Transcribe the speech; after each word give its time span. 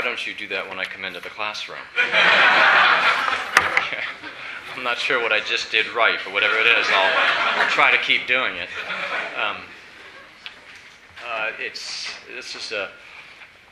why 0.00 0.06
don't 0.06 0.26
you 0.26 0.32
do 0.32 0.48
that 0.48 0.66
when 0.66 0.78
I 0.78 0.84
come 0.84 1.04
into 1.04 1.20
the 1.20 1.28
classroom? 1.28 1.76
I'm 4.74 4.82
not 4.82 4.96
sure 4.96 5.20
what 5.20 5.30
I 5.30 5.40
just 5.40 5.70
did 5.70 5.92
right, 5.92 6.18
but 6.24 6.32
whatever 6.32 6.56
it 6.56 6.64
is, 6.64 6.86
I'll, 6.88 7.60
I'll 7.60 7.68
try 7.68 7.90
to 7.90 7.98
keep 7.98 8.26
doing 8.26 8.56
it. 8.56 8.70
Um, 9.38 9.56
uh, 11.28 11.50
it's, 11.58 12.14
this 12.34 12.54
is 12.54 12.72
a, 12.72 12.88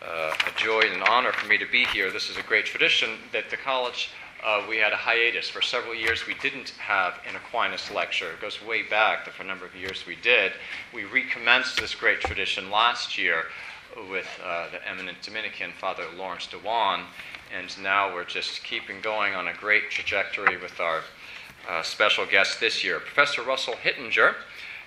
uh, 0.07 0.35
a 0.47 0.61
joy 0.61 0.81
and 0.81 0.97
an 0.97 1.03
honor 1.09 1.33
for 1.33 1.47
me 1.47 1.57
to 1.57 1.65
be 1.65 1.87
here. 1.87 2.13
This 2.13 2.29
is 2.29 2.37
a 2.37 2.43
great 2.43 2.67
tradition 2.67 3.09
that 3.33 3.49
the 3.49 3.57
college, 3.57 4.11
uh, 4.45 4.67
we 4.69 4.77
had 4.77 4.93
a 4.93 4.97
hiatus. 4.97 5.49
For 5.49 5.63
several 5.63 5.95
years, 5.95 6.27
we 6.27 6.35
didn't 6.43 6.75
have 6.79 7.21
an 7.27 7.37
Aquinas 7.37 7.91
lecture. 7.91 8.33
It 8.33 8.41
goes 8.43 8.63
way 8.63 8.83
back, 8.83 9.27
for 9.31 9.43
a 9.43 9.47
number 9.47 9.65
of 9.65 9.75
years 9.75 10.05
we 10.07 10.17
did. 10.17 10.53
We 10.93 11.05
recommenced 11.05 11.81
this 11.81 11.95
great 11.95 12.21
tradition 12.21 12.71
last 12.71 13.17
year 13.17 13.45
with 14.11 14.27
uh, 14.45 14.67
the 14.71 14.87
eminent 14.89 15.23
Dominican 15.23 15.73
Father 15.73 16.05
Lawrence 16.17 16.47
Dewan, 16.47 17.03
and 17.57 17.83
now 17.83 18.13
we're 18.13 18.25
just 18.25 18.63
keeping 18.65 19.01
going 19.01 19.35
on 19.35 19.49
a 19.49 19.55
great 19.55 19.91
trajectory 19.91 20.57
with 20.57 20.81
our 20.81 21.03
uh, 21.69 21.83
special 21.83 22.27
guest 22.27 22.61
this 22.61 22.85
year. 22.85 23.01
Professor 23.01 23.43
Russell 23.43 23.77
Hittinger 23.77 24.37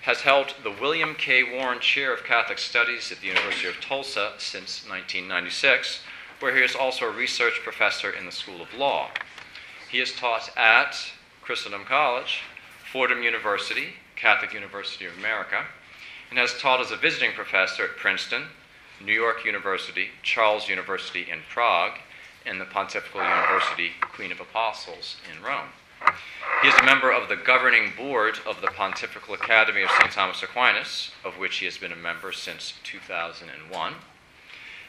has 0.02 0.22
held 0.22 0.54
the 0.62 0.70
William 0.70 1.14
K. 1.14 1.44
Warren 1.44 1.80
Chair 1.80 2.12
of 2.12 2.24
Catholic 2.24 2.58
Studies 2.58 3.12
at 3.12 3.20
the 3.20 3.28
University 3.28 3.68
of 3.68 3.80
Tulsa 3.80 4.32
since 4.38 4.82
1996, 4.88 6.02
where 6.40 6.56
he 6.56 6.62
is 6.62 6.74
also 6.74 7.06
a 7.06 7.10
research 7.10 7.60
professor 7.62 8.10
in 8.10 8.26
the 8.26 8.32
School 8.32 8.60
of 8.60 8.74
Law. 8.74 9.10
He 9.88 9.98
has 9.98 10.12
taught 10.12 10.50
at 10.56 10.96
Christendom 11.40 11.84
College, 11.84 12.40
Fordham 12.90 13.22
University, 13.22 13.94
Catholic 14.16 14.52
University 14.52 15.06
of 15.06 15.16
America, 15.18 15.64
and 16.30 16.38
has 16.38 16.58
taught 16.58 16.80
as 16.80 16.90
a 16.90 16.96
visiting 16.96 17.32
professor 17.32 17.84
at 17.84 17.96
Princeton, 17.96 18.44
New 19.04 19.12
York 19.12 19.44
University, 19.44 20.08
Charles 20.22 20.68
University 20.68 21.26
in 21.30 21.40
Prague, 21.48 21.98
and 22.46 22.60
the 22.60 22.64
Pontifical 22.64 23.22
University 23.22 23.90
Queen 24.00 24.32
of 24.32 24.40
Apostles 24.40 25.16
in 25.30 25.42
Rome. 25.42 25.68
He 26.62 26.68
is 26.68 26.74
a 26.78 26.84
member 26.84 27.12
of 27.12 27.28
the 27.28 27.36
governing 27.36 27.92
board 27.96 28.38
of 28.46 28.60
the 28.60 28.68
Pontifical 28.68 29.34
Academy 29.34 29.82
of 29.82 29.90
St. 29.90 30.12
Thomas 30.12 30.42
Aquinas, 30.42 31.10
of 31.24 31.38
which 31.38 31.56
he 31.56 31.64
has 31.64 31.78
been 31.78 31.92
a 31.92 31.96
member 31.96 32.32
since 32.32 32.74
2001. 32.84 33.94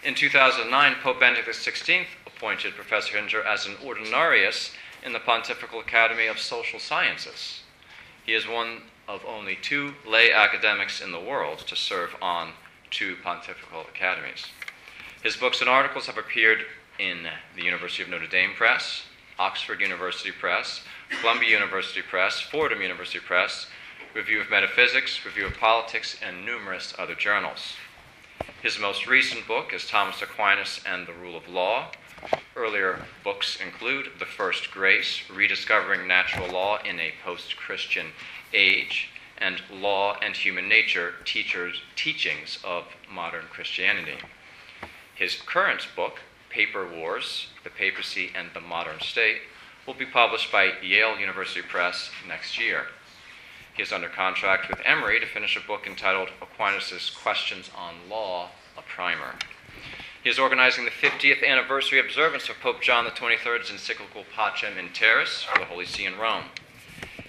In 0.04 0.16
2009, 0.16 0.96
Pope 1.02 1.20
Benedict 1.20 1.48
XVI 1.48 2.06
appointed 2.28 2.76
Professor 2.76 3.14
Hittinger 3.14 3.44
as 3.44 3.66
an 3.66 3.76
ordinarius 3.76 4.72
in 5.04 5.14
the 5.14 5.20
Pontifical 5.20 5.80
Academy 5.80 6.28
of 6.28 6.40
Social 6.40 6.80
Sciences. 6.80 7.62
He 8.26 8.34
is 8.34 8.48
one 8.48 8.84
of 9.08 9.24
only 9.26 9.56
two 9.56 9.94
lay 10.08 10.32
academics 10.32 11.02
in 11.02 11.12
the 11.12 11.20
world 11.20 11.60
to 11.60 11.76
serve 11.76 12.16
on 12.22 12.52
two 12.94 13.16
pontifical 13.24 13.82
academies. 13.82 14.46
His 15.24 15.36
books 15.36 15.62
and 15.62 15.70
articles 15.70 16.06
have 16.06 16.18
appeared 16.18 16.60
in 17.00 17.28
the 17.56 17.64
University 17.64 18.04
of 18.04 18.10
Notre 18.10 18.28
Dame 18.28 18.54
Press, 18.56 19.04
Oxford 19.40 19.82
University 19.82 20.32
Press, 20.32 20.84
Columbia 21.22 21.50
University 21.50 22.02
Press, 22.02 22.40
Fordham 22.40 22.82
University 22.82 23.20
Press, 23.20 23.68
Review 24.14 24.42
of 24.42 24.52
Metaphysics, 24.52 25.26
Review 25.26 25.48
of 25.48 25.58
Politics, 25.58 26.18
and 26.22 26.46
numerous 26.46 26.94
other 27.00 27.16
journals. 27.16 27.74
His 28.62 28.80
most 28.80 29.08
recent 29.08 29.48
book 29.48 29.74
is 29.74 29.88
Thomas 29.88 30.22
Aquinas 30.22 30.80
and 30.86 31.08
the 31.08 31.14
Rule 31.14 31.36
of 31.36 31.48
Law. 31.48 31.88
Earlier 32.56 33.06
books 33.24 33.58
include 33.60 34.12
The 34.20 34.26
First 34.26 34.72
Grace, 34.72 35.22
Rediscovering 35.30 36.08
Natural 36.08 36.48
Law 36.48 36.78
in 36.84 37.00
a 37.00 37.14
Post 37.24 37.58
Christian 37.58 38.08
Age, 38.54 39.10
and 39.38 39.62
Law 39.72 40.18
and 40.22 40.36
Human 40.36 40.68
Nature 40.68 41.14
Teachers, 41.26 41.82
Teachings 41.96 42.60
of 42.64 42.86
Modern 43.12 43.46
Christianity. 43.52 44.18
His 45.16 45.36
current 45.36 45.88
book, 45.96 46.20
Paper 46.50 46.88
Wars 46.88 47.48
The 47.64 47.70
Papacy 47.70 48.32
and 48.36 48.50
the 48.54 48.62
Modern 48.62 49.00
State, 49.00 49.42
will 49.86 49.94
be 49.94 50.06
published 50.06 50.52
by 50.52 50.74
Yale 50.82 51.20
University 51.20 51.62
Press 51.62 52.10
next 52.28 52.60
year. 52.60 52.88
He 53.76 53.82
is 53.82 53.92
under 53.92 54.08
contract 54.08 54.70
with 54.70 54.80
Emory 54.86 55.20
to 55.20 55.26
finish 55.26 55.58
a 55.58 55.68
book 55.68 55.88
entitled 55.88 56.30
Aquinas' 56.42 57.10
Questions 57.10 57.72
on 57.76 58.10
Law, 58.10 58.50
a 58.78 58.82
Primer. 58.82 59.36
He 60.24 60.30
is 60.30 60.40
organizing 60.40 60.86
the 60.86 60.92
50th 60.92 61.46
anniversary 61.46 62.00
observance 62.00 62.48
of 62.48 62.60
Pope 62.62 62.82
John 62.82 63.06
XXIII's 63.06 63.72
encyclical 63.72 64.24
Pacem 64.34 64.78
in 64.78 64.90
Terris 64.90 65.44
for 65.44 65.60
the 65.60 65.66
Holy 65.66 65.86
See 65.86 66.06
in 66.06 66.18
Rome. 66.18 66.46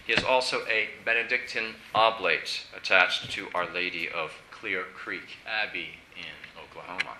He 0.06 0.12
is 0.12 0.22
also 0.22 0.66
a 0.66 0.90
Benedictine 1.02 1.76
oblate 1.94 2.66
attached 2.76 3.30
to 3.32 3.48
Our 3.54 3.66
Lady 3.72 4.06
of 4.06 4.32
Clear 4.50 4.84
Creek 4.94 5.38
Abbey 5.46 5.96
in 6.14 6.62
Oklahoma. 6.62 7.16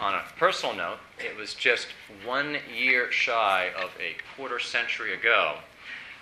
On 0.00 0.14
a 0.14 0.24
personal 0.38 0.74
note, 0.74 0.98
it 1.18 1.36
was 1.36 1.52
just 1.54 1.88
one 2.24 2.56
year 2.74 3.12
shy 3.12 3.70
of 3.76 3.90
a 4.00 4.16
quarter 4.34 4.58
century 4.58 5.12
ago 5.12 5.56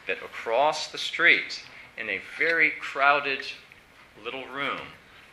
that 0.09 0.19
across 0.19 0.89
the 0.89 0.99
street, 0.99 1.63
in 1.97 2.09
a 2.09 2.21
very 2.37 2.71
crowded 2.81 3.47
little 4.25 4.47
room, 4.47 4.81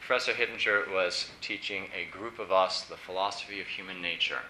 Professor 0.06 0.34
Hittinger 0.34 0.86
was 0.94 1.32
teaching 1.42 1.86
a 1.96 2.16
group 2.16 2.38
of 2.38 2.52
us 2.52 2.82
the 2.84 2.96
philosophy 2.96 3.60
of 3.60 3.66
human 3.66 4.04
nature. 4.04 4.42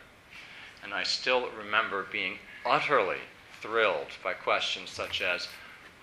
And 0.83 0.93
I 0.93 1.03
still 1.03 1.49
remember 1.57 2.05
being 2.11 2.39
utterly 2.65 3.19
thrilled 3.61 4.07
by 4.21 4.33
questions 4.33 4.89
such 4.89 5.21
as 5.21 5.47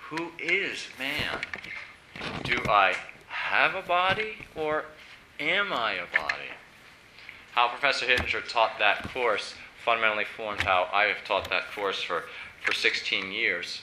who 0.09 0.33
is 0.39 0.89
man? 0.99 1.41
Do 2.43 2.61
I 2.69 2.95
have 3.29 3.75
a 3.75 3.83
body 3.83 4.37
or 4.55 4.85
am 5.41 5.73
I 5.73 5.93
a 5.93 6.07
body? 6.17 6.51
How 7.53 7.69
Professor 7.69 8.07
Hittinger 8.07 8.43
taught 8.43 8.79
that 8.79 9.09
course 9.13 9.55
fundamentally 9.85 10.25
formed 10.25 10.63
how 10.63 10.89
I 10.93 11.05
have 11.05 11.25
taught 11.25 11.51
that 11.51 11.71
course 11.75 12.03
for, 12.03 12.25
for 12.63 12.73
16 12.73 13.33
years. 13.33 13.83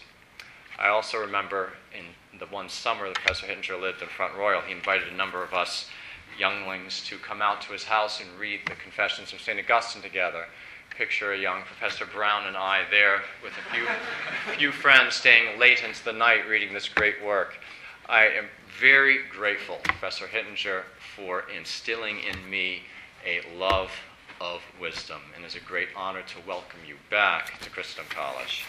I 0.79 0.87
also 0.87 1.19
remember 1.19 1.73
in 1.97 2.39
the 2.39 2.47
one 2.47 2.69
summer 2.69 3.07
that 3.07 3.15
Professor 3.15 3.45
Hittinger 3.45 3.77
lived 3.77 4.01
in 4.01 4.07
Front 4.07 4.35
Royal, 4.35 4.61
he 4.61 4.73
invited 4.73 5.09
a 5.09 5.15
number 5.15 5.43
of 5.43 5.53
us 5.53 5.89
younglings 6.39 7.03
to 7.05 7.17
come 7.17 7.41
out 7.41 7.61
to 7.61 7.73
his 7.73 7.83
house 7.83 8.19
and 8.21 8.39
read 8.39 8.61
the 8.65 8.75
Confessions 8.75 9.33
of 9.33 9.41
St. 9.41 9.59
Augustine 9.59 10.01
together 10.01 10.45
picture 10.97 11.33
a 11.33 11.37
young 11.37 11.63
Professor 11.63 12.05
Brown 12.05 12.47
and 12.47 12.57
I 12.57 12.83
there 12.91 13.21
with 13.43 13.53
a 13.53 13.73
few, 13.73 13.87
few 14.57 14.71
friends 14.71 15.15
staying 15.15 15.59
late 15.59 15.83
into 15.83 16.03
the 16.03 16.13
night 16.13 16.47
reading 16.47 16.73
this 16.73 16.89
great 16.89 17.23
work. 17.23 17.57
I 18.07 18.25
am 18.25 18.45
very 18.79 19.19
grateful, 19.31 19.79
Professor 19.83 20.27
Hittinger, 20.27 20.83
for 21.15 21.45
instilling 21.55 22.19
in 22.19 22.49
me 22.49 22.83
a 23.25 23.41
love 23.57 23.91
of 24.39 24.61
wisdom, 24.79 25.21
and 25.35 25.45
it's 25.45 25.55
a 25.55 25.59
great 25.59 25.89
honor 25.95 26.23
to 26.23 26.47
welcome 26.47 26.79
you 26.87 26.95
back 27.09 27.59
to 27.61 27.69
Christendom 27.69 28.11
College. 28.11 28.65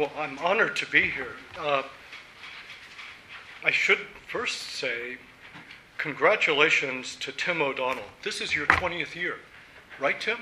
Well, 0.00 0.09
I'm 0.20 0.38
honored 0.40 0.76
to 0.76 0.86
be 0.86 1.00
here. 1.00 1.32
Uh, 1.58 1.82
I 3.64 3.70
should 3.70 4.00
first 4.30 4.60
say 4.60 5.16
congratulations 5.96 7.16
to 7.20 7.32
Tim 7.32 7.62
O'Donnell. 7.62 8.04
This 8.22 8.42
is 8.42 8.54
your 8.54 8.66
20th 8.66 9.14
year, 9.14 9.36
right, 9.98 10.20
Tim? 10.20 10.36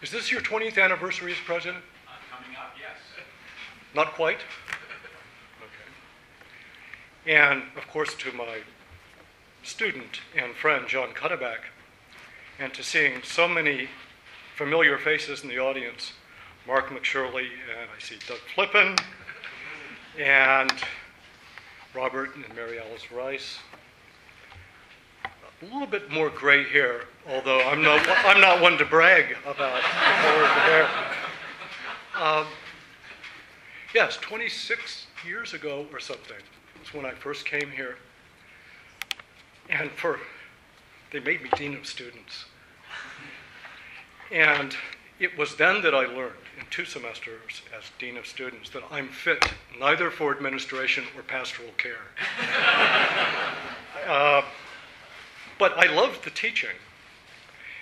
Is 0.00 0.12
this 0.12 0.30
your 0.30 0.42
20th 0.42 0.80
anniversary 0.80 1.32
as 1.32 1.38
president? 1.44 1.82
Uh, 2.06 2.12
coming 2.30 2.56
up, 2.56 2.76
yes. 2.78 2.98
Not 3.96 4.12
quite? 4.12 4.38
Okay. 7.26 7.32
And, 7.34 7.64
of 7.76 7.88
course, 7.88 8.14
to 8.14 8.30
my 8.30 8.58
student 9.64 10.20
and 10.40 10.54
friend, 10.54 10.86
John 10.86 11.08
Cuddeback, 11.08 11.62
and 12.60 12.72
to 12.74 12.84
seeing 12.84 13.24
so 13.24 13.48
many 13.48 13.88
familiar 14.54 14.98
faces 14.98 15.42
in 15.42 15.48
the 15.48 15.58
audience. 15.58 16.12
Mark 16.66 16.88
McShirley, 16.88 17.46
and 17.78 17.88
I 17.96 18.00
see 18.00 18.16
Doug 18.26 18.38
Flippin, 18.54 18.96
and 20.18 20.72
Robert 21.94 22.34
and 22.34 22.44
Mary 22.56 22.80
Alice 22.80 23.12
Rice. 23.12 23.58
A 25.62 25.64
little 25.64 25.86
bit 25.86 26.10
more 26.10 26.28
gray 26.28 26.64
hair, 26.64 27.02
although 27.30 27.60
I'm 27.60 27.82
not, 27.82 28.04
I'm 28.26 28.40
not 28.40 28.60
one 28.60 28.76
to 28.78 28.84
brag 28.84 29.36
about 29.46 29.80
hair. 29.80 30.88
Um, 32.20 32.46
yes, 33.94 34.16
26 34.16 35.06
years 35.24 35.54
ago 35.54 35.86
or 35.92 36.00
something 36.00 36.36
was 36.80 36.92
when 36.92 37.06
I 37.06 37.12
first 37.12 37.46
came 37.46 37.70
here. 37.70 37.96
And 39.70 39.90
for, 39.92 40.18
they 41.12 41.20
made 41.20 41.42
me 41.42 41.50
dean 41.56 41.76
of 41.76 41.86
students. 41.86 42.44
And 44.32 44.76
it 45.20 45.38
was 45.38 45.54
then 45.56 45.80
that 45.82 45.94
I 45.94 46.06
learned 46.06 46.34
in 46.58 46.64
two 46.70 46.84
semesters 46.84 47.62
as 47.76 47.84
Dean 47.98 48.16
of 48.16 48.26
Students 48.26 48.70
that 48.70 48.82
I'm 48.90 49.08
fit 49.08 49.44
neither 49.78 50.10
for 50.10 50.34
administration 50.34 51.04
or 51.16 51.22
pastoral 51.22 51.70
care. 51.76 52.06
uh, 54.06 54.42
But 55.58 55.76
I 55.78 55.92
loved 55.92 56.24
the 56.24 56.30
teaching. 56.30 56.76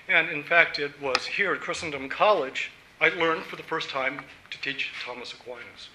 And 0.09 0.29
in 0.29 0.43
fact, 0.43 0.79
it 0.79 1.01
was 1.01 1.25
here 1.25 1.55
at 1.55 1.61
Christendom 1.61 2.09
College 2.09 2.71
I 3.01 3.09
learned 3.09 3.45
for 3.45 3.57
the 3.57 3.63
first 3.63 3.91
time 3.91 4.21
to 4.51 4.61
teach 4.61 4.93
Thomas 5.05 5.33
Aquinas. 5.33 5.89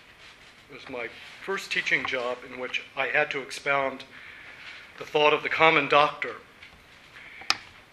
It 0.70 0.76
was 0.76 0.90
my 0.90 1.08
first 1.44 1.72
teaching 1.72 2.06
job 2.06 2.38
in 2.48 2.60
which 2.60 2.84
I 2.96 3.08
had 3.08 3.32
to 3.32 3.42
expound 3.42 4.04
the 4.98 5.06
thought 5.06 5.34
of 5.34 5.42
the 5.42 5.50
common 5.50 5.88
doctor. 5.88 6.36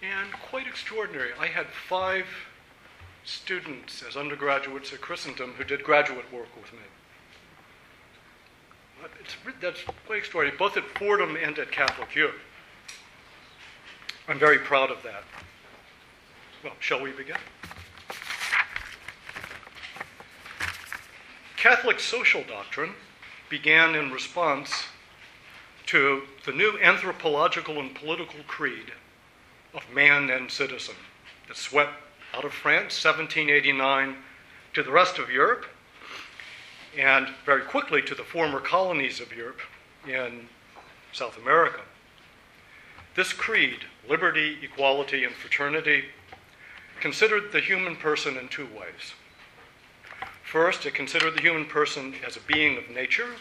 And 0.02 0.32
quite 0.32 0.66
extraordinary, 0.66 1.30
I 1.38 1.46
had 1.46 1.66
five 1.88 2.26
students 3.26 4.04
as 4.08 4.16
undergraduates 4.16 4.92
at 4.92 5.00
Christendom 5.00 5.52
who 5.58 5.64
did 5.64 5.82
graduate 5.82 6.32
work 6.32 6.48
with 6.56 6.72
me. 6.72 6.78
It's, 9.20 9.36
that's 9.60 9.82
quite 10.06 10.18
extraordinary, 10.18 10.56
both 10.56 10.76
at 10.76 10.84
Fordham 10.96 11.36
and 11.36 11.58
at 11.58 11.70
Catholic 11.70 12.14
U. 12.14 12.30
I'm 14.28 14.38
very 14.38 14.58
proud 14.58 14.90
of 14.90 15.02
that. 15.02 15.24
Well, 16.62 16.72
shall 16.80 17.02
we 17.02 17.10
begin? 17.10 17.36
Catholic 21.56 21.98
social 21.98 22.44
doctrine 22.44 22.92
began 23.48 23.96
in 23.96 24.12
response 24.12 24.84
to 25.86 26.22
the 26.44 26.52
new 26.52 26.78
anthropological 26.80 27.80
and 27.80 27.94
political 27.94 28.40
creed 28.46 28.92
of 29.74 29.82
man 29.92 30.30
and 30.30 30.50
citizen 30.50 30.94
that 31.48 31.56
swept 31.56 31.92
out 32.36 32.44
of 32.44 32.52
France, 32.52 33.02
1789, 33.02 34.14
to 34.74 34.82
the 34.82 34.90
rest 34.90 35.18
of 35.18 35.30
Europe, 35.30 35.64
and 36.98 37.28
very 37.46 37.62
quickly 37.62 38.02
to 38.02 38.14
the 38.14 38.22
former 38.22 38.60
colonies 38.60 39.20
of 39.20 39.34
Europe 39.34 39.60
in 40.06 40.46
South 41.12 41.38
America. 41.38 41.80
This 43.14 43.32
creed, 43.32 43.86
liberty, 44.06 44.58
equality, 44.62 45.24
and 45.24 45.34
fraternity, 45.34 46.04
considered 47.00 47.52
the 47.52 47.60
human 47.60 47.96
person 47.96 48.36
in 48.36 48.48
two 48.48 48.66
ways. 48.66 49.14
First, 50.44 50.84
it 50.84 50.94
considered 50.94 51.34
the 51.34 51.40
human 51.40 51.64
person 51.64 52.14
as 52.26 52.36
a 52.36 52.40
being 52.40 52.76
of 52.76 52.90
nature, 52.90 53.36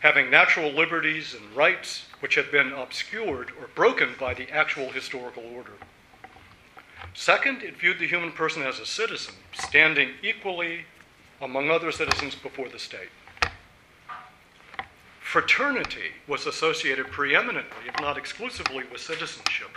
having 0.00 0.30
natural 0.30 0.70
liberties 0.70 1.34
and 1.34 1.56
rights 1.56 2.06
which 2.20 2.34
had 2.34 2.50
been 2.50 2.72
obscured 2.72 3.50
or 3.58 3.68
broken 3.74 4.10
by 4.20 4.34
the 4.34 4.50
actual 4.50 4.90
historical 4.90 5.44
order. 5.54 5.72
Second, 7.14 7.62
it 7.62 7.76
viewed 7.76 7.98
the 7.98 8.06
human 8.06 8.32
person 8.32 8.62
as 8.62 8.78
a 8.78 8.86
citizen, 8.86 9.34
standing 9.52 10.10
equally 10.22 10.84
among 11.40 11.70
other 11.70 11.90
citizens 11.90 12.34
before 12.34 12.68
the 12.68 12.78
state. 12.78 13.10
Fraternity 15.20 16.12
was 16.26 16.46
associated 16.46 17.06
preeminently, 17.08 17.86
if 17.86 18.00
not 18.00 18.18
exclusively, 18.18 18.84
with 18.90 19.00
citizenship. 19.00 19.70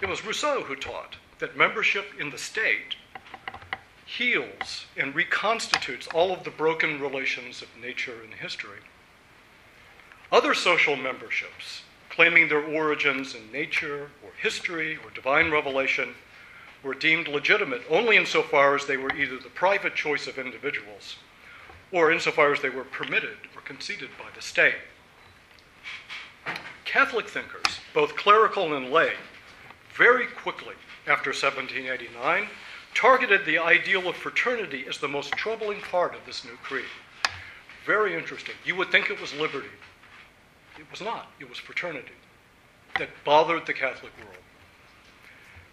It 0.00 0.08
was 0.08 0.24
Rousseau 0.24 0.62
who 0.62 0.76
taught 0.76 1.16
that 1.40 1.56
membership 1.56 2.12
in 2.18 2.30
the 2.30 2.38
state 2.38 2.96
heals 4.06 4.86
and 4.96 5.14
reconstitutes 5.14 6.06
all 6.08 6.32
of 6.32 6.44
the 6.44 6.50
broken 6.50 7.00
relations 7.00 7.60
of 7.60 7.68
nature 7.80 8.22
and 8.24 8.32
history. 8.32 8.80
Other 10.32 10.54
social 10.54 10.96
memberships, 10.96 11.82
claiming 12.18 12.48
their 12.48 12.64
origins 12.64 13.36
in 13.36 13.52
nature 13.52 14.10
or 14.24 14.30
history 14.42 14.98
or 15.04 15.10
divine 15.14 15.52
revelation, 15.52 16.12
were 16.82 16.92
deemed 16.92 17.28
legitimate 17.28 17.80
only 17.88 18.16
insofar 18.16 18.74
as 18.74 18.84
they 18.86 18.96
were 18.96 19.14
either 19.14 19.38
the 19.38 19.48
private 19.50 19.94
choice 19.94 20.26
of 20.26 20.36
individuals 20.36 21.14
or 21.92 22.10
insofar 22.10 22.52
as 22.52 22.60
they 22.60 22.70
were 22.70 22.82
permitted 22.82 23.36
or 23.54 23.62
conceded 23.62 24.08
by 24.18 24.24
the 24.34 24.42
state. 24.42 24.74
Catholic 26.84 27.28
thinkers, 27.28 27.78
both 27.94 28.16
clerical 28.16 28.74
and 28.74 28.90
lay, 28.90 29.12
very 29.94 30.26
quickly 30.26 30.74
after 31.06 31.30
1789 31.30 32.48
targeted 32.94 33.46
the 33.46 33.58
ideal 33.58 34.08
of 34.08 34.16
fraternity 34.16 34.86
as 34.88 34.98
the 34.98 35.06
most 35.06 35.30
troubling 35.34 35.80
part 35.82 36.16
of 36.16 36.26
this 36.26 36.44
new 36.44 36.56
creed. 36.64 36.84
Very 37.86 38.18
interesting. 38.18 38.56
You 38.64 38.74
would 38.74 38.90
think 38.90 39.08
it 39.08 39.20
was 39.20 39.32
liberty. 39.34 39.68
It 40.78 40.90
was 40.90 41.00
not, 41.00 41.30
it 41.40 41.48
was 41.48 41.58
fraternity 41.58 42.12
that 42.98 43.08
bothered 43.24 43.66
the 43.66 43.74
Catholic 43.74 44.12
world. 44.18 44.36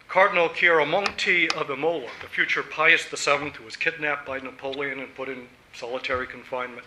Cardinal 0.08 0.50
Chiaramonti 0.50 1.52
of 1.54 1.70
Imola, 1.70 2.10
the 2.22 2.28
future 2.28 2.64
Pius 2.64 3.06
VII, 3.06 3.50
who 3.50 3.64
was 3.64 3.76
kidnapped 3.76 4.26
by 4.26 4.40
Napoleon 4.40 5.00
and 5.00 5.16
put 5.16 5.30
in 5.30 5.48
solitary 5.74 6.28
confinement, 6.28 6.86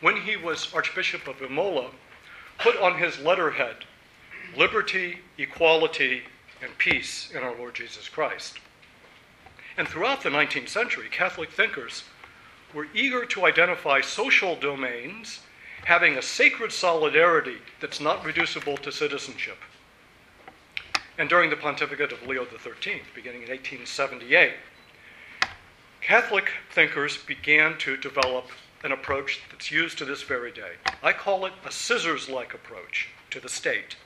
when 0.00 0.16
he 0.16 0.36
was 0.36 0.72
Archbishop 0.74 1.26
of 1.28 1.42
Imola, 1.42 1.90
put 2.58 2.76
on 2.78 2.98
his 2.98 3.18
letterhead 3.18 3.84
liberty, 4.56 5.20
equality, 5.38 6.22
and 6.62 6.76
peace 6.78 7.30
in 7.30 7.42
our 7.42 7.56
Lord 7.56 7.74
Jesus 7.74 8.08
Christ. 8.08 8.58
And 9.76 9.88
throughout 9.88 10.22
the 10.22 10.28
19th 10.28 10.68
century, 10.68 11.08
Catholic 11.10 11.50
thinkers 11.50 12.04
were 12.74 12.88
eager 12.94 13.24
to 13.24 13.46
identify 13.46 14.00
social 14.00 14.54
domains 14.56 15.40
having 15.84 16.16
a 16.16 16.22
sacred 16.22 16.72
solidarity 16.72 17.58
that's 17.80 18.00
not 18.00 18.24
reducible 18.24 18.76
to 18.78 18.92
citizenship. 18.92 19.58
And 21.18 21.28
during 21.28 21.50
the 21.50 21.56
pontificate 21.56 22.12
of 22.12 22.26
Leo 22.26 22.44
XIII, 22.44 23.02
beginning 23.14 23.42
in 23.42 23.48
1878, 23.48 24.52
Catholic 26.00 26.50
thinkers 26.72 27.16
began 27.16 27.78
to 27.78 27.96
develop 27.96 28.46
an 28.84 28.92
approach 28.92 29.40
that's 29.50 29.70
used 29.70 29.98
to 29.98 30.04
this 30.04 30.22
very 30.22 30.50
day. 30.50 30.72
I 31.02 31.12
call 31.12 31.46
it 31.46 31.52
a 31.64 31.70
scissors 31.70 32.28
like 32.28 32.54
approach 32.54 33.08
to 33.30 33.40
the 33.40 33.48
state, 33.48 33.96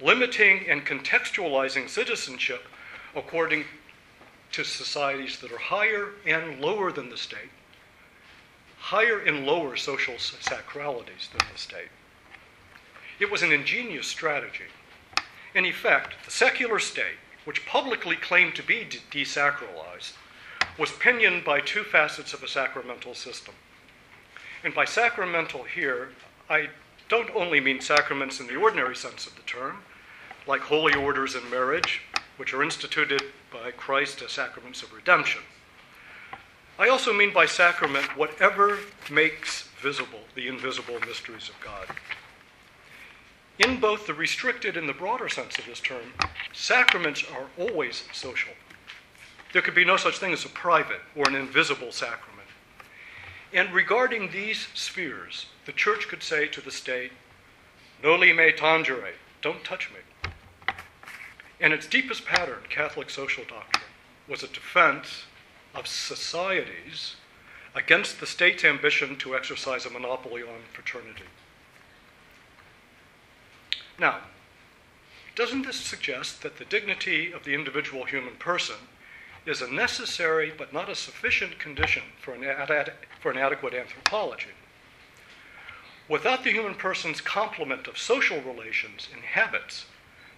limiting 0.00 0.68
and 0.68 0.84
contextualizing 0.84 1.88
citizenship 1.88 2.64
according 3.14 3.64
to 4.52 4.64
societies 4.64 5.38
that 5.40 5.52
are 5.52 5.58
higher 5.58 6.10
and 6.26 6.60
lower 6.60 6.90
than 6.90 7.10
the 7.10 7.16
state, 7.16 7.50
higher 8.88 9.18
and 9.18 9.46
lower 9.46 9.76
social 9.76 10.16
sacralities 10.16 11.30
than 11.30 11.46
the 11.50 11.58
state. 11.58 11.88
It 13.18 13.30
was 13.30 13.42
an 13.42 13.50
ingenious 13.50 14.06
strategy. 14.06 14.66
In 15.54 15.64
effect, 15.64 16.16
the 16.26 16.30
secular 16.30 16.78
state, 16.78 17.16
which 17.46 17.64
publicly 17.64 18.14
claimed 18.14 18.54
to 18.56 18.62
be 18.62 18.84
de- 18.84 18.98
desacralized, 19.10 20.12
was 20.78 20.92
pinioned 20.92 21.46
by 21.46 21.60
two 21.60 21.82
facets 21.82 22.34
of 22.34 22.42
a 22.42 22.48
sacramental 22.48 23.14
system. 23.14 23.54
And 24.62 24.74
by 24.74 24.84
sacramental 24.84 25.62
here, 25.62 26.10
I 26.50 26.68
don't 27.08 27.34
only 27.34 27.60
mean 27.60 27.80
sacraments 27.80 28.38
in 28.38 28.48
the 28.48 28.56
ordinary 28.56 28.96
sense 28.96 29.26
of 29.26 29.34
the 29.34 29.42
term, 29.42 29.78
like 30.46 30.60
holy 30.60 30.94
orders 30.94 31.34
and 31.34 31.50
marriage, 31.50 32.02
which 32.36 32.52
are 32.52 32.62
instituted 32.62 33.22
by 33.50 33.70
Christ 33.70 34.20
as 34.20 34.32
sacraments 34.32 34.82
of 34.82 34.92
redemption. 34.92 35.40
I 36.78 36.88
also 36.88 37.12
mean 37.12 37.32
by 37.32 37.46
sacrament 37.46 38.16
whatever 38.16 38.78
makes 39.10 39.68
visible 39.80 40.20
the 40.34 40.48
invisible 40.48 40.98
mysteries 41.06 41.48
of 41.48 41.54
God. 41.60 41.96
In 43.60 43.78
both 43.78 44.08
the 44.08 44.14
restricted 44.14 44.76
and 44.76 44.88
the 44.88 44.92
broader 44.92 45.28
sense 45.28 45.56
of 45.58 45.66
this 45.66 45.78
term, 45.78 46.12
sacraments 46.52 47.24
are 47.32 47.46
always 47.56 48.04
social. 48.12 48.52
There 49.52 49.62
could 49.62 49.76
be 49.76 49.84
no 49.84 49.96
such 49.96 50.18
thing 50.18 50.32
as 50.32 50.44
a 50.44 50.48
private 50.48 51.00
or 51.14 51.28
an 51.28 51.36
invisible 51.36 51.92
sacrament. 51.92 52.48
And 53.52 53.72
regarding 53.72 54.32
these 54.32 54.66
spheres, 54.74 55.46
the 55.66 55.72
church 55.72 56.08
could 56.08 56.24
say 56.24 56.48
to 56.48 56.60
the 56.60 56.72
state, 56.72 57.12
Noli 58.02 58.32
me 58.32 58.50
tangere, 58.50 59.12
don't 59.42 59.62
touch 59.62 59.90
me. 59.92 60.74
And 61.60 61.72
its 61.72 61.86
deepest 61.86 62.24
pattern, 62.24 62.64
Catholic 62.68 63.10
social 63.10 63.44
doctrine, 63.44 63.84
was 64.28 64.42
a 64.42 64.48
defense 64.48 65.26
of 65.74 65.86
societies 65.86 67.16
against 67.74 68.20
the 68.20 68.26
state's 68.26 68.64
ambition 68.64 69.16
to 69.16 69.34
exercise 69.34 69.84
a 69.84 69.90
monopoly 69.90 70.42
on 70.42 70.60
fraternity. 70.72 71.24
Now, 73.98 74.18
doesn't 75.34 75.62
this 75.62 75.76
suggest 75.76 76.42
that 76.42 76.58
the 76.58 76.64
dignity 76.64 77.32
of 77.32 77.44
the 77.44 77.54
individual 77.54 78.04
human 78.04 78.36
person 78.36 78.76
is 79.46 79.60
a 79.60 79.70
necessary 79.70 80.52
but 80.56 80.72
not 80.72 80.88
a 80.88 80.94
sufficient 80.94 81.58
condition 81.58 82.02
for 82.20 82.34
an, 82.34 82.44
ad- 82.44 82.92
for 83.20 83.32
an 83.32 83.38
adequate 83.38 83.74
anthropology? 83.74 84.50
Without 86.08 86.44
the 86.44 86.52
human 86.52 86.74
person's 86.74 87.20
complement 87.20 87.88
of 87.88 87.98
social 87.98 88.40
relations 88.42 89.08
and 89.12 89.22
habits, 89.22 89.86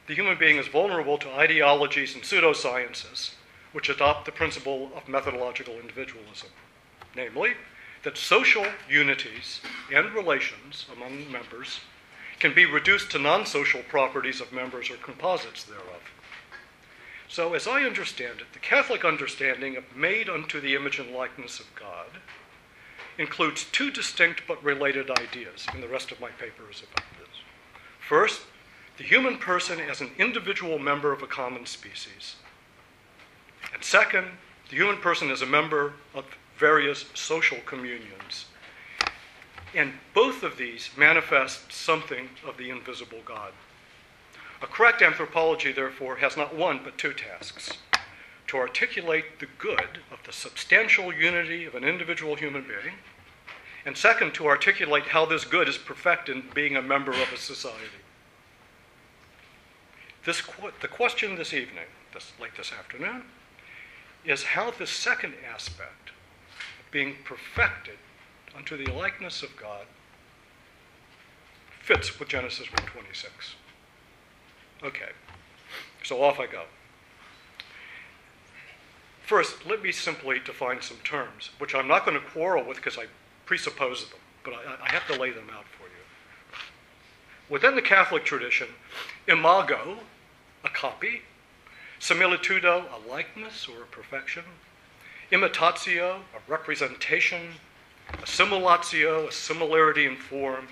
the 0.07 0.15
human 0.15 0.39
being 0.39 0.57
is 0.57 0.69
vulnerable 0.69 1.19
to 1.19 1.31
ideologies 1.31 2.15
and 2.15 2.23
pseudosciences 2.23 3.33
which 3.73 3.89
adopt 3.89 4.25
the 4.25 4.33
principle 4.33 4.91
of 4.97 5.09
methodological 5.09 5.75
individualism, 5.75 6.51
namely, 7.15 7.55
that 8.03 8.17
social 8.17 8.67
unities 8.89 9.61
and 9.93 10.13
relations 10.13 10.87
among 10.95 11.31
members 11.31 11.81
can 12.39 12.55
be 12.55 12.65
reduced 12.65 13.11
to 13.11 13.19
non 13.19 13.47
social 13.47 13.83
properties 13.83 14.41
of 14.41 14.53
members 14.53 14.91
or 14.91 14.97
composites 14.97 15.65
thereof. 15.65 16.03
So, 17.29 17.55
as 17.55 17.67
I 17.67 17.83
understand 17.83 18.41
it, 18.41 18.53
the 18.53 18.59
Catholic 18.61 19.05
understanding 19.05 19.77
of 19.77 19.97
made 19.97 20.29
unto 20.29 20.61
the 20.61 20.75
image 20.75 20.99
and 20.99 21.11
likeness 21.11 21.59
of 21.59 21.75
God 21.75 22.21
includes 23.19 23.65
two 23.65 23.91
distinct 23.91 24.43
but 24.47 24.63
related 24.63 25.11
ideas, 25.11 25.67
and 25.73 25.83
the 25.83 25.89
rest 25.89 26.13
of 26.13 26.21
my 26.21 26.31
paper 26.31 26.71
is 26.71 26.83
about 26.83 27.07
this. 27.19 27.41
First, 28.07 28.43
the 28.99 29.05
human 29.05 29.39
person 29.39 29.81
as 29.81 30.01
an 30.01 30.11
individual 30.19 30.79
member 30.79 31.13
of 31.13 31.23
a 31.23 31.27
common 31.27 31.67
species. 31.67 32.37
And 33.77 33.85
second, 33.85 34.27
the 34.71 34.77
human 34.77 34.97
person 34.97 35.31
is 35.31 35.43
a 35.43 35.47
member 35.47 35.93
of 36.15 36.25
various 36.57 37.05
social 37.13 37.59
communions. 37.67 38.47
And 39.75 39.93
both 40.15 40.43
of 40.43 40.57
these 40.57 40.89
manifest 40.97 41.71
something 41.71 42.31
of 42.49 42.57
the 42.57 42.71
invisible 42.71 43.21
God. 43.27 43.53
A 44.63 44.67
correct 44.67 45.03
anthropology, 45.03 45.73
therefore, 45.73 46.17
has 46.17 46.39
not 46.39 46.55
one 46.55 46.81
but 46.83 46.97
two 46.97 47.13
tasks 47.13 47.77
to 48.47 48.57
articulate 48.57 49.41
the 49.41 49.49
good 49.59 49.99
of 50.11 50.21
the 50.25 50.33
substantial 50.33 51.13
unity 51.13 51.67
of 51.67 51.75
an 51.75 51.85
individual 51.85 52.35
human 52.35 52.63
being, 52.63 52.95
and 53.85 53.95
second, 53.95 54.33
to 54.33 54.47
articulate 54.47 55.05
how 55.05 55.27
this 55.27 55.45
good 55.45 55.69
is 55.69 55.77
perfected 55.77 56.35
in 56.37 56.45
being 56.55 56.77
a 56.77 56.83
member 56.83 57.13
of 57.13 57.31
a 57.31 57.37
society. 57.37 58.01
This, 60.25 60.41
the 60.81 60.89
question 60.89 61.37
this 61.37 61.53
evening, 61.53 61.85
this, 62.15 62.33
late 62.41 62.57
this 62.57 62.73
afternoon, 62.73 63.25
is 64.27 64.43
how 64.43 64.71
the 64.71 64.87
second 64.87 65.35
aspect, 65.53 66.11
being 66.91 67.17
perfected 67.25 67.99
unto 68.57 68.77
the 68.77 68.91
likeness 68.93 69.43
of 69.43 69.57
God, 69.57 69.87
fits 71.81 72.19
with 72.19 72.29
Genesis 72.29 72.67
1:26. 72.67 73.55
Okay, 74.83 75.11
so 76.03 76.23
off 76.23 76.41
I 76.41 76.47
go. 76.47 76.65
First, 79.25 79.67
let 79.67 79.83
me 79.83 79.93
simply 79.93 80.39
define 80.39 80.81
some 80.83 80.99
terms, 80.99 81.51
which 81.59 81.75
I'm 81.75 81.89
not 81.89 82.05
going 82.05 82.21
to 82.21 82.27
quarrel 82.27 82.65
with 82.65 82.77
because 82.77 82.99
I 82.99 83.07
presuppose 83.45 84.09
them, 84.09 84.21
but 84.45 84.55
I, 84.55 84.85
I 84.85 84.91
have 84.91 85.07
to 85.09 85.21
lay 85.21 85.31
them 85.31 85.51
out 85.51 85.67
for 85.67 85.85
you. 85.85 86.05
Within 87.49 87.75
the 87.75 87.83
Catholic 87.83 88.25
tradition, 88.25 88.69
imago, 89.27 89.99
a 90.65 90.69
copy, 90.69 91.23
similitudo, 92.01 92.85
a 92.93 93.09
likeness 93.11 93.69
or 93.69 93.83
a 93.83 93.87
perfection, 93.87 94.45
imitatio, 95.33 96.17
a 96.35 96.51
representation, 96.51 97.55
assimilatio, 98.13 99.29
a 99.29 99.33
similarity 99.33 100.07
in 100.07 100.17
form, 100.17 100.69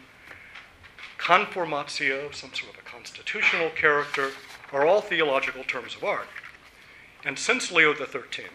conformatio, 1.18 2.34
some 2.34 2.52
sort 2.52 2.74
of 2.74 2.78
a 2.78 2.88
constitutional 2.88 3.70
character, 3.70 4.30
are 4.72 4.86
all 4.86 5.00
theological 5.00 5.64
terms 5.64 5.94
of 5.96 6.04
art. 6.04 6.28
And 7.24 7.38
since 7.38 7.72
Leo 7.72 7.94
XIII, 7.94 8.46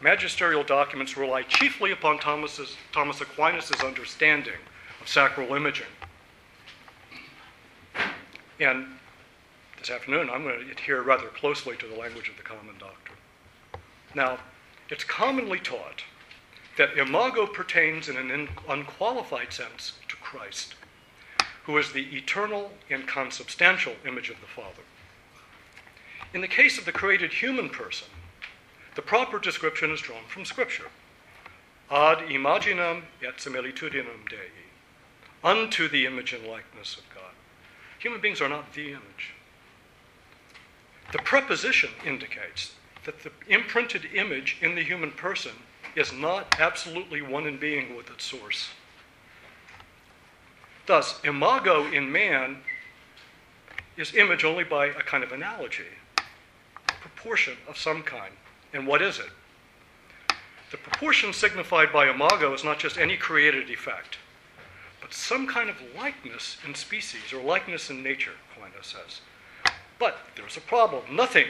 magisterial 0.00 0.64
documents 0.64 1.16
rely 1.16 1.42
chiefly 1.42 1.92
upon 1.92 2.18
Thomas's, 2.18 2.76
Thomas 2.92 3.20
Aquinas' 3.20 3.82
understanding 3.84 4.54
of 5.00 5.08
sacral 5.08 5.54
imaging. 5.54 5.86
And 8.60 8.86
this 9.84 9.94
afternoon, 9.94 10.30
I'm 10.30 10.44
going 10.44 10.64
to 10.64 10.70
adhere 10.70 11.02
rather 11.02 11.26
closely 11.26 11.76
to 11.76 11.86
the 11.86 11.94
language 11.94 12.30
of 12.30 12.38
the 12.38 12.42
common 12.42 12.78
doctor. 12.78 13.12
Now, 14.14 14.38
it's 14.88 15.04
commonly 15.04 15.58
taught 15.58 16.04
that 16.78 16.96
imago 16.96 17.46
pertains 17.46 18.08
in 18.08 18.16
an 18.16 18.48
unqualified 18.66 19.52
sense 19.52 19.92
to 20.08 20.16
Christ, 20.16 20.74
who 21.64 21.76
is 21.76 21.92
the 21.92 22.16
eternal 22.16 22.72
and 22.88 23.06
consubstantial 23.06 23.92
image 24.06 24.30
of 24.30 24.40
the 24.40 24.46
Father. 24.46 24.84
In 26.32 26.40
the 26.40 26.48
case 26.48 26.78
of 26.78 26.86
the 26.86 26.92
created 26.92 27.34
human 27.34 27.68
person, 27.68 28.08
the 28.94 29.02
proper 29.02 29.38
description 29.38 29.90
is 29.90 30.00
drawn 30.00 30.24
from 30.28 30.46
Scripture. 30.46 30.88
Ad 31.90 32.20
imaginem 32.20 33.02
et 33.22 33.36
similitudinem 33.36 34.30
Dei, 34.30 34.48
unto 35.42 35.90
the 35.90 36.06
image 36.06 36.32
and 36.32 36.46
likeness 36.46 36.96
of 36.96 37.04
God. 37.14 37.34
Human 37.98 38.22
beings 38.22 38.40
are 38.40 38.48
not 38.48 38.72
the 38.72 38.88
image. 38.88 39.34
The 41.12 41.18
preposition 41.18 41.90
indicates 42.04 42.74
that 43.04 43.22
the 43.22 43.30
imprinted 43.48 44.06
image 44.14 44.56
in 44.60 44.74
the 44.74 44.82
human 44.82 45.12
person 45.12 45.52
is 45.96 46.12
not 46.12 46.58
absolutely 46.58 47.22
one 47.22 47.46
in 47.46 47.56
being 47.58 47.96
with 47.96 48.10
its 48.10 48.24
source. 48.24 48.70
Thus, 50.86 51.20
imago 51.24 51.90
in 51.90 52.10
man 52.10 52.58
is 53.96 54.14
image 54.14 54.44
only 54.44 54.64
by 54.64 54.86
a 54.86 55.02
kind 55.02 55.22
of 55.22 55.32
analogy, 55.32 55.84
proportion 57.24 57.56
of 57.68 57.78
some 57.78 58.02
kind. 58.02 58.34
And 58.72 58.86
what 58.86 59.00
is 59.00 59.18
it? 59.18 59.30
The 60.70 60.76
proportion 60.76 61.32
signified 61.32 61.92
by 61.92 62.10
imago 62.10 62.52
is 62.52 62.64
not 62.64 62.78
just 62.78 62.98
any 62.98 63.16
created 63.16 63.70
effect, 63.70 64.18
but 65.00 65.14
some 65.14 65.46
kind 65.46 65.70
of 65.70 65.76
likeness 65.96 66.58
in 66.66 66.74
species 66.74 67.32
or 67.32 67.42
likeness 67.42 67.88
in 67.88 68.02
nature, 68.02 68.32
Aquinas 68.52 68.88
says. 68.88 69.20
But 69.98 70.18
there's 70.36 70.56
a 70.56 70.60
problem. 70.60 71.04
Nothing 71.14 71.46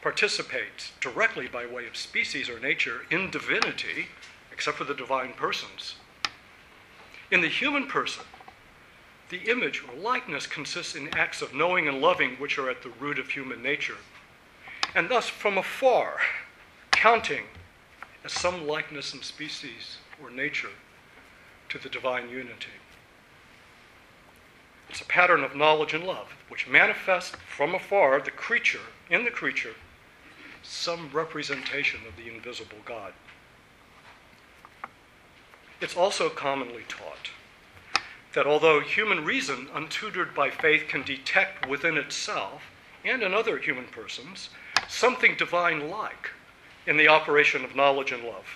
participates 0.00 0.92
directly 1.00 1.46
by 1.46 1.64
way 1.66 1.86
of 1.86 1.96
species 1.96 2.48
or 2.48 2.58
nature 2.58 3.02
in 3.10 3.30
divinity 3.30 4.06
except 4.52 4.76
for 4.76 4.84
the 4.84 4.94
divine 4.94 5.32
persons. 5.32 5.96
In 7.30 7.40
the 7.40 7.48
human 7.48 7.86
person, 7.86 8.24
the 9.30 9.50
image 9.50 9.82
or 9.82 9.98
likeness 9.98 10.46
consists 10.46 10.94
in 10.94 11.08
acts 11.16 11.40
of 11.40 11.54
knowing 11.54 11.88
and 11.88 12.00
loving 12.00 12.36
which 12.36 12.58
are 12.58 12.68
at 12.68 12.82
the 12.82 12.90
root 13.00 13.18
of 13.18 13.30
human 13.30 13.62
nature 13.62 13.96
and 14.94 15.08
thus 15.08 15.28
from 15.28 15.56
afar, 15.56 16.18
counting 16.90 17.44
as 18.24 18.32
some 18.32 18.66
likeness 18.66 19.14
in 19.14 19.22
species 19.22 19.96
or 20.22 20.30
nature 20.30 20.68
to 21.68 21.78
the 21.78 21.88
divine 21.88 22.28
unity. 22.28 22.68
It's 24.88 25.00
a 25.00 25.06
pattern 25.06 25.42
of 25.42 25.56
knowledge 25.56 25.94
and 25.94 26.04
love, 26.04 26.28
which 26.48 26.68
manifests 26.68 27.36
from 27.46 27.74
afar 27.74 28.20
the 28.20 28.30
creature, 28.30 28.80
in 29.08 29.24
the 29.24 29.30
creature, 29.30 29.74
some 30.62 31.10
representation 31.12 32.00
of 32.06 32.16
the 32.16 32.32
invisible 32.32 32.78
God. 32.84 33.12
It's 35.80 35.96
also 35.96 36.28
commonly 36.28 36.84
taught 36.88 37.30
that 38.34 38.46
although 38.46 38.80
human 38.80 39.24
reason, 39.24 39.68
untutored 39.74 40.34
by 40.34 40.50
faith, 40.50 40.88
can 40.88 41.02
detect 41.02 41.68
within 41.68 41.96
itself 41.96 42.62
and 43.04 43.22
in 43.22 43.34
other 43.34 43.58
human 43.58 43.86
persons 43.86 44.50
something 44.88 45.36
divine 45.36 45.90
like 45.90 46.30
in 46.86 46.96
the 46.96 47.08
operation 47.08 47.64
of 47.64 47.76
knowledge 47.76 48.12
and 48.12 48.24
love. 48.24 48.46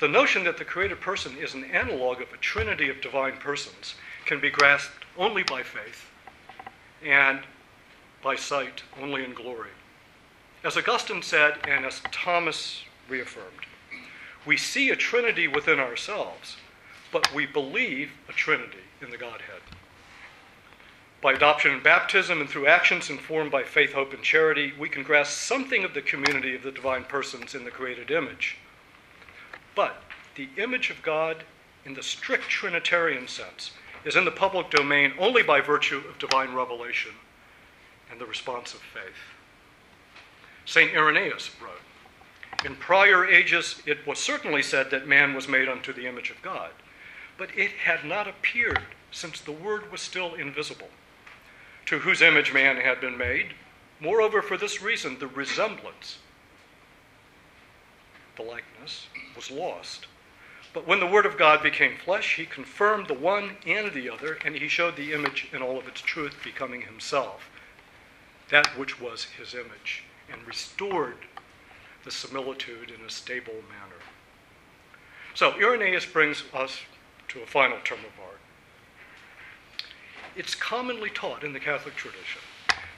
The 0.00 0.08
notion 0.08 0.44
that 0.44 0.58
the 0.58 0.64
created 0.64 1.00
person 1.00 1.36
is 1.38 1.54
an 1.54 1.64
analog 1.64 2.20
of 2.20 2.32
a 2.32 2.36
trinity 2.36 2.88
of 2.88 3.00
divine 3.00 3.38
persons 3.38 3.94
can 4.26 4.40
be 4.40 4.50
grasped 4.50 5.05
only 5.18 5.42
by 5.42 5.62
faith 5.62 6.10
and 7.04 7.40
by 8.22 8.36
sight 8.36 8.82
only 9.00 9.24
in 9.24 9.34
glory. 9.34 9.70
As 10.64 10.76
Augustine 10.76 11.22
said, 11.22 11.58
and 11.66 11.84
as 11.84 12.00
Thomas 12.10 12.82
reaffirmed, 13.08 13.66
we 14.44 14.56
see 14.56 14.90
a 14.90 14.96
trinity 14.96 15.48
within 15.48 15.78
ourselves, 15.78 16.56
but 17.12 17.32
we 17.34 17.46
believe 17.46 18.12
a 18.28 18.32
trinity 18.32 18.84
in 19.00 19.10
the 19.10 19.16
Godhead 19.16 19.60
by 21.26 21.32
adoption 21.32 21.72
and 21.72 21.82
baptism 21.82 22.40
and 22.40 22.48
through 22.48 22.68
actions 22.68 23.10
informed 23.10 23.50
by 23.50 23.64
faith, 23.64 23.94
hope, 23.94 24.12
and 24.12 24.22
charity, 24.22 24.72
we 24.78 24.88
can 24.88 25.02
grasp 25.02 25.32
something 25.32 25.82
of 25.82 25.92
the 25.92 26.00
community 26.00 26.54
of 26.54 26.62
the 26.62 26.70
divine 26.70 27.02
persons 27.02 27.52
in 27.52 27.64
the 27.64 27.70
created 27.72 28.12
image. 28.12 28.58
But 29.74 30.02
the 30.36 30.48
image 30.56 30.88
of 30.88 31.02
God, 31.02 31.42
in 31.84 31.94
the 31.94 32.02
strict 32.04 32.48
Trinitarian 32.48 33.26
sense, 33.26 33.72
is 34.06 34.16
in 34.16 34.24
the 34.24 34.30
public 34.30 34.70
domain 34.70 35.12
only 35.18 35.42
by 35.42 35.60
virtue 35.60 36.00
of 36.08 36.18
divine 36.18 36.54
revelation 36.54 37.10
and 38.10 38.20
the 38.20 38.26
response 38.26 38.72
of 38.72 38.80
faith. 38.80 39.02
St. 40.64 40.94
Irenaeus 40.94 41.50
wrote 41.60 41.82
In 42.64 42.76
prior 42.76 43.26
ages, 43.26 43.82
it 43.84 44.06
was 44.06 44.18
certainly 44.18 44.62
said 44.62 44.90
that 44.90 45.08
man 45.08 45.34
was 45.34 45.48
made 45.48 45.68
unto 45.68 45.92
the 45.92 46.06
image 46.06 46.30
of 46.30 46.40
God, 46.40 46.70
but 47.36 47.50
it 47.56 47.72
had 47.72 48.04
not 48.04 48.28
appeared 48.28 48.82
since 49.10 49.40
the 49.40 49.52
Word 49.52 49.90
was 49.90 50.00
still 50.00 50.34
invisible 50.34 50.88
to 51.86 51.98
whose 51.98 52.22
image 52.22 52.52
man 52.52 52.76
had 52.76 53.00
been 53.00 53.18
made. 53.18 53.54
Moreover, 54.00 54.40
for 54.42 54.56
this 54.56 54.82
reason, 54.82 55.18
the 55.18 55.26
resemblance, 55.28 56.18
the 58.36 58.42
likeness, 58.42 59.06
was 59.34 59.50
lost. 59.50 60.06
But 60.76 60.86
when 60.86 61.00
the 61.00 61.06
Word 61.06 61.24
of 61.24 61.38
God 61.38 61.62
became 61.62 61.96
flesh, 61.96 62.36
he 62.36 62.44
confirmed 62.44 63.06
the 63.08 63.14
one 63.14 63.56
and 63.66 63.94
the 63.94 64.10
other, 64.10 64.36
and 64.44 64.54
he 64.54 64.68
showed 64.68 64.94
the 64.94 65.14
image 65.14 65.48
in 65.50 65.62
all 65.62 65.78
of 65.78 65.88
its 65.88 66.02
truth, 66.02 66.36
becoming 66.44 66.82
himself, 66.82 67.48
that 68.50 68.66
which 68.78 69.00
was 69.00 69.24
his 69.24 69.54
image, 69.54 70.04
and 70.30 70.46
restored 70.46 71.16
the 72.04 72.10
similitude 72.10 72.90
in 72.90 73.02
a 73.06 73.08
stable 73.08 73.54
manner. 73.54 74.02
So 75.32 75.54
Irenaeus 75.58 76.04
brings 76.04 76.44
us 76.52 76.80
to 77.28 77.40
a 77.40 77.46
final 77.46 77.78
term 77.82 78.00
of 78.00 78.22
art. 78.22 78.40
It's 80.36 80.54
commonly 80.54 81.08
taught 81.08 81.42
in 81.42 81.54
the 81.54 81.58
Catholic 81.58 81.96
tradition 81.96 82.42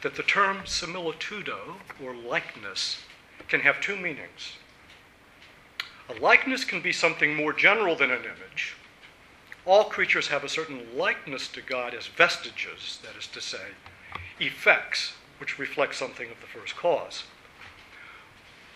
that 0.02 0.16
the 0.16 0.24
term 0.24 0.62
similitudo, 0.64 1.76
or 2.02 2.12
likeness, 2.12 3.02
can 3.46 3.60
have 3.60 3.80
two 3.80 3.96
meanings. 3.96 4.56
A 6.08 6.14
likeness 6.20 6.64
can 6.64 6.80
be 6.80 6.92
something 6.92 7.34
more 7.34 7.52
general 7.52 7.94
than 7.94 8.10
an 8.10 8.24
image. 8.24 8.74
All 9.66 9.84
creatures 9.84 10.28
have 10.28 10.44
a 10.44 10.48
certain 10.48 10.96
likeness 10.96 11.48
to 11.48 11.60
God 11.60 11.92
as 11.92 12.06
vestiges, 12.06 12.98
that 13.02 13.16
is 13.16 13.26
to 13.28 13.40
say, 13.40 13.72
effects, 14.40 15.14
which 15.38 15.58
reflect 15.58 15.94
something 15.94 16.30
of 16.30 16.40
the 16.40 16.46
first 16.46 16.76
cause. 16.76 17.24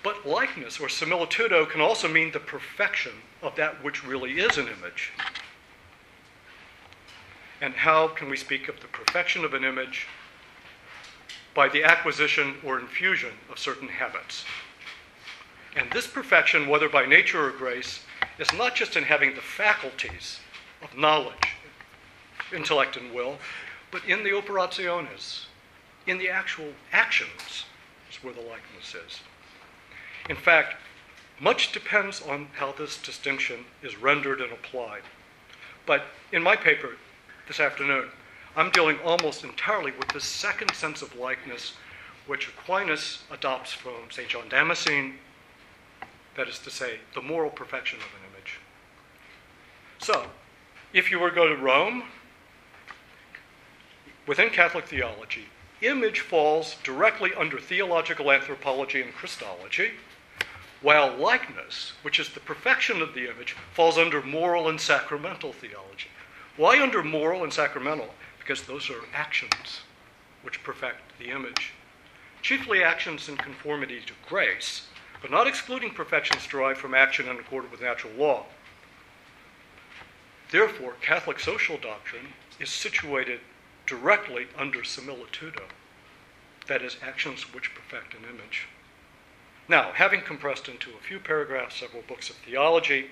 But 0.03 0.27
likeness 0.27 0.81
or 0.81 0.89
similitudo 0.89 1.69
can 1.69 1.81
also 1.81 2.09
mean 2.09 2.33
the 2.33 2.41
perfection 2.41 3.13
of 3.41 3.57
that 3.57 3.83
which 3.83 4.05
really 4.05 4.41
is 4.41 4.59
an 4.59 4.69
image. 4.69 5.13
And 7.61 7.75
how 7.75 8.09
can 8.09 8.29
we 8.29 8.37
speak 8.37 8.69
of 8.69 8.81
the 8.81 8.89
perfection 8.89 9.45
of 9.45 9.55
an 9.55 9.65
image? 9.65 10.09
By 11.55 11.69
the 11.69 11.85
acquisition 11.85 12.57
or 12.65 12.81
infusion 12.81 13.33
of 13.49 13.59
certain 13.59 13.89
habits. 13.89 14.45
And 15.75 15.91
this 15.91 16.07
perfection, 16.07 16.69
whether 16.69 16.89
by 16.89 17.07
nature 17.07 17.47
or 17.47 17.51
grace, 17.51 18.01
is 18.39 18.53
not 18.53 18.75
just 18.75 18.97
in 18.97 19.05
having 19.05 19.35
the 19.35 19.41
faculties 19.41 20.41
of 20.83 20.97
knowledge, 20.97 21.57
intellect, 22.55 22.97
and 22.97 23.13
will, 23.15 23.39
but 23.91 24.05
in 24.07 24.23
the 24.23 24.31
operationes, 24.31 25.47
in 26.07 26.19
the 26.19 26.29
actual 26.29 26.73
actions, 26.93 27.65
is 28.11 28.23
where 28.23 28.35
the 28.35 28.41
likeness 28.41 28.95
is. 28.95 29.21
In 30.29 30.37
fact, 30.37 30.77
much 31.41 31.73
depends 31.73 32.23
on 32.23 32.49
how 32.57 32.73
this 32.73 32.99
distinction 32.99 33.65
is 33.83 33.97
rendered 33.97 34.41
and 34.41 34.53
applied. 34.53 35.03
But 35.87 36.05
in 36.33 36.43
my 36.43 36.55
paper 36.55 36.97
this 37.49 37.61
afternoon, 37.61 38.09
I'm 38.55 38.71
dealing 38.71 38.99
almost 39.05 39.43
entirely 39.43 39.93
with 39.93 40.09
the 40.09 40.21
second 40.21 40.75
sense 40.75 41.03
of 41.03 41.17
likeness, 41.17 41.73
which 42.27 42.49
Aquinas 42.49 43.25
adopts 43.31 43.73
from 43.73 44.11
St. 44.11 44.29
John 44.29 44.49
Damascene, 44.49 45.15
that 46.37 46.49
is 46.49 46.59
to 46.61 46.71
say, 46.71 46.99
the 47.15 47.23
moral 47.23 47.51
perfection 47.51 47.99
of 47.99 48.07
an 48.07 48.31
image. 48.33 48.59
So, 49.99 50.27
if 50.93 51.11
you 51.11 51.19
were 51.19 51.31
to 51.31 51.35
go 51.35 51.49
to 51.49 51.57
Rome, 51.57 52.05
within 54.27 54.51
Catholic 54.51 54.87
theology, 54.87 55.47
image 55.81 56.21
falls 56.21 56.77
directly 56.83 57.33
under 57.35 57.59
theological 57.59 58.31
anthropology 58.31 59.03
and 59.03 59.13
Christology 59.13 59.93
while 60.83 61.17
likeness, 61.17 61.93
which 62.03 62.19
is 62.19 62.31
the 62.31 62.41
perfection 62.41 63.01
of 63.01 63.15
the 63.15 63.31
image, 63.31 63.57
falls 63.73 63.97
under 63.97 64.21
moral 64.21 64.69
and 64.69 64.81
sacramental 64.81 65.53
theology. 65.53 66.09
Why 66.57 66.83
under 66.83 67.03
moral 67.03 67.45
and 67.45 67.53
sacramental? 67.53 68.13
Because 68.39 68.63
those 68.63 68.91
are 68.91 69.05
actions 69.15 69.83
which 70.43 70.63
perfect 70.65 71.01
the 71.19 71.31
image. 71.31 71.73
Chiefly 72.43 72.83
actions 72.83 73.29
in 73.29 73.37
conformity 73.37 74.01
to 74.01 74.13
grace, 74.29 74.89
but 75.23 75.31
not 75.31 75.47
excluding 75.47 75.95
perfections 75.95 76.47
derived 76.47 76.79
from 76.79 76.95
action 76.95 77.29
in 77.29 77.39
accord 77.39 77.71
with 77.71 77.81
natural 77.81 78.13
law. 78.15 78.45
Therefore, 80.51 80.95
Catholic 81.01 81.41
social 81.41 81.79
doctrine 81.79 82.35
is 82.61 82.69
situated 82.69 83.41
directly 83.87 84.49
under 84.59 84.81
similitudo, 84.81 85.63
that 86.67 86.83
is, 86.83 86.97
actions 87.01 87.55
which 87.55 87.71
perfect 87.75 88.15
an 88.15 88.25
image. 88.29 88.67
Now, 89.69 89.93
having 89.95 90.21
compressed 90.21 90.69
into 90.69 90.91
a 90.91 91.03
few 91.03 91.21
paragraphs 91.21 91.77
several 91.77 92.03
books 92.03 92.29
of 92.29 92.37
theology, 92.37 93.07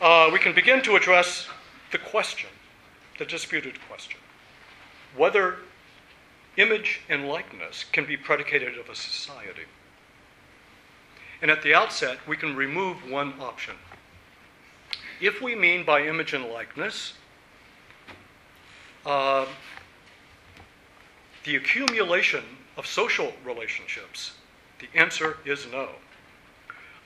uh, 0.00 0.28
we 0.32 0.38
can 0.38 0.54
begin 0.54 0.82
to 0.82 0.96
address 0.96 1.48
the 1.92 1.98
question, 1.98 2.50
the 3.18 3.24
disputed 3.24 3.78
question, 3.88 4.20
whether 5.16 5.58
image 6.56 7.00
and 7.08 7.28
likeness 7.28 7.84
can 7.92 8.04
be 8.04 8.16
predicated 8.16 8.76
of 8.76 8.88
a 8.88 8.94
society. 8.94 9.62
And 11.42 11.50
at 11.50 11.62
the 11.62 11.74
outset, 11.74 12.18
we 12.26 12.36
can 12.36 12.56
remove 12.56 13.08
one 13.10 13.34
option. 13.40 13.74
If 15.20 15.40
we 15.40 15.54
mean 15.54 15.84
by 15.84 16.06
image 16.06 16.32
and 16.32 16.46
likeness 16.46 17.14
uh, 19.06 19.46
the 21.44 21.56
accumulation 21.56 22.42
of 22.76 22.86
social 22.86 23.32
relationships 23.44 24.32
the 24.78 24.88
answer 24.98 25.38
is 25.46 25.66
no. 25.70 25.88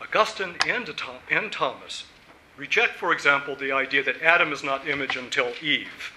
Augustine 0.01 0.57
and, 0.67 0.93
and 1.31 1.53
Thomas 1.53 2.05
reject, 2.57 2.95
for 2.95 3.13
example, 3.13 3.55
the 3.55 3.71
idea 3.71 4.03
that 4.03 4.21
Adam 4.23 4.53
is 4.53 4.65
not 4.65 4.89
image 4.89 5.17
until 5.17 5.53
Eve, 5.63 6.13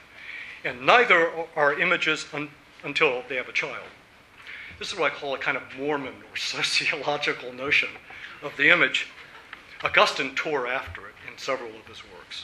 and 0.64 0.84
neither 0.86 1.32
are 1.56 1.80
images 1.80 2.26
un- 2.34 2.50
until 2.84 3.24
they 3.30 3.36
have 3.36 3.50
a 3.50 3.54
child. 3.54 3.86
This 4.80 4.92
is 4.92 4.98
what 4.98 5.12
I 5.12 5.16
call 5.16 5.36
a 5.36 5.38
kind 5.38 5.58
of 5.58 5.64
Mormon 5.78 6.16
or 6.32 6.36
sociological 6.36 7.54
notion 7.54 7.90
of 8.44 8.56
the 8.58 8.70
image. 8.70 9.08
Augustine 9.84 10.36
tore 10.36 10.68
after 10.68 11.08
it 11.08 11.16
in 11.30 11.38
several 11.38 11.70
of 11.70 11.88
his 11.88 12.04
works. 12.14 12.44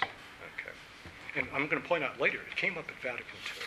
Okay. 0.56 1.40
And 1.40 1.48
I'm 1.54 1.68
going 1.68 1.82
to 1.82 1.88
point 1.88 2.04
out 2.04 2.20
later, 2.20 2.40
it 2.50 2.56
came 2.56 2.78
up 2.78 2.90
at 2.90 3.02
Vatican 3.02 3.38
II. 3.46 3.62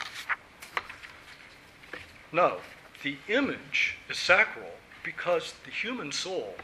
No, 2.33 2.59
the 3.03 3.17
image 3.29 3.97
is 4.09 4.19
sacral 4.19 4.73
because 5.03 5.55
the 5.65 5.71
human 5.71 6.13
soul, 6.13 6.55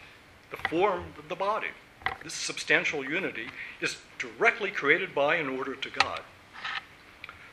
the 0.50 0.68
form 0.68 1.04
of 1.18 1.28
the 1.28 1.36
body, 1.36 1.68
this 2.22 2.34
substantial 2.34 3.04
unity, 3.04 3.48
is 3.80 3.98
directly 4.18 4.70
created 4.70 5.14
by 5.14 5.36
and 5.36 5.50
ordered 5.50 5.82
to 5.82 5.90
God. 5.90 6.20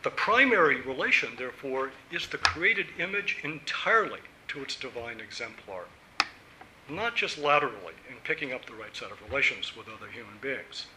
The 0.04 0.12
primary 0.12 0.82
relation, 0.82 1.32
therefore, 1.38 1.92
is 2.12 2.28
the 2.28 2.38
created 2.38 2.88
image 3.00 3.40
entirely 3.44 4.20
to 4.50 4.62
its 4.62 4.76
divine 4.76 5.20
exemplar, 5.20 5.86
not 6.88 7.16
just 7.16 7.38
laterally 7.38 7.94
picking 8.26 8.52
up 8.52 8.66
the 8.66 8.74
right 8.74 8.96
set 8.96 9.12
of 9.12 9.22
relations 9.30 9.76
with 9.78 9.88
other 9.88 10.12
human 10.12 10.38
beings. 10.42 10.88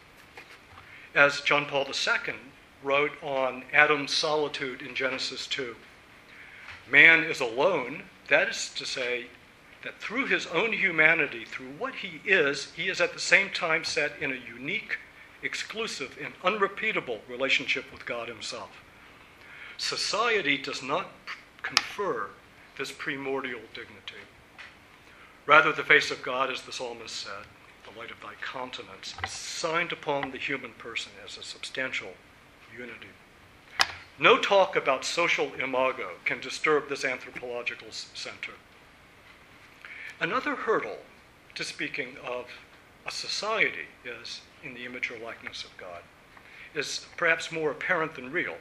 As 1.15 1.41
John 1.43 1.67
Paul 1.67 1.87
II 1.87 2.35
wrote 2.83 3.13
on 3.23 3.65
Adam's 3.73 4.13
solitude 4.13 4.83
in 4.83 4.95
Genesis 4.95 5.47
2, 5.47 5.77
man 6.91 7.23
is 7.23 7.41
alone, 7.41 8.03
that 8.29 8.49
is 8.49 8.71
to 8.75 8.85
say, 8.85 9.27
that 9.83 10.01
through 10.01 10.27
his 10.27 10.47
own 10.47 10.73
humanity, 10.73 11.45
through 11.45 11.71
what 11.79 11.95
he 11.97 12.21
is, 12.25 12.73
he 12.75 12.89
is 12.89 13.01
at 13.01 13.13
the 13.13 13.21
same 13.21 13.51
time 13.51 13.85
set 13.85 14.13
in 14.21 14.33
a 14.33 14.59
unique, 14.59 14.99
exclusive, 15.43 16.19
and 16.23 16.35
unrepeatable 16.43 17.21
relationship 17.29 17.85
with 17.93 18.05
God 18.05 18.29
himself. 18.29 18.71
Society 19.77 20.59
does 20.59 20.83
not 20.83 21.11
confer 21.63 22.31
this 22.77 22.91
primordial 22.91 23.61
dignity. 23.75 24.23
Rather, 25.49 25.73
the 25.73 25.83
face 25.83 26.11
of 26.11 26.23
God, 26.23 26.51
as 26.51 26.61
the 26.61 26.73
psalmist 26.73 27.17
said, 27.17 27.47
the 27.83 27.99
light 27.99 28.11
of 28.11 28.21
thy 28.21 28.35
countenance, 28.35 29.15
is 29.25 29.31
signed 29.31 29.93
upon 29.93 30.31
the 30.31 30.37
human 30.37 30.73
person 30.73 31.11
as 31.25 31.39
a 31.39 31.43
substantial 31.43 32.13
unity. 32.77 33.09
No 34.19 34.37
talk 34.37 34.77
about 34.77 35.07
social 35.07 35.51
imago 35.55 36.11
can 36.27 36.39
disturb 36.39 36.91
this 36.91 37.03
anthropological 37.03 37.89
center. 37.91 38.53
Another 40.21 40.55
hurdle 40.55 40.99
to 41.55 41.65
speaking 41.65 42.17
of 42.23 42.45
a 43.07 43.11
society 43.11 43.89
is 44.05 44.43
in 44.63 44.75
the 44.75 44.85
image 44.85 45.11
or 45.11 45.19
likeness 45.19 45.65
of 45.65 45.75
God 45.79 46.03
is 46.75 47.07
perhaps 47.17 47.51
more 47.51 47.71
apparent 47.71 48.17
than 48.17 48.31
real. 48.31 48.59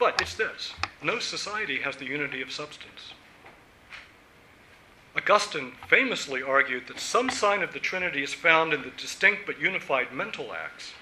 But 0.00 0.20
it's 0.20 0.34
this 0.34 0.72
no 1.00 1.20
society 1.20 1.78
has 1.82 1.94
the 1.94 2.06
unity 2.06 2.42
of 2.42 2.50
substance. 2.50 3.12
Augustine 5.16 5.72
famously 5.88 6.42
argued 6.42 6.88
that 6.88 6.98
some 6.98 7.30
sign 7.30 7.62
of 7.62 7.72
the 7.72 7.78
Trinity 7.78 8.22
is 8.22 8.34
found 8.34 8.72
in 8.72 8.82
the 8.82 8.90
distinct 8.90 9.46
but 9.46 9.60
unified 9.60 10.12
mental 10.12 10.52
acts 10.52 10.92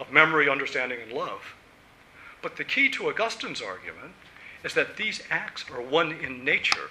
of 0.00 0.12
memory, 0.12 0.48
understanding, 0.48 0.98
and 1.00 1.12
love. 1.12 1.54
But 2.42 2.56
the 2.56 2.64
key 2.64 2.88
to 2.90 3.08
Augustine's 3.08 3.62
argument 3.62 4.12
is 4.64 4.74
that 4.74 4.96
these 4.96 5.22
acts 5.30 5.64
are 5.70 5.80
one 5.80 6.12
in 6.12 6.44
nature 6.44 6.90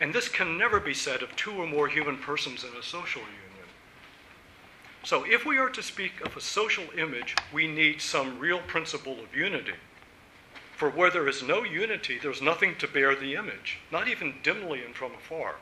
and 0.00 0.14
this 0.14 0.28
can 0.28 0.56
never 0.56 0.78
be 0.78 0.94
said 0.94 1.22
of 1.22 1.34
two 1.34 1.52
or 1.52 1.66
more 1.66 1.88
human 1.88 2.18
persons 2.18 2.62
in 2.62 2.70
a 2.78 2.82
social 2.82 3.22
union. 3.22 3.68
So, 5.04 5.24
if 5.24 5.44
we 5.44 5.58
are 5.58 5.70
to 5.70 5.82
speak 5.82 6.20
of 6.20 6.36
a 6.36 6.40
social 6.40 6.84
image, 6.96 7.34
we 7.52 7.66
need 7.66 8.00
some 8.00 8.38
real 8.38 8.60
principle 8.60 9.18
of 9.20 9.34
unity. 9.34 9.74
For 10.76 10.90
where 10.90 11.10
there 11.10 11.28
is 11.28 11.42
no 11.42 11.64
unity, 11.64 12.18
there's 12.20 12.42
nothing 12.42 12.76
to 12.76 12.86
bear 12.86 13.16
the 13.16 13.34
image, 13.34 13.78
not 13.90 14.06
even 14.06 14.34
dimly 14.42 14.84
and 14.84 14.94
from 14.94 15.12
afar. 15.14 15.56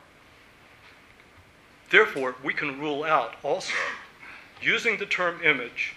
Therefore, 1.89 2.35
we 2.43 2.53
can 2.53 2.79
rule 2.79 3.03
out 3.03 3.35
also, 3.43 3.73
using 4.61 4.97
the 4.97 5.05
term 5.05 5.41
image, 5.43 5.95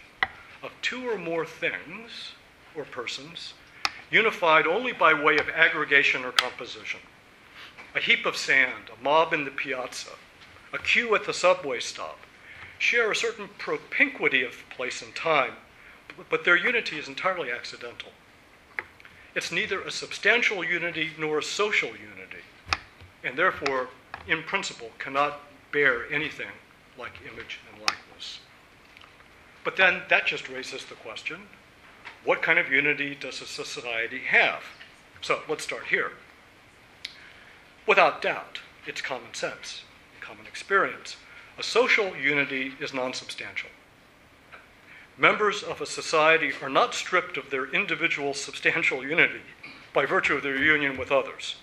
of 0.63 0.73
two 0.83 1.09
or 1.09 1.19
more 1.19 1.47
things 1.47 2.33
or 2.77 2.85
persons 2.85 3.55
unified 4.11 4.67
only 4.67 4.93
by 4.93 5.15
way 5.15 5.39
of 5.39 5.49
aggregation 5.49 6.25
or 6.25 6.33
composition 6.33 7.01
a 7.95 8.01
heap 8.01 8.25
of 8.25 8.37
sand, 8.37 8.89
a 8.89 9.03
mob 9.03 9.33
in 9.33 9.45
the 9.45 9.51
piazza, 9.51 10.11
a 10.73 10.79
queue 10.79 11.13
at 11.17 11.25
the 11.25 11.33
subway 11.33 11.81
stop, 11.81 12.19
share 12.79 13.11
a 13.11 13.17
certain 13.17 13.49
propinquity 13.59 14.45
of 14.45 14.65
place 14.71 15.03
and 15.03 15.13
time, 15.15 15.55
but 16.29 16.45
their 16.45 16.57
unity 16.57 16.99
is 16.99 17.09
entirely 17.09 17.51
accidental. 17.51 18.11
It's 19.35 19.51
neither 19.51 19.81
a 19.81 19.91
substantial 19.91 20.65
unity 20.65 21.11
nor 21.19 21.39
a 21.39 21.43
social 21.43 21.89
unity, 21.89 22.45
and 23.25 23.37
therefore, 23.37 23.89
in 24.29 24.45
principle, 24.45 24.91
cannot 25.01 25.41
bear 25.73 26.11
anything 26.13 26.49
like 26.99 27.13
image 27.33 27.61
and 27.73 27.81
likeness. 27.81 28.41
But 29.65 29.77
then 29.77 30.03
that 30.09 30.27
just 30.27 30.49
raises 30.49 30.85
the 30.85 30.95
question 30.95 31.41
what 32.25 32.43
kind 32.43 32.59
of 32.59 32.71
unity 32.71 33.17
does 33.19 33.41
a 33.41 33.47
society 33.47 34.19
have? 34.19 34.63
So 35.23 35.41
let's 35.49 35.65
start 35.65 35.87
here. 35.87 36.13
Without 37.87 38.21
doubt, 38.21 38.61
it's 38.87 39.01
common 39.01 39.33
sense, 39.33 39.83
common 40.21 40.47
experience. 40.47 41.17
A 41.59 41.63
social 41.63 42.15
unity 42.17 42.75
is 42.79 42.93
non 42.93 43.15
substantial. 43.15 43.71
Members 45.17 45.63
of 45.63 45.81
a 45.81 45.87
society 45.87 46.53
are 46.63 46.71
not 46.71 46.95
stripped 46.95 47.37
of 47.37 47.51
their 47.51 47.67
individual 47.67 48.33
substantial 48.33 49.05
unity 49.05 49.43
by 49.93 50.07
virtue 50.07 50.35
of 50.35 50.43
their 50.43 50.57
union 50.57 50.97
with 50.97 51.13
others. 51.13 51.57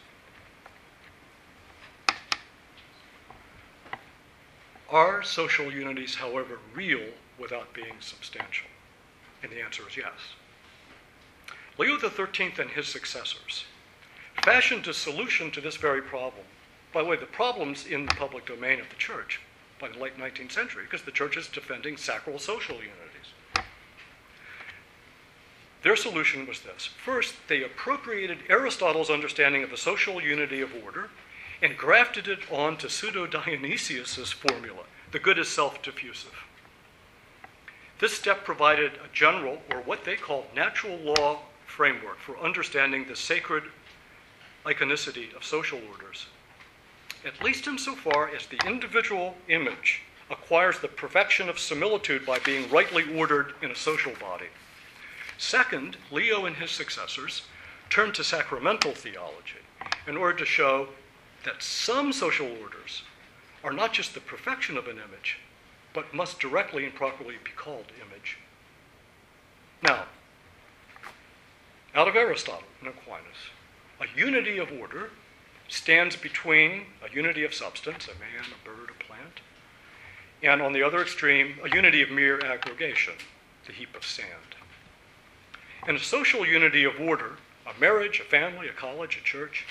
Are 4.89 5.21
social 5.21 5.71
unities, 5.71 6.15
however, 6.15 6.59
real 6.73 7.05
without 7.37 7.73
being 7.73 7.95
substantial? 7.99 8.67
And 9.43 9.51
the 9.51 9.61
answer 9.61 9.83
is 9.87 9.97
yes. 9.97 10.35
Leo 11.77 11.97
XIII 11.99 12.53
and 12.57 12.69
his 12.69 12.87
successors 12.87 13.65
fashioned 14.43 14.87
a 14.87 14.93
solution 14.93 15.51
to 15.51 15.61
this 15.61 15.75
very 15.75 16.01
problem. 16.01 16.45
By 16.93 17.03
the 17.03 17.09
way, 17.09 17.17
the 17.17 17.25
problem's 17.25 17.85
in 17.85 18.05
the 18.05 18.15
public 18.15 18.45
domain 18.45 18.79
of 18.79 18.89
the 18.89 18.95
church 18.95 19.41
by 19.79 19.89
the 19.89 19.99
late 19.99 20.17
19th 20.17 20.53
century, 20.53 20.83
because 20.85 21.03
the 21.03 21.11
church 21.11 21.37
is 21.37 21.47
defending 21.47 21.97
sacral 21.97 22.39
social 22.39 22.75
unities. 22.75 23.67
Their 25.83 25.95
solution 25.95 26.47
was 26.47 26.61
this 26.61 26.89
first, 27.05 27.35
they 27.47 27.63
appropriated 27.63 28.39
Aristotle's 28.49 29.09
understanding 29.09 29.63
of 29.63 29.69
the 29.69 29.77
social 29.77 30.21
unity 30.21 30.61
of 30.61 30.71
order 30.83 31.09
and 31.61 31.77
grafted 31.77 32.27
it 32.27 32.39
onto 32.51 32.87
Pseudo 32.87 33.25
Dionysius's 33.25 34.31
formula 34.31 34.83
the 35.11 35.19
good 35.19 35.39
is 35.39 35.47
self 35.47 35.81
diffusive. 35.81 36.43
This 37.99 38.13
step 38.13 38.43
provided 38.43 38.93
a 38.95 39.13
general, 39.13 39.61
or 39.71 39.81
what 39.81 40.03
they 40.03 40.15
called 40.15 40.45
natural 40.53 40.97
law 40.97 41.39
framework 41.65 42.19
for 42.19 42.37
understanding 42.37 43.05
the 43.05 43.15
sacred 43.15 43.63
iconicity 44.65 45.33
of 45.35 45.43
social 45.43 45.79
orders, 45.89 46.27
at 47.25 47.41
least 47.43 47.67
insofar 47.67 48.29
as 48.29 48.45
the 48.47 48.59
individual 48.67 49.35
image 49.47 50.01
acquires 50.29 50.79
the 50.79 50.87
perfection 50.87 51.47
of 51.47 51.57
similitude 51.57 52.25
by 52.25 52.37
being 52.39 52.69
rightly 52.69 53.17
ordered 53.17 53.53
in 53.61 53.71
a 53.71 53.75
social 53.75 54.13
body. 54.19 54.47
Second, 55.37 55.97
Leo 56.11 56.45
and 56.45 56.57
his 56.57 56.71
successors 56.71 57.43
turned 57.89 58.13
to 58.15 58.23
sacramental 58.23 58.91
theology 58.91 59.61
in 60.05 60.17
order 60.17 60.37
to 60.37 60.45
show 60.45 60.89
that 61.47 61.63
some 61.63 62.11
social 62.11 62.49
orders 62.61 63.03
are 63.63 63.71
not 63.71 63.93
just 63.93 64.13
the 64.13 64.19
perfection 64.19 64.77
of 64.77 64.85
an 64.87 64.97
image, 64.97 65.39
but 65.93 66.13
must 66.13 66.41
directly 66.41 66.83
and 66.83 66.93
properly 66.93 67.35
be 67.41 67.51
called 67.55 67.85
image. 68.05 68.37
Now, 69.81 70.03
out 71.95 72.09
of 72.09 72.17
Aristotle 72.17 72.67
and 72.81 72.89
Aquinas, 72.89 73.47
a 74.01 74.19
unity 74.19 74.57
of 74.57 74.73
order 74.73 75.11
stands 75.69 76.17
between 76.17 76.83
a 77.01 77.15
unity 77.15 77.45
of 77.45 77.53
substance, 77.53 78.09
a 78.09 78.19
man, 78.19 78.43
a 78.51 78.67
bird, 78.67 78.89
a 78.89 79.03
plant, 79.05 79.39
and 80.43 80.61
on 80.61 80.73
the 80.73 80.83
other 80.83 81.01
extreme, 81.01 81.55
a 81.63 81.73
unity 81.73 82.01
of 82.01 82.11
mere 82.11 82.45
aggregation, 82.45 83.13
the 83.65 83.71
heap 83.71 83.95
of 83.95 84.05
sand. 84.05 84.57
And 85.87 85.95
a 85.95 86.01
social 86.01 86.45
unity 86.45 86.83
of 86.83 86.99
order, 86.99 87.37
a 87.65 87.79
marriage, 87.79 88.19
a 88.19 88.25
family, 88.25 88.67
a 88.67 88.73
college, 88.73 89.17
a 89.17 89.23
church, 89.23 89.65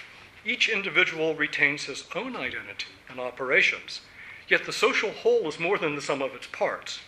each 0.47 0.69
individual 0.69 1.35
retains 1.35 1.85
his 1.85 2.05
own 2.15 2.37
identity 2.37 2.87
and 3.09 3.19
operations, 3.19 4.01
yet 4.49 4.65
the 4.65 4.73
social 4.73 5.11
whole 5.11 5.49
is 5.49 5.59
more 5.59 5.77
than 5.77 5.97
the 5.97 6.03
sum 6.03 6.23
of 6.23 6.35
its 6.35 6.47
parts. 6.47 7.01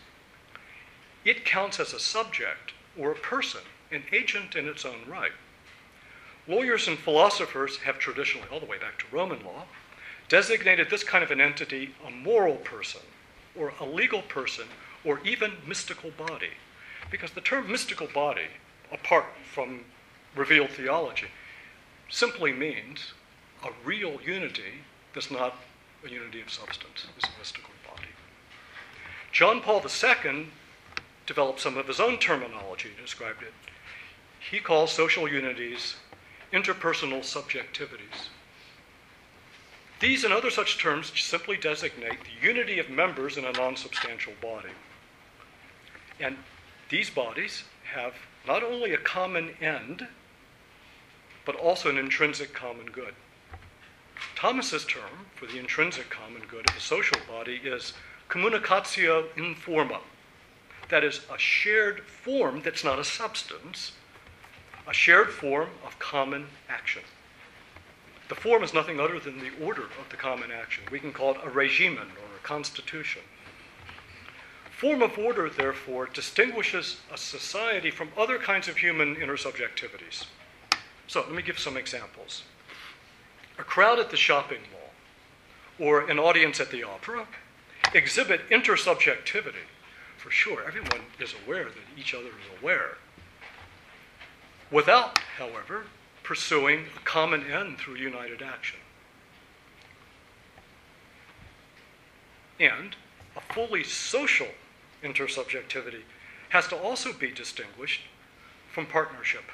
It 1.24 1.44
counts 1.44 1.78
as 1.78 1.92
a 1.92 2.00
subject 2.00 2.72
or 2.98 3.12
a 3.12 3.16
person 3.16 3.60
an 3.90 4.02
agent 4.12 4.54
in 4.54 4.68
its 4.68 4.84
own 4.84 5.00
right. 5.08 5.32
Lawyers 6.46 6.88
and 6.88 6.98
philosophers 6.98 7.78
have 7.78 7.98
traditionally, 7.98 8.48
all 8.50 8.60
the 8.60 8.66
way 8.66 8.78
back 8.78 8.98
to 8.98 9.04
Roman 9.14 9.44
law, 9.44 9.64
designated 10.28 10.90
this 10.90 11.04
kind 11.04 11.22
of 11.24 11.30
an 11.30 11.40
entity 11.40 11.94
a 12.06 12.10
moral 12.10 12.56
person, 12.56 13.00
or 13.56 13.72
a 13.80 13.84
legal 13.84 14.22
person, 14.22 14.66
or 15.04 15.20
even 15.24 15.52
mystical 15.66 16.10
body. 16.10 16.50
Because 17.10 17.30
the 17.30 17.40
term 17.40 17.70
mystical 17.70 18.08
body, 18.12 18.48
apart 18.92 19.26
from 19.52 19.84
revealed 20.34 20.70
theology, 20.70 21.28
simply 22.08 22.52
means 22.52 23.12
a 23.64 23.70
real 23.84 24.18
unity 24.24 24.84
that's 25.14 25.30
not 25.30 25.56
a 26.04 26.08
unity 26.08 26.40
of 26.40 26.50
substance, 26.50 27.06
is 27.16 27.24
a 27.24 27.38
mystical 27.38 27.70
body. 27.88 28.08
John 29.32 29.60
Paul 29.60 29.82
II 29.84 30.46
developed 31.26 31.60
some 31.60 31.76
of 31.76 31.86
his 31.86 32.00
own 32.00 32.18
terminology 32.18 32.90
and 32.96 33.04
described 33.04 33.42
it 33.42 33.52
he 34.40 34.60
calls 34.60 34.92
social 34.92 35.28
unities 35.28 35.96
interpersonal 36.52 37.20
subjectivities. 37.20 38.28
These 40.00 40.24
and 40.24 40.32
other 40.32 40.50
such 40.50 40.78
terms 40.78 41.12
simply 41.20 41.56
designate 41.56 42.20
the 42.22 42.46
unity 42.46 42.78
of 42.78 42.88
members 42.88 43.36
in 43.36 43.44
a 43.44 43.52
non 43.52 43.76
substantial 43.76 44.32
body. 44.40 44.70
And 46.20 46.36
these 46.88 47.10
bodies 47.10 47.64
have 47.92 48.14
not 48.46 48.62
only 48.62 48.94
a 48.94 48.98
common 48.98 49.50
end, 49.60 50.06
but 51.44 51.56
also 51.56 51.90
an 51.90 51.98
intrinsic 51.98 52.54
common 52.54 52.86
good. 52.86 53.14
Thomas's 54.36 54.84
term 54.84 55.26
for 55.34 55.46
the 55.46 55.58
intrinsic 55.58 56.10
common 56.10 56.42
good 56.48 56.68
of 56.70 56.76
a 56.76 56.80
social 56.80 57.18
body 57.28 57.60
is 57.64 57.92
communicatio 58.28 59.26
in 59.36 59.54
forma. 59.54 60.00
That 60.88 61.04
is, 61.04 61.20
a 61.32 61.38
shared 61.38 62.04
form 62.04 62.62
that's 62.62 62.84
not 62.84 62.98
a 62.98 63.04
substance, 63.04 63.92
a 64.86 64.94
shared 64.94 65.30
form 65.30 65.70
of 65.84 65.98
common 65.98 66.46
action. 66.68 67.02
The 68.28 68.34
form 68.34 68.62
is 68.62 68.74
nothing 68.74 69.00
other 69.00 69.18
than 69.18 69.38
the 69.38 69.52
order 69.64 69.84
of 69.84 70.08
the 70.10 70.16
common 70.16 70.50
action. 70.50 70.84
We 70.90 71.00
can 71.00 71.12
call 71.12 71.32
it 71.32 71.40
a 71.42 71.50
regimen 71.50 72.08
or 72.08 72.36
a 72.36 72.42
constitution. 72.42 73.22
Form 74.70 75.02
of 75.02 75.18
order, 75.18 75.50
therefore, 75.50 76.06
distinguishes 76.06 76.98
a 77.12 77.18
society 77.18 77.90
from 77.90 78.10
other 78.16 78.38
kinds 78.38 78.68
of 78.68 78.76
human 78.76 79.16
intersubjectivities. 79.16 80.26
So 81.06 81.20
let 81.22 81.32
me 81.32 81.42
give 81.42 81.58
some 81.58 81.76
examples. 81.76 82.44
A 83.58 83.64
crowd 83.64 83.98
at 83.98 84.10
the 84.10 84.16
shopping 84.16 84.60
mall 84.72 85.88
or 85.88 86.08
an 86.08 86.18
audience 86.18 86.60
at 86.60 86.70
the 86.70 86.84
opera 86.84 87.26
exhibit 87.94 88.48
intersubjectivity. 88.50 89.66
For 90.16 90.30
sure, 90.30 90.64
everyone 90.66 91.06
is 91.20 91.34
aware 91.44 91.64
that 91.64 91.98
each 91.98 92.14
other 92.14 92.28
is 92.28 92.60
aware 92.60 92.98
without, 94.70 95.18
however, 95.38 95.84
pursuing 96.22 96.86
a 96.96 97.00
common 97.04 97.50
end 97.50 97.78
through 97.78 97.94
united 97.94 98.42
action. 98.42 98.78
And 102.60 102.96
a 103.36 103.54
fully 103.54 103.84
social 103.84 104.48
intersubjectivity 105.02 106.02
has 106.50 106.66
to 106.68 106.76
also 106.76 107.12
be 107.12 107.30
distinguished 107.30 108.02
from 108.72 108.86
partnership. 108.86 109.44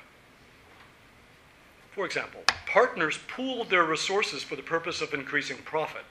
For 1.95 2.05
example, 2.05 2.43
partners 2.67 3.19
pool 3.29 3.65
their 3.65 3.85
resources 3.85 4.43
for 4.43 4.57
the 4.57 4.63
purpose 4.63 5.01
of 5.01 5.15
increasing 5.15 5.59
profit. 5.59 6.05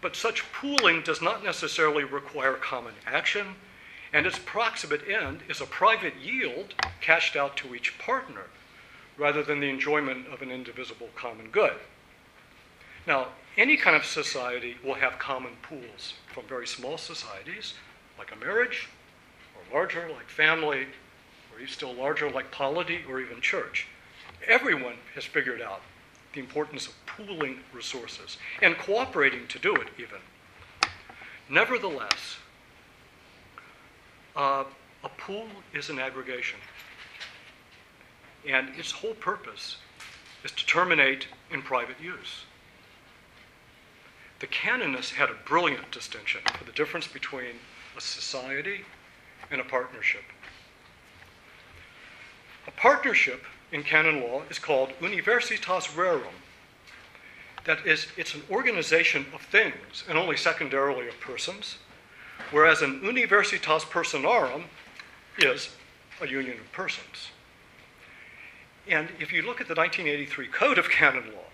But 0.00 0.16
such 0.16 0.50
pooling 0.52 1.02
does 1.02 1.20
not 1.20 1.44
necessarily 1.44 2.04
require 2.04 2.54
common 2.54 2.94
action 3.06 3.56
and 4.12 4.26
its 4.26 4.38
proximate 4.38 5.08
end 5.08 5.40
is 5.48 5.60
a 5.60 5.66
private 5.66 6.16
yield 6.16 6.74
cashed 7.00 7.36
out 7.36 7.56
to 7.58 7.74
each 7.74 7.98
partner 7.98 8.44
rather 9.16 9.42
than 9.42 9.60
the 9.60 9.68
enjoyment 9.68 10.26
of 10.28 10.42
an 10.42 10.50
indivisible 10.50 11.10
common 11.14 11.48
good. 11.48 11.74
Now, 13.06 13.28
any 13.56 13.76
kind 13.76 13.96
of 13.96 14.04
society 14.04 14.76
will 14.82 14.94
have 14.94 15.18
common 15.18 15.52
pools, 15.60 16.14
from 16.32 16.44
very 16.44 16.66
small 16.66 16.96
societies, 16.96 17.74
like 18.18 18.32
a 18.32 18.36
marriage, 18.36 18.88
or 19.54 19.74
larger, 19.74 20.08
like 20.10 20.28
family, 20.28 20.86
or 21.52 21.58
even 21.58 21.72
still 21.72 21.92
larger, 21.92 22.30
like 22.30 22.50
polity, 22.50 23.00
or 23.08 23.20
even 23.20 23.40
church. 23.40 23.86
Everyone 24.46 24.96
has 25.14 25.24
figured 25.24 25.60
out 25.60 25.82
the 26.32 26.40
importance 26.40 26.86
of 26.86 26.94
pooling 27.06 27.60
resources 27.72 28.38
and 28.60 28.76
cooperating 28.76 29.46
to 29.48 29.58
do 29.58 29.74
it, 29.76 29.88
even. 29.98 30.18
Nevertheless, 31.48 32.38
uh, 34.34 34.64
a 35.04 35.08
pool 35.10 35.46
is 35.74 35.90
an 35.90 35.98
aggregation, 35.98 36.58
and 38.48 38.70
its 38.76 38.90
whole 38.90 39.14
purpose 39.14 39.76
is 40.44 40.52
to 40.52 40.66
terminate 40.66 41.28
in 41.50 41.62
private 41.62 42.00
use. 42.00 42.44
The 44.40 44.46
canonists 44.48 45.12
had 45.12 45.30
a 45.30 45.36
brilliant 45.44 45.90
distinction 45.92 46.40
for 46.58 46.64
the 46.64 46.72
difference 46.72 47.06
between 47.06 47.60
a 47.96 48.00
society 48.00 48.80
and 49.50 49.60
a 49.60 49.64
partnership. 49.64 50.24
A 52.66 52.70
partnership 52.72 53.44
in 53.72 53.82
canon 53.82 54.20
law 54.20 54.42
is 54.50 54.58
called 54.58 54.90
universitas 55.00 55.88
rerum. 55.94 56.34
That 57.64 57.86
is, 57.86 58.06
it's 58.16 58.34
an 58.34 58.42
organization 58.50 59.26
of 59.34 59.40
things 59.40 60.04
and 60.08 60.18
only 60.18 60.36
secondarily 60.36 61.08
of 61.08 61.18
persons 61.20 61.78
whereas 62.52 62.82
an 62.82 63.00
universitas 63.00 63.82
personarum 63.82 64.64
is 65.38 65.70
a 66.20 66.28
union 66.28 66.58
of 66.58 66.70
persons. 66.72 67.30
And 68.88 69.08
if 69.18 69.32
you 69.32 69.42
look 69.42 69.60
at 69.60 69.68
the 69.68 69.74
1983 69.74 70.48
Code 70.48 70.78
of 70.78 70.90
Canon 70.90 71.24
Law, 71.32 71.48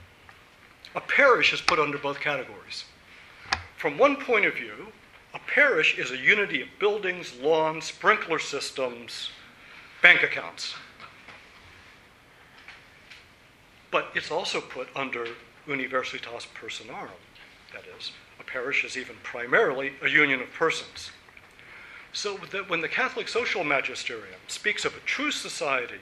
a 0.95 1.01
parish 1.01 1.53
is 1.53 1.61
put 1.61 1.79
under 1.79 1.99
both 1.99 2.21
categories. 2.21 2.85
From 3.77 3.97
one 3.97 4.17
point 4.17 4.47
of 4.47 4.55
view, 4.55 4.89
a 5.35 5.39
parish 5.39 5.99
is 5.99 6.11
a 6.11 6.17
unity 6.17 6.63
of 6.63 6.69
buildings, 6.81 7.35
lawns, 7.39 7.85
sprinkler 7.85 8.39
systems, 8.39 9.31
bank 10.03 10.23
accounts. 10.23 10.75
But 13.91 14.09
it's 14.15 14.31
also 14.31 14.61
put 14.61 14.89
under 14.95 15.27
universitas 15.67 16.47
personarum, 16.55 17.11
that 17.73 17.85
is, 17.99 18.13
a 18.41 18.45
parish 18.45 18.85
is 18.85 18.97
even 18.97 19.17
primarily 19.23 19.93
a 20.03 20.09
union 20.09 20.41
of 20.41 20.53
persons. 20.53 21.11
So 22.13 22.39
that 22.53 22.69
when 22.69 22.81
the 22.81 22.89
Catholic 22.89 23.29
social 23.29 23.65
magisterium 23.65 24.41
speaks 24.47 24.85
of 24.85 24.97
a 24.97 25.01
true 25.01 25.31
society, 25.31 26.01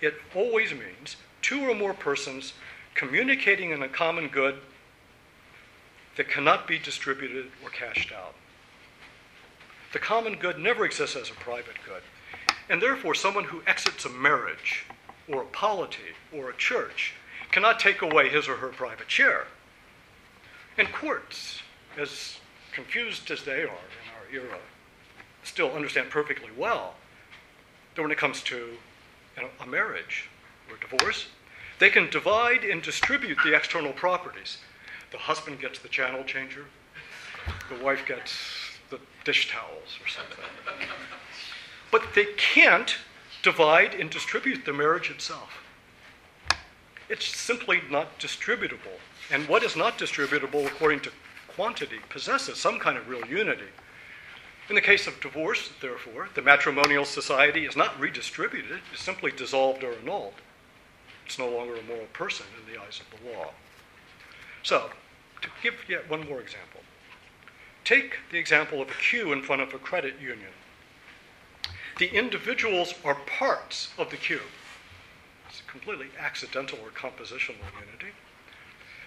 it 0.00 0.14
always 0.34 0.72
means 0.72 1.16
two 1.42 1.68
or 1.68 1.74
more 1.74 1.94
persons 1.94 2.52
communicating 2.94 3.70
in 3.70 3.82
a 3.82 3.88
common 3.88 4.28
good 4.28 4.56
that 6.16 6.28
cannot 6.28 6.66
be 6.66 6.78
distributed 6.78 7.46
or 7.62 7.70
cashed 7.70 8.12
out. 8.12 8.34
The 9.92 9.98
common 9.98 10.36
good 10.36 10.58
never 10.58 10.84
exists 10.84 11.16
as 11.16 11.30
a 11.30 11.34
private 11.34 11.76
good. 11.86 12.02
And 12.68 12.80
therefore, 12.80 13.14
someone 13.14 13.44
who 13.44 13.62
exits 13.66 14.04
a 14.04 14.10
marriage 14.10 14.84
or 15.30 15.42
a 15.42 15.46
polity 15.46 16.14
or 16.32 16.50
a 16.50 16.56
church 16.56 17.14
cannot 17.50 17.80
take 17.80 18.02
away 18.02 18.28
his 18.28 18.48
or 18.48 18.56
her 18.56 18.68
private 18.68 19.10
share. 19.10 19.46
And 20.78 20.92
courts, 20.92 21.60
as 21.98 22.38
confused 22.72 23.30
as 23.30 23.44
they 23.44 23.62
are 23.62 23.64
in 23.64 23.68
our 23.68 24.32
era, 24.32 24.58
still 25.42 25.72
understand 25.72 26.10
perfectly 26.10 26.50
well 26.56 26.94
that 27.94 28.02
when 28.02 28.10
it 28.10 28.18
comes 28.18 28.42
to 28.44 28.76
a 29.60 29.66
marriage 29.66 30.28
or 30.68 30.76
a 30.76 30.80
divorce, 30.80 31.26
they 31.78 31.90
can 31.90 32.10
divide 32.10 32.62
and 32.62 32.82
distribute 32.82 33.38
the 33.44 33.54
external 33.54 33.92
properties. 33.92 34.58
The 35.12 35.18
husband 35.18 35.60
gets 35.60 35.78
the 35.78 35.88
channel 35.88 36.22
changer, 36.24 36.66
the 37.68 37.82
wife 37.82 38.06
gets 38.06 38.32
the 38.90 39.00
dish 39.24 39.50
towels 39.50 39.98
or 40.02 40.08
something. 40.08 40.44
But 41.90 42.02
they 42.14 42.26
can't 42.36 42.96
divide 43.42 43.94
and 43.94 44.10
distribute 44.10 44.64
the 44.64 44.72
marriage 44.72 45.10
itself. 45.10 45.62
It's 47.08 47.26
simply 47.26 47.80
not 47.90 48.18
distributable. 48.18 48.98
And 49.30 49.48
what 49.48 49.62
is 49.62 49.76
not 49.76 49.98
distributable 49.98 50.66
according 50.66 51.00
to 51.00 51.12
quantity 51.48 51.98
possesses 52.08 52.58
some 52.58 52.78
kind 52.78 52.96
of 52.96 53.08
real 53.08 53.26
unity. 53.26 53.68
In 54.68 54.76
the 54.76 54.80
case 54.80 55.06
of 55.06 55.20
divorce, 55.20 55.70
therefore, 55.80 56.28
the 56.34 56.42
matrimonial 56.42 57.04
society 57.04 57.66
is 57.66 57.76
not 57.76 57.98
redistributed, 57.98 58.80
it's 58.92 59.02
simply 59.02 59.32
dissolved 59.32 59.82
or 59.82 59.94
annulled. 59.94 60.34
It's 61.26 61.38
no 61.38 61.48
longer 61.48 61.76
a 61.76 61.82
moral 61.82 62.06
person 62.12 62.46
in 62.56 62.72
the 62.72 62.80
eyes 62.80 63.00
of 63.00 63.18
the 63.18 63.36
law. 63.36 63.50
So, 64.62 64.90
to 65.42 65.48
give 65.62 65.74
yet 65.88 66.08
one 66.08 66.28
more 66.28 66.40
example, 66.40 66.82
take 67.84 68.18
the 68.30 68.38
example 68.38 68.80
of 68.80 68.88
a 68.88 68.94
queue 68.94 69.32
in 69.32 69.42
front 69.42 69.62
of 69.62 69.74
a 69.74 69.78
credit 69.78 70.14
union. 70.20 70.52
The 72.00 72.16
individuals 72.16 72.94
are 73.04 73.14
parts 73.14 73.90
of 73.98 74.08
the 74.08 74.16
cube. 74.16 74.40
It's 75.50 75.60
a 75.60 75.70
completely 75.70 76.06
accidental 76.18 76.78
or 76.82 76.88
compositional 76.88 77.58
unity. 77.78 78.14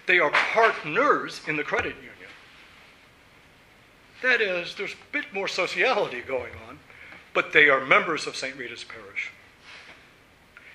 They 0.06 0.20
are 0.20 0.30
partners 0.30 1.40
in 1.48 1.56
the 1.56 1.64
credit 1.64 1.96
union. 1.96 2.30
That 4.22 4.40
is, 4.40 4.76
there's 4.76 4.92
a 4.92 5.10
bit 5.10 5.24
more 5.34 5.48
sociality 5.48 6.20
going 6.20 6.52
on, 6.68 6.78
but 7.32 7.52
they 7.52 7.68
are 7.68 7.84
members 7.84 8.28
of 8.28 8.36
St. 8.36 8.56
Rita's 8.56 8.84
Parish. 8.84 9.32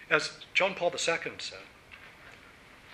As 0.09 0.39
John 0.53 0.75
Paul 0.75 0.91
II 0.91 1.31
said, 1.37 1.59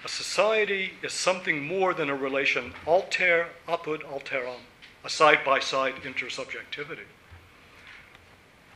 a 0.04 0.08
society 0.08 0.92
is 1.02 1.14
something 1.14 1.66
more 1.66 1.96
than 1.96 2.12
a 2.12 2.16
relation 2.16 2.74
alter 2.86 3.48
apud 3.68 4.04
alteram, 4.04 4.60
a 5.04 5.10
side 5.10 5.40
by 5.44 5.60
side 5.60 5.96
intersubjectivity. 6.04 7.08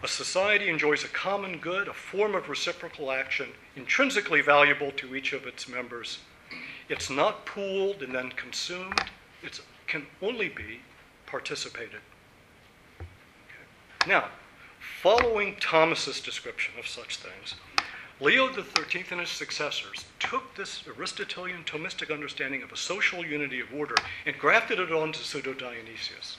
A 0.01 0.07
society 0.07 0.69
enjoys 0.69 1.03
a 1.03 1.09
common 1.09 1.57
good, 1.57 1.89
a 1.89 1.93
form 1.93 2.33
of 2.33 2.47
reciprocal 2.47 3.12
action, 3.12 3.49
intrinsically 3.75 4.41
valuable 4.41 4.91
to 4.91 5.13
each 5.13 5.33
of 5.33 5.45
its 5.45 5.67
members. 5.67 6.19
It's 6.88 7.09
not 7.09 7.45
pooled 7.45 8.01
and 8.01 8.15
then 8.15 8.29
consumed, 8.31 9.01
it 9.43 9.59
can 9.88 10.07
only 10.21 10.47
be 10.47 10.79
participated. 11.25 11.99
Okay. 12.99 14.07
Now, 14.07 14.29
following 15.01 15.57
Thomas's 15.59 16.21
description 16.21 16.73
of 16.79 16.88
such 16.88 17.17
things, 17.17 17.55
Leo 18.21 18.51
XIII 18.51 19.05
and 19.12 19.19
his 19.19 19.29
successors 19.29 20.05
took 20.19 20.55
this 20.55 20.83
Aristotelian 20.88 21.63
Thomistic 21.63 22.12
understanding 22.12 22.63
of 22.63 22.71
a 22.71 22.77
social 22.77 23.25
unity 23.25 23.59
of 23.59 23.73
order 23.73 23.95
and 24.25 24.38
grafted 24.38 24.79
it 24.79 24.91
onto 24.91 25.19
Pseudo 25.19 25.53
Dionysius. 25.53 26.38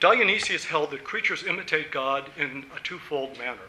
Dionysius 0.00 0.66
held 0.66 0.92
that 0.92 1.02
creatures 1.02 1.42
imitate 1.42 1.90
God 1.90 2.30
in 2.36 2.66
a 2.76 2.80
twofold 2.80 3.36
manner. 3.36 3.68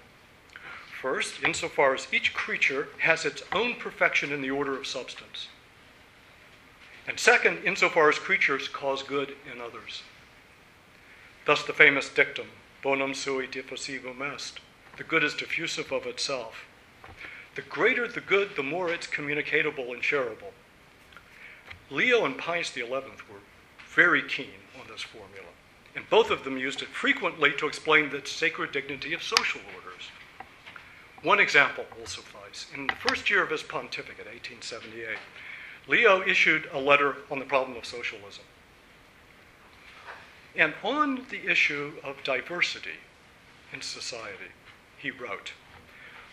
First, 1.02 1.42
insofar 1.44 1.96
as 1.96 2.08
each 2.14 2.36
creature 2.36 2.90
has 3.00 3.26
its 3.26 3.42
own 3.52 3.76
perfection 3.76 4.32
in 4.32 4.42
the 4.42 4.52
order 4.52 4.78
of 4.78 4.86
substance. 4.86 5.48
And 7.08 7.20
second, 7.20 7.64
insofar 7.64 8.10
as 8.10 8.20
creatures 8.20 8.68
cause 8.68 9.02
good 9.02 9.36
in 9.52 9.60
others. 9.60 10.04
Thus, 11.46 11.64
the 11.64 11.74
famous 11.74 12.10
dictum, 12.10 12.50
bonum 12.84 13.16
sui 13.16 13.48
diffusivum 13.48 14.22
est, 14.22 14.60
the 14.98 15.04
good 15.04 15.24
is 15.24 15.34
diffusive 15.34 15.92
of 15.92 16.06
itself. 16.06 16.66
The 17.56 17.64
greater 17.64 18.08
the 18.08 18.22
good, 18.22 18.56
the 18.56 18.62
more 18.62 18.92
it's 18.92 19.08
communicatable 19.08 19.92
and 19.94 20.04
shareable. 20.04 20.54
Leo 21.90 22.24
and 22.24 22.38
Pius 22.38 22.72
XI 22.72 22.84
were 22.84 23.42
very 23.96 24.22
keen 24.22 24.62
on 24.80 24.88
this 24.88 25.02
formula 25.02 25.50
and 25.96 26.10
both 26.10 26.30
of 26.30 26.44
them 26.44 26.58
used 26.58 26.82
it 26.82 26.88
frequently 26.90 27.52
to 27.54 27.68
explain 27.68 28.10
the 28.10 28.22
sacred 28.26 28.72
dignity 28.72 29.14
of 29.14 29.24
social 29.24 29.62
orders. 29.76 30.10
One 31.24 31.40
example 31.40 31.86
will 31.98 32.06
suffice. 32.06 32.68
In 32.74 32.88
the 32.88 32.96
first 32.96 33.30
year 33.30 33.44
of 33.44 33.50
his 33.50 33.64
pontificate, 33.64 34.26
1878, 34.26 35.18
Leo 35.88 36.22
issued 36.22 36.70
a 36.72 36.80
letter 36.80 37.18
on 37.30 37.40
the 37.40 37.46
problem 37.46 37.78
of 37.78 37.86
socialism. 37.86 38.44
And 40.56 40.74
on 40.84 41.26
the 41.30 41.50
issue 41.50 41.94
of 42.04 42.24
diversity 42.24 43.00
in 43.74 43.82
society, 43.82 44.52
he 44.98 45.12
wrote 45.12 45.54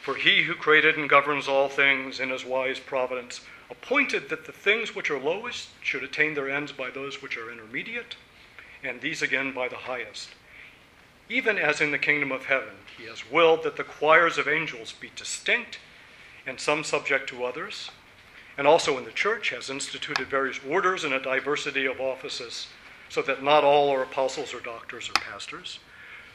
For 0.03 0.15
he 0.15 0.43
who 0.43 0.55
created 0.55 0.97
and 0.97 1.09
governs 1.09 1.49
all 1.49 1.69
things 1.69 2.21
in 2.21 2.31
his 2.31 2.45
wise 2.45 2.79
providence 2.79 3.41
appointed 3.71 4.29
that 4.29 4.47
the 4.47 4.53
things 4.53 4.95
which 4.95 5.11
are 5.11 5.19
lowest 5.19 5.69
should 5.81 6.05
attain 6.05 6.35
their 6.35 6.51
ends 6.51 6.73
by 6.73 6.91
those 6.91 7.21
which 7.21 7.37
are 7.37 7.51
intermediate 7.51 8.17
and 8.87 9.01
these 9.01 9.23
again 9.23 9.53
by 9.53 9.69
the 9.69 9.77
highest. 9.77 10.31
Even 11.29 11.59
as 11.59 11.81
in 11.81 11.91
the 11.91 11.99
kingdom 11.99 12.31
of 12.31 12.47
heaven, 12.47 12.75
he 12.97 13.05
has 13.07 13.31
willed 13.31 13.65
that 13.65 13.77
the 13.77 13.85
choirs 13.85 14.39
of 14.39 14.47
angels 14.47 14.93
be 14.93 15.11
distinct 15.17 15.79
and 16.47 16.61
some 16.61 16.85
subject 16.85 17.29
to 17.29 17.45
others, 17.45 17.91
and 18.57 18.67
also 18.67 18.97
in 18.97 19.05
the 19.05 19.11
church 19.11 19.51
has 19.51 19.69
instituted 19.69 20.29
various 20.29 20.61
orders 20.69 21.03
and 21.03 21.13
a 21.13 21.21
diversity 21.21 21.85
of 21.85 22.01
offices, 22.01 22.69
so 23.09 23.21
that 23.23 23.43
not 23.43 23.65
all 23.65 23.91
are 23.91 24.03
apostles 24.03 24.55
or 24.55 24.61
doctors 24.61 25.09
or 25.09 25.15
pastors. 25.15 25.81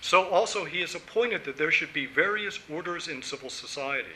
So 0.01 0.27
also 0.29 0.65
he 0.65 0.81
has 0.81 0.93
appointed 0.95 1.45
that 1.45 1.57
there 1.57 1.71
should 1.71 1.93
be 1.93 2.05
various 2.05 2.59
orders 2.69 3.07
in 3.07 3.21
civil 3.21 3.49
society, 3.49 4.13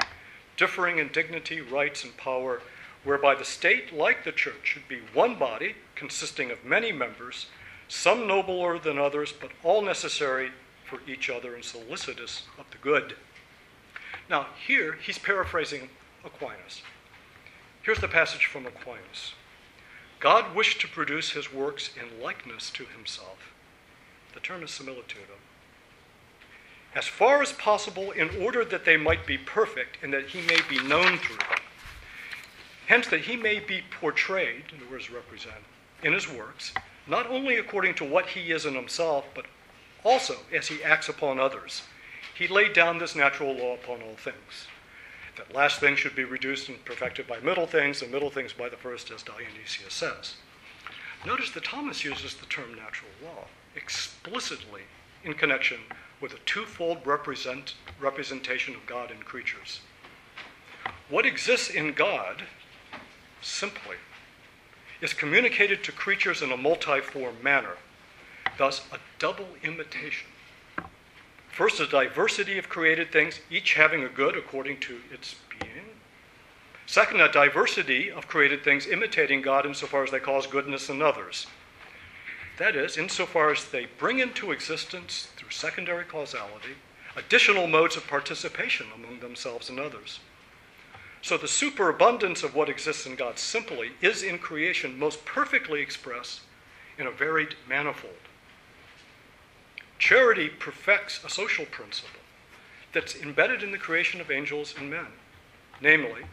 differing 0.57 0.99
in 0.99 1.09
dignity, 1.09 1.61
rights, 1.61 2.03
and 2.03 2.15
power, 2.17 2.61
whereby 3.03 3.35
the 3.35 3.45
state, 3.45 3.93
like 3.93 4.23
the 4.23 4.31
church, 4.31 4.63
should 4.63 4.87
be 4.87 4.99
one 5.13 5.35
body 5.35 5.75
consisting 5.95 6.51
of 6.51 6.65
many 6.65 6.91
members 6.91 7.47
some 7.87 8.27
nobler 8.27 8.79
than 8.79 8.97
others, 8.97 9.31
but 9.31 9.51
all 9.63 9.81
necessary 9.81 10.51
for 10.85 10.99
each 11.07 11.29
other 11.29 11.55
and 11.55 11.63
solicitous 11.63 12.43
of 12.57 12.65
the 12.71 12.77
good. 12.77 13.15
Now, 14.29 14.47
here 14.65 14.93
he's 14.93 15.17
paraphrasing 15.17 15.89
Aquinas. 16.23 16.81
Here's 17.83 17.99
the 17.99 18.07
passage 18.07 18.45
from 18.45 18.65
Aquinas 18.65 19.33
God 20.19 20.55
wished 20.55 20.81
to 20.81 20.87
produce 20.87 21.31
his 21.31 21.53
works 21.53 21.91
in 21.95 22.21
likeness 22.21 22.69
to 22.71 22.85
himself. 22.85 23.53
The 24.33 24.39
term 24.39 24.63
is 24.63 24.71
similitudem. 24.71 25.39
As 26.95 27.05
far 27.05 27.41
as 27.41 27.51
possible, 27.51 28.11
in 28.11 28.41
order 28.41 28.63
that 28.65 28.85
they 28.85 28.97
might 28.97 29.27
be 29.27 29.37
perfect 29.37 29.97
and 30.01 30.13
that 30.13 30.27
he 30.27 30.41
may 30.41 30.59
be 30.69 30.81
known 30.87 31.17
through 31.17 31.37
them. 31.37 31.59
Hence, 32.87 33.07
that 33.07 33.21
he 33.21 33.35
may 33.35 33.59
be 33.59 33.83
portrayed, 33.99 34.63
in 34.71 34.81
other 34.81 34.91
words, 34.91 35.09
represent, 35.09 35.63
in 36.03 36.13
his 36.13 36.29
works, 36.29 36.73
not 37.07 37.27
only 37.27 37.57
according 37.57 37.95
to 37.95 38.03
what 38.05 38.27
he 38.27 38.51
is 38.51 38.65
in 38.65 38.75
himself, 38.75 39.25
but 39.33 39.45
also 40.03 40.35
as 40.53 40.67
he 40.67 40.83
acts 40.83 41.09
upon 41.09 41.39
others. 41.39 41.83
He 42.37 42.47
laid 42.47 42.73
down 42.73 42.97
this 42.97 43.15
natural 43.15 43.53
law 43.53 43.75
upon 43.75 44.01
all 44.01 44.15
things. 44.15 44.67
That 45.37 45.53
last 45.53 45.79
things 45.79 45.99
should 45.99 46.15
be 46.15 46.23
reduced 46.23 46.69
and 46.69 46.83
perfected 46.85 47.27
by 47.27 47.39
middle 47.39 47.67
things, 47.67 48.01
and 48.01 48.11
middle 48.11 48.29
things 48.29 48.53
by 48.53 48.69
the 48.69 48.77
first, 48.77 49.11
as 49.11 49.23
Dionysius 49.23 49.93
says. 49.93 50.35
Notice 51.25 51.51
that 51.51 51.63
Thomas 51.63 52.05
uses 52.05 52.35
the 52.35 52.45
term 52.45 52.75
natural 52.75 53.11
law 53.23 53.45
explicitly 53.75 54.81
in 55.23 55.33
connection 55.33 55.79
with 56.21 56.33
a 56.33 56.39
twofold 56.45 56.99
represent, 57.05 57.73
representation 57.99 58.75
of 58.75 58.85
God 58.85 59.11
in 59.11 59.17
creatures. 59.17 59.81
What 61.09 61.25
exists 61.25 61.69
in 61.69 61.93
God, 61.93 62.43
simply, 63.41 63.97
is 65.01 65.13
communicated 65.13 65.83
to 65.83 65.91
creatures 65.91 66.41
in 66.41 66.51
a 66.51 66.57
multiform 66.57 67.41
manner, 67.43 67.77
thus, 68.57 68.81
a 68.91 68.97
double 69.19 69.47
imitation. 69.63 70.27
First, 71.49 71.79
a 71.79 71.87
diversity 71.87 72.57
of 72.57 72.69
created 72.69 73.11
things, 73.11 73.39
each 73.49 73.73
having 73.75 74.03
a 74.03 74.09
good 74.09 74.35
according 74.35 74.79
to 74.81 74.99
its 75.11 75.35
being. 75.49 75.85
Second, 76.85 77.21
a 77.21 77.31
diversity 77.31 78.11
of 78.11 78.27
created 78.27 78.63
things 78.63 78.85
imitating 78.85 79.41
God 79.41 79.65
insofar 79.65 80.03
as 80.03 80.11
they 80.11 80.19
cause 80.19 80.47
goodness 80.47 80.89
in 80.89 81.01
others. 81.01 81.47
That 82.57 82.75
is, 82.75 82.97
insofar 82.97 83.51
as 83.51 83.65
they 83.65 83.87
bring 83.97 84.19
into 84.19 84.51
existence, 84.51 85.29
through 85.35 85.49
secondary 85.49 86.03
causality, 86.03 86.75
additional 87.15 87.67
modes 87.67 87.97
of 87.97 88.07
participation 88.07 88.87
among 88.93 89.19
themselves 89.19 89.69
and 89.69 89.79
others. 89.79 90.19
So 91.25 91.37
the 91.37 91.47
superabundance 91.47 92.43
of 92.43 92.53
what 92.53 92.69
exists 92.69 93.07
in 93.07 93.15
God 93.15 93.39
simply 93.39 93.93
is 93.99 94.21
in 94.21 94.37
creation 94.37 94.99
most 94.99 95.25
perfectly 95.25 95.81
expressed 95.81 96.41
in 96.99 97.07
a 97.07 97.11
varied 97.11 97.55
manifold. 97.67 98.13
Charity 99.97 100.49
perfects 100.49 101.23
a 101.23 101.29
social 101.31 101.65
principle 101.65 102.19
that's 102.93 103.15
embedded 103.15 103.63
in 103.63 103.71
the 103.71 103.79
creation 103.79 104.21
of 104.21 104.29
angels 104.29 104.75
and 104.77 104.91
men. 104.91 105.07
Namely, 105.81 106.25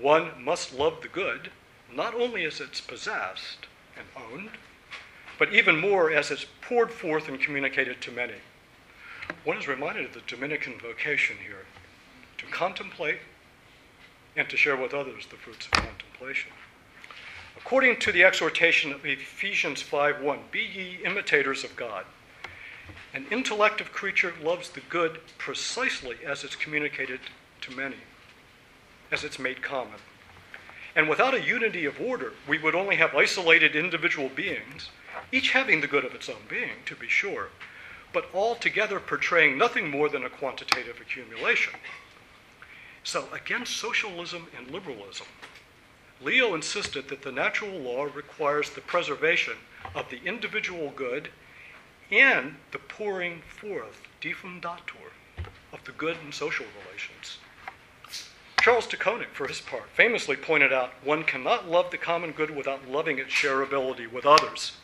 one 0.00 0.42
must 0.42 0.72
love 0.72 1.02
the 1.02 1.08
good 1.08 1.50
not 1.94 2.14
only 2.14 2.46
as 2.46 2.62
it's 2.62 2.80
possessed 2.80 3.66
and 3.94 4.06
owned, 4.16 4.52
but 5.38 5.52
even 5.52 5.78
more 5.78 6.10
as 6.10 6.30
it's 6.30 6.46
poured 6.62 6.90
forth 6.90 7.28
and 7.28 7.38
communicated 7.38 8.00
to 8.00 8.10
many. 8.10 8.40
One 9.44 9.58
is 9.58 9.68
reminded 9.68 10.06
of 10.06 10.14
the 10.14 10.22
Dominican 10.26 10.78
vocation 10.78 11.36
here 11.46 11.66
to 12.38 12.46
contemplate 12.46 13.18
and 14.36 14.48
to 14.48 14.56
share 14.56 14.76
with 14.76 14.94
others 14.94 15.26
the 15.26 15.36
fruits 15.36 15.66
of 15.66 15.72
contemplation. 15.72 16.50
According 17.56 17.98
to 18.00 18.12
the 18.12 18.24
exhortation 18.24 18.92
of 18.92 19.06
Ephesians 19.06 19.82
5:1, 19.82 20.50
be 20.50 20.60
ye 20.60 20.98
imitators 21.04 21.64
of 21.64 21.76
God. 21.76 22.04
An 23.12 23.26
intellective 23.30 23.92
creature 23.92 24.34
loves 24.42 24.70
the 24.70 24.80
good 24.80 25.20
precisely 25.38 26.18
as 26.26 26.42
it's 26.42 26.56
communicated 26.56 27.20
to 27.60 27.70
many, 27.70 27.98
as 29.10 29.22
it's 29.22 29.38
made 29.38 29.62
common. 29.62 30.00
And 30.96 31.08
without 31.08 31.34
a 31.34 31.40
unity 31.40 31.84
of 31.84 32.00
order, 32.00 32.32
we 32.46 32.58
would 32.58 32.74
only 32.74 32.96
have 32.96 33.14
isolated 33.14 33.74
individual 33.74 34.28
beings, 34.28 34.90
each 35.32 35.50
having 35.50 35.80
the 35.80 35.86
good 35.86 36.04
of 36.04 36.14
its 36.14 36.28
own 36.28 36.42
being, 36.48 36.82
to 36.86 36.94
be 36.94 37.08
sure, 37.08 37.50
but 38.12 38.28
all 38.32 38.54
together 38.56 39.00
portraying 39.00 39.56
nothing 39.56 39.90
more 39.90 40.08
than 40.08 40.24
a 40.24 40.30
quantitative 40.30 41.00
accumulation. 41.00 41.74
So, 43.04 43.28
against 43.32 43.76
socialism 43.76 44.46
and 44.56 44.70
liberalism, 44.70 45.26
Leo 46.22 46.54
insisted 46.54 47.08
that 47.08 47.20
the 47.20 47.30
natural 47.30 47.78
law 47.78 48.04
requires 48.04 48.70
the 48.70 48.80
preservation 48.80 49.54
of 49.94 50.08
the 50.08 50.24
individual 50.24 50.90
good 50.96 51.28
and 52.10 52.56
the 52.72 52.78
pouring 52.78 53.42
forth, 53.42 54.00
diffundatur, 54.22 55.12
of 55.70 55.84
the 55.84 55.92
good 55.92 56.16
in 56.24 56.32
social 56.32 56.64
relations. 56.82 57.36
Charles 58.62 58.86
de 58.86 58.96
Koninck, 58.96 59.34
for 59.34 59.46
his 59.46 59.60
part, 59.60 59.90
famously 59.90 60.36
pointed 60.36 60.72
out 60.72 60.94
one 61.04 61.24
cannot 61.24 61.68
love 61.68 61.90
the 61.90 61.98
common 61.98 62.30
good 62.32 62.56
without 62.56 62.88
loving 62.88 63.18
its 63.18 63.34
shareability 63.34 64.10
with 64.10 64.24
others. 64.24 64.78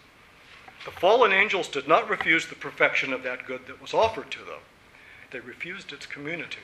The 0.85 0.91
fallen 0.91 1.33
angels 1.33 1.69
did 1.69 1.89
not 1.89 2.11
refuse 2.11 2.47
the 2.47 2.55
perfection 2.55 3.15
of 3.15 3.23
that 3.23 3.47
good 3.47 3.67
that 3.67 3.81
was 3.81 3.95
offered 3.95 4.31
to 4.33 4.41
them, 4.41 4.61
they 5.31 5.41
refused 5.41 5.93
its 5.93 6.05
community. 6.05 6.59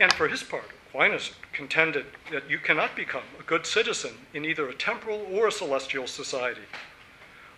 And 0.00 0.12
for 0.12 0.28
his 0.28 0.42
part, 0.42 0.70
Aquinas 0.88 1.32
contended 1.52 2.06
that 2.30 2.48
you 2.50 2.58
cannot 2.58 2.96
become 2.96 3.22
a 3.38 3.42
good 3.42 3.66
citizen 3.66 4.12
in 4.32 4.44
either 4.44 4.68
a 4.68 4.74
temporal 4.74 5.26
or 5.32 5.48
a 5.48 5.52
celestial 5.52 6.06
society 6.06 6.62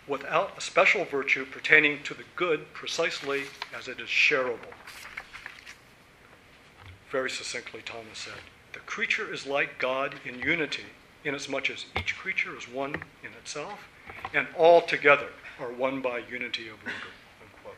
without 0.07 0.57
a 0.57 0.61
special 0.61 1.03
virtue 1.05 1.45
pertaining 1.45 2.01
to 2.03 2.13
the 2.13 2.23
good 2.35 2.73
precisely 2.73 3.43
as 3.77 3.87
it 3.87 3.99
is 3.99 4.07
shareable. 4.07 4.73
Very 7.11 7.29
succinctly, 7.29 7.81
Thomas 7.83 8.19
said, 8.19 8.41
the 8.73 8.79
creature 8.79 9.31
is 9.33 9.45
like 9.45 9.79
God 9.79 10.15
in 10.25 10.39
unity, 10.39 10.85
inasmuch 11.23 11.69
as 11.69 11.85
each 11.97 12.17
creature 12.17 12.57
is 12.57 12.67
one 12.67 12.95
in 13.23 13.31
itself, 13.39 13.87
and 14.33 14.47
all 14.57 14.81
together 14.81 15.29
are 15.59 15.71
one 15.71 16.01
by 16.01 16.19
unity 16.29 16.67
of 16.67 16.75
order. 16.83 17.77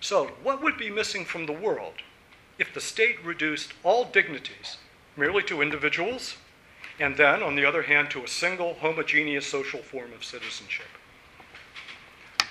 So, 0.00 0.26
what 0.42 0.62
would 0.62 0.76
be 0.76 0.90
missing 0.90 1.24
from 1.24 1.46
the 1.46 1.52
world 1.52 1.94
if 2.58 2.72
the 2.72 2.80
state 2.80 3.22
reduced 3.24 3.72
all 3.82 4.04
dignities 4.04 4.78
merely 5.16 5.42
to 5.44 5.62
individuals, 5.62 6.36
and 6.98 7.16
then, 7.16 7.42
on 7.42 7.56
the 7.56 7.64
other 7.64 7.82
hand, 7.82 8.10
to 8.10 8.24
a 8.24 8.28
single 8.28 8.74
homogeneous 8.74 9.46
social 9.46 9.80
form 9.80 10.12
of 10.12 10.24
citizenship. 10.24 10.86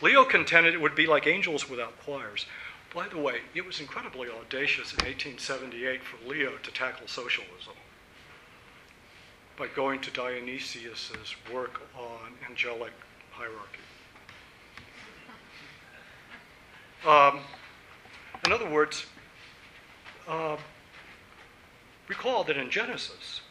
Leo 0.01 0.23
contended 0.25 0.73
it 0.73 0.81
would 0.81 0.95
be 0.95 1.07
like 1.07 1.25
angels 1.25 1.69
without 1.69 1.99
choirs. 2.01 2.45
By 2.93 3.07
the 3.07 3.17
way, 3.17 3.39
it 3.53 3.65
was 3.65 3.79
incredibly 3.79 4.29
audacious 4.29 4.91
in 4.93 5.05
1878 5.05 6.01
for 6.03 6.29
Leo 6.29 6.57
to 6.57 6.71
tackle 6.71 7.07
socialism 7.07 7.73
by 9.57 9.67
going 9.67 10.01
to 10.01 10.11
Dionysius's 10.11 11.35
work 11.51 11.81
on 11.97 12.33
angelic 12.49 12.91
hierarchy. 13.31 13.81
Um, 17.07 17.39
in 18.45 18.51
other 18.51 18.69
words, 18.69 19.05
uh, 20.27 20.57
recall 22.07 22.43
that 22.43 22.57
in 22.57 22.69
Genesis, 22.69 23.41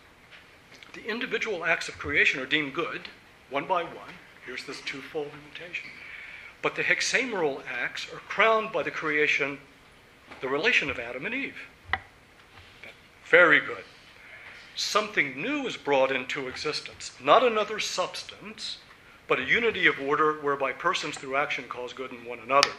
the 0.93 1.05
individual 1.07 1.65
acts 1.65 1.89
of 1.89 1.99
creation 1.99 2.41
are 2.41 2.47
deemed 2.47 2.75
good, 2.75 3.03
one 3.51 3.67
by 3.67 3.83
one. 3.83 4.15
Here's 4.47 4.65
this 4.65 4.81
twofold 4.81 5.31
imitation. 5.43 5.91
But 6.63 6.77
the 6.77 6.83
hexameral 6.83 7.63
acts 7.69 8.07
are 8.13 8.19
crowned 8.19 8.73
by 8.73 8.83
the 8.83 8.91
creation, 8.91 9.59
the 10.41 10.49
relation 10.49 10.91
of 10.91 10.99
Adam 10.99 11.27
and 11.27 11.35
Eve. 11.35 11.69
Very 13.27 13.61
good. 13.61 13.85
Something 14.77 15.41
new 15.41 15.67
is 15.67 15.77
brought 15.77 16.11
into 16.11 16.49
existence, 16.49 17.13
not 17.23 17.45
another 17.45 17.79
substance, 17.79 18.79
but 19.29 19.39
a 19.39 19.45
unity 19.45 19.87
of 19.87 20.01
order 20.01 20.35
whereby 20.41 20.73
persons 20.73 21.17
through 21.17 21.37
action 21.37 21.65
cause 21.69 21.93
good 21.93 22.13
in 22.13 22.25
one 22.25 22.41
another 22.41 22.71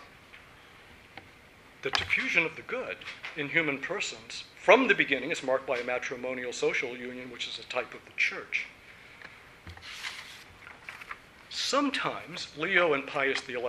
the 1.86 1.92
diffusion 1.92 2.44
of 2.44 2.56
the 2.56 2.64
good 2.64 2.98
in 3.38 3.48
human 3.48 3.78
persons 3.78 4.46
from 4.60 4.88
the 4.88 4.96
beginning 4.96 5.30
is 5.30 5.44
marked 5.44 5.68
by 5.68 5.78
a 5.78 5.84
matrimonial 5.84 6.52
social 6.52 6.98
union, 6.98 7.30
which 7.30 7.48
is 7.48 7.60
a 7.60 7.72
type 7.72 7.94
of 7.94 8.04
the 8.06 8.12
church. 8.18 8.66
Sometimes 11.52 12.48
Leo 12.58 12.94
and 12.94 13.06
Pius 13.06 13.40
XI 13.46 13.60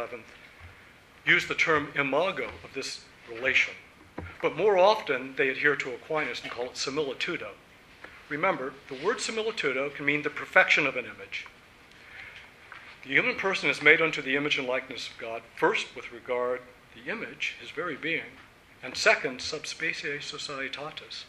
use 1.27 1.47
the 1.47 1.55
term 1.55 1.89
imago 1.95 2.49
of 2.65 2.73
this 2.73 3.05
relation, 3.31 3.75
but 4.41 4.57
more 4.57 4.79
often 4.79 5.35
they 5.37 5.51
adhere 5.51 5.77
to 5.77 5.93
Aquinas 5.93 6.41
and 6.43 6.51
call 6.51 6.65
it 6.65 6.77
similitudo. 6.77 7.51
Remember, 8.31 8.73
the 8.89 9.05
word 9.05 9.19
similitudo 9.19 9.95
can 9.95 10.07
mean 10.07 10.23
the 10.23 10.31
perfection 10.31 10.87
of 10.87 10.97
an 10.97 11.05
image. 11.05 11.47
The 13.03 13.11
human 13.11 13.37
person 13.37 13.69
is 13.69 13.83
made 13.83 14.01
unto 14.01 14.23
the 14.23 14.37
image 14.37 14.57
and 14.57 14.67
likeness 14.67 15.11
of 15.11 15.19
God, 15.19 15.43
first 15.59 15.95
with 15.95 16.11
regard 16.13 16.63
the 16.97 17.11
image, 17.11 17.57
his 17.61 17.71
very 17.71 17.97
being, 17.97 18.33
and 18.83 18.97
second, 18.97 19.41
subspecie 19.41 20.19
societatis. 20.19 21.25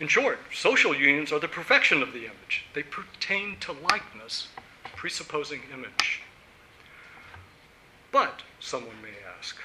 In 0.00 0.08
short, 0.08 0.38
social 0.54 0.94
unions 0.94 1.32
are 1.32 1.40
the 1.40 1.48
perfection 1.48 2.02
of 2.02 2.12
the 2.12 2.24
image. 2.24 2.66
They 2.74 2.84
pertain 2.84 3.56
to 3.60 3.72
likeness, 3.72 4.48
presupposing 4.94 5.62
image. 5.72 6.22
But, 8.12 8.42
someone 8.60 9.02
may 9.02 9.14
ask, 9.38 9.56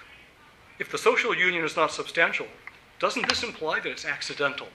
if 0.80 0.92
the 0.92 0.98
social 0.98 1.36
union 1.36 1.64
is 1.64 1.76
not 1.76 1.92
substantial, 1.92 2.48
doesn't 3.00 3.30
this 3.30 3.44
imply 3.44 3.80
that 3.80 3.90
it's 3.90 4.06
accidental? 4.06 4.68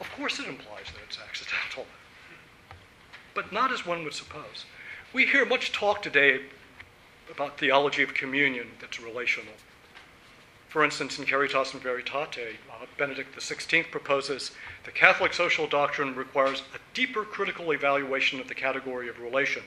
Of 0.00 0.10
course, 0.12 0.38
it 0.38 0.46
implies 0.46 0.86
that 0.86 1.02
it's 1.06 1.18
accidental, 1.18 1.86
but 3.34 3.52
not 3.52 3.72
as 3.72 3.86
one 3.86 4.04
would 4.04 4.14
suppose. 4.14 4.64
We 5.12 5.26
hear 5.26 5.44
much 5.44 5.72
talk 5.72 6.02
today 6.02 6.40
about 7.34 7.58
theology 7.58 8.02
of 8.02 8.14
communion 8.14 8.68
that's 8.80 9.00
relational. 9.00 9.54
For 10.68 10.84
instance, 10.84 11.18
in 11.18 11.24
Caritas 11.24 11.72
in 11.72 11.80
Veritate, 11.80 12.56
uh, 12.70 12.86
Benedict 12.98 13.36
XVI 13.36 13.90
proposes 13.90 14.52
the 14.84 14.90
Catholic 14.90 15.32
social 15.32 15.66
doctrine 15.66 16.14
requires 16.14 16.62
a 16.74 16.78
deeper 16.94 17.22
critical 17.22 17.72
evaluation 17.72 18.40
of 18.40 18.48
the 18.48 18.54
category 18.54 19.08
of 19.08 19.20
relation. 19.20 19.62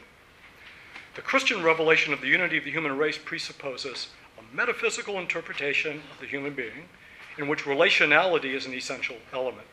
The 1.16 1.22
Christian 1.22 1.64
revelation 1.64 2.14
of 2.14 2.22
the 2.22 2.28
unity 2.28 2.58
of 2.58 2.66
the 2.66 2.72
human 2.72 2.98
race 2.98 3.18
presupposes 3.18 4.10
a 4.38 4.56
metaphysical 4.56 5.18
interpretation 5.18 6.02
of 6.14 6.20
the 6.20 6.28
human 6.28 6.54
being 6.54 6.90
in 7.38 7.48
which 7.48 7.64
relationality 7.64 8.54
is 8.54 8.66
an 8.66 8.74
essential 8.74 9.18
element. 9.34 9.68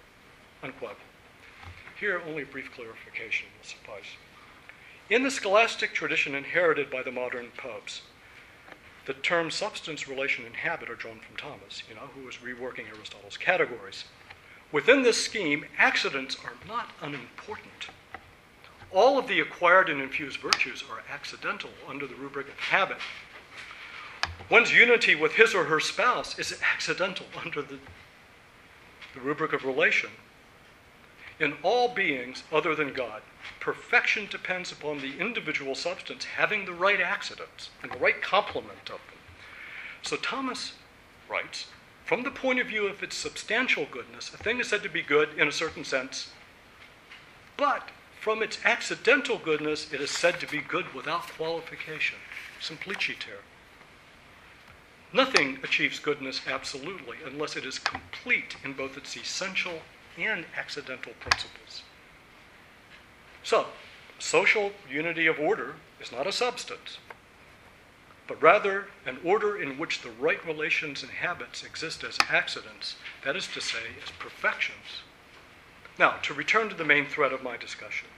Unquote. 0.62 0.99
Here, 1.99 2.22
only 2.28 2.42
a 2.42 2.47
brief 2.47 2.70
clarification 2.72 3.47
will 3.59 3.68
suffice. 3.68 4.16
In 5.11 5.22
the 5.22 5.30
scholastic 5.30 5.92
tradition 5.92 6.34
inherited 6.34 6.90
by 6.90 7.02
the 7.02 7.12
modern 7.12 7.48
popes, 7.59 8.02
the 9.05 9.12
term 9.12 9.50
substance, 9.50 10.09
relation, 10.09 10.46
and 10.46 10.57
habit 10.57 10.88
are 10.88 10.94
drawn 10.94 11.20
from 11.20 11.36
Thomas, 11.36 11.82
you 11.86 11.94
know, 11.94 12.09
who 12.14 12.24
was 12.24 12.36
reworking 12.36 12.88
Aristotle's 12.88 13.36
categories. 13.36 14.05
Within 14.72 15.02
this 15.02 15.22
scheme, 15.22 15.66
accidents 15.76 16.38
are 16.42 16.55
not 16.66 16.90
unimportant. 17.02 17.88
All 18.90 19.18
of 19.18 19.28
the 19.28 19.40
acquired 19.40 19.90
and 19.90 20.00
infused 20.00 20.40
virtues 20.40 20.82
are 20.90 21.02
accidental 21.12 21.70
under 21.86 22.07
the 22.07 22.14
rubric 22.14 22.48
of 22.48 22.59
habit. 22.59 22.96
One's 24.48 24.72
unity 24.72 25.14
with 25.14 25.32
his 25.32 25.55
or 25.55 25.64
her 25.64 25.80
spouse 25.80 26.38
is 26.38 26.59
accidental 26.72 27.26
under 27.44 27.61
the, 27.61 27.78
the 29.12 29.20
rubric 29.20 29.52
of 29.52 29.66
relation. 29.66 30.11
In 31.41 31.55
all 31.62 31.89
beings 31.89 32.45
other 32.53 32.74
than 32.74 32.93
God, 32.93 33.22
perfection 33.59 34.26
depends 34.30 34.70
upon 34.70 35.01
the 35.01 35.18
individual 35.18 35.74
substance 35.74 36.24
having 36.24 36.64
the 36.64 36.72
right 36.72 37.01
accidents 37.01 37.70
and 37.82 37.91
the 37.91 37.99
right 37.99 38.22
complement 38.22 38.91
of 38.91 39.01
them. 39.09 39.18
So 40.03 40.16
Thomas 40.16 40.74
writes 41.28 41.66
from 42.05 42.22
the 42.22 42.30
point 42.30 42.61
of 42.61 42.66
view 42.66 42.87
of 42.87 43.03
its 43.03 43.16
substantial 43.16 43.87
goodness, 43.91 44.32
a 44.32 44.37
thing 44.37 44.61
is 44.61 44.68
said 44.68 44.82
to 44.82 44.89
be 44.91 45.03
good 45.03 45.30
in 45.39 45.49
a 45.49 45.53
certain 45.53 45.85
sense, 45.85 46.30
but 47.57 47.89
from 48.20 48.43
its 48.43 48.59
accidental 48.64 49.39
goodness, 49.39 49.93
it 49.93 50.01
is 50.01 50.11
said 50.11 50.39
to 50.41 50.47
be 50.47 50.61
good 50.61 50.95
without 50.95 51.28
qualification, 51.32 52.18
simpliciter. 52.61 53.41
Nothing 55.12 55.59
achieves 55.62 55.99
goodness 55.99 56.43
absolutely 56.47 57.18
unless 57.24 57.57
it 57.57 57.64
is 57.64 57.78
complete 57.78 58.57
in 58.64 58.72
both 58.72 58.97
its 58.97 59.16
essential 59.16 59.82
and 60.19 60.45
accidental 60.57 61.12
principles. 61.21 61.83
So, 63.43 63.67
social 64.19 64.73
unity 64.91 65.27
of 65.27 65.39
order 65.39 65.75
is 66.01 66.12
not 66.12 66.27
a 66.27 66.33
substance, 66.33 66.99
but 68.27 68.41
rather 68.43 68.87
an 69.05 69.19
order 69.25 69.61
in 69.61 69.79
which 69.79 70.01
the 70.01 70.11
right 70.11 70.45
relations 70.47 71.03
and 71.03 71.12
habits 71.12 71.62
exist 71.62 72.05
as 72.05 72.19
accidents, 72.31 72.97
that 73.25 73.37
is 73.37 73.47
to 73.49 73.61
say, 73.61 73.97
as 74.03 74.11
perfections. 74.19 75.03
Now, 75.99 76.17
to 76.23 76.35
return 76.35 76.69
to 76.71 76.75
the 76.75 76.85
main 76.85 77.07
thread 77.07 77.33
of 77.33 77.43
my 77.43 77.57
discussion. 77.57 78.09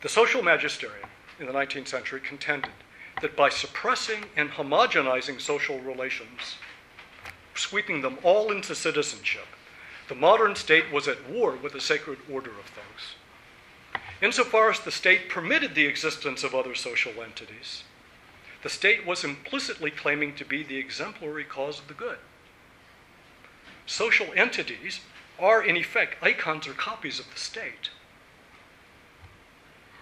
The 0.00 0.08
social 0.08 0.42
magisterium 0.42 1.08
in 1.40 1.46
the 1.46 1.52
19th 1.52 1.88
century 1.88 2.20
contended 2.20 2.72
that 3.20 3.34
by 3.34 3.48
suppressing 3.48 4.26
and 4.36 4.50
homogenizing 4.50 5.40
social 5.40 5.80
relations, 5.80 6.56
sweeping 7.58 8.02
them 8.02 8.18
all 8.22 8.50
into 8.50 8.74
citizenship, 8.74 9.46
the 10.08 10.14
modern 10.14 10.56
state 10.56 10.90
was 10.92 11.06
at 11.06 11.28
war 11.28 11.52
with 11.52 11.72
the 11.72 11.80
sacred 11.80 12.18
order 12.30 12.50
of 12.50 12.66
things. 12.66 14.02
Insofar 14.22 14.70
as 14.70 14.80
the 14.80 14.90
state 14.90 15.28
permitted 15.28 15.74
the 15.74 15.86
existence 15.86 16.42
of 16.42 16.54
other 16.54 16.74
social 16.74 17.22
entities, 17.22 17.84
the 18.62 18.68
state 18.68 19.06
was 19.06 19.22
implicitly 19.22 19.90
claiming 19.90 20.34
to 20.34 20.44
be 20.44 20.62
the 20.62 20.78
exemplary 20.78 21.44
cause 21.44 21.78
of 21.78 21.88
the 21.88 21.94
good. 21.94 22.18
Social 23.86 24.26
entities 24.34 25.00
are, 25.38 25.62
in 25.62 25.76
effect, 25.76 26.22
icons 26.22 26.66
or 26.66 26.72
copies 26.72 27.20
of 27.20 27.30
the 27.32 27.38
state. 27.38 27.90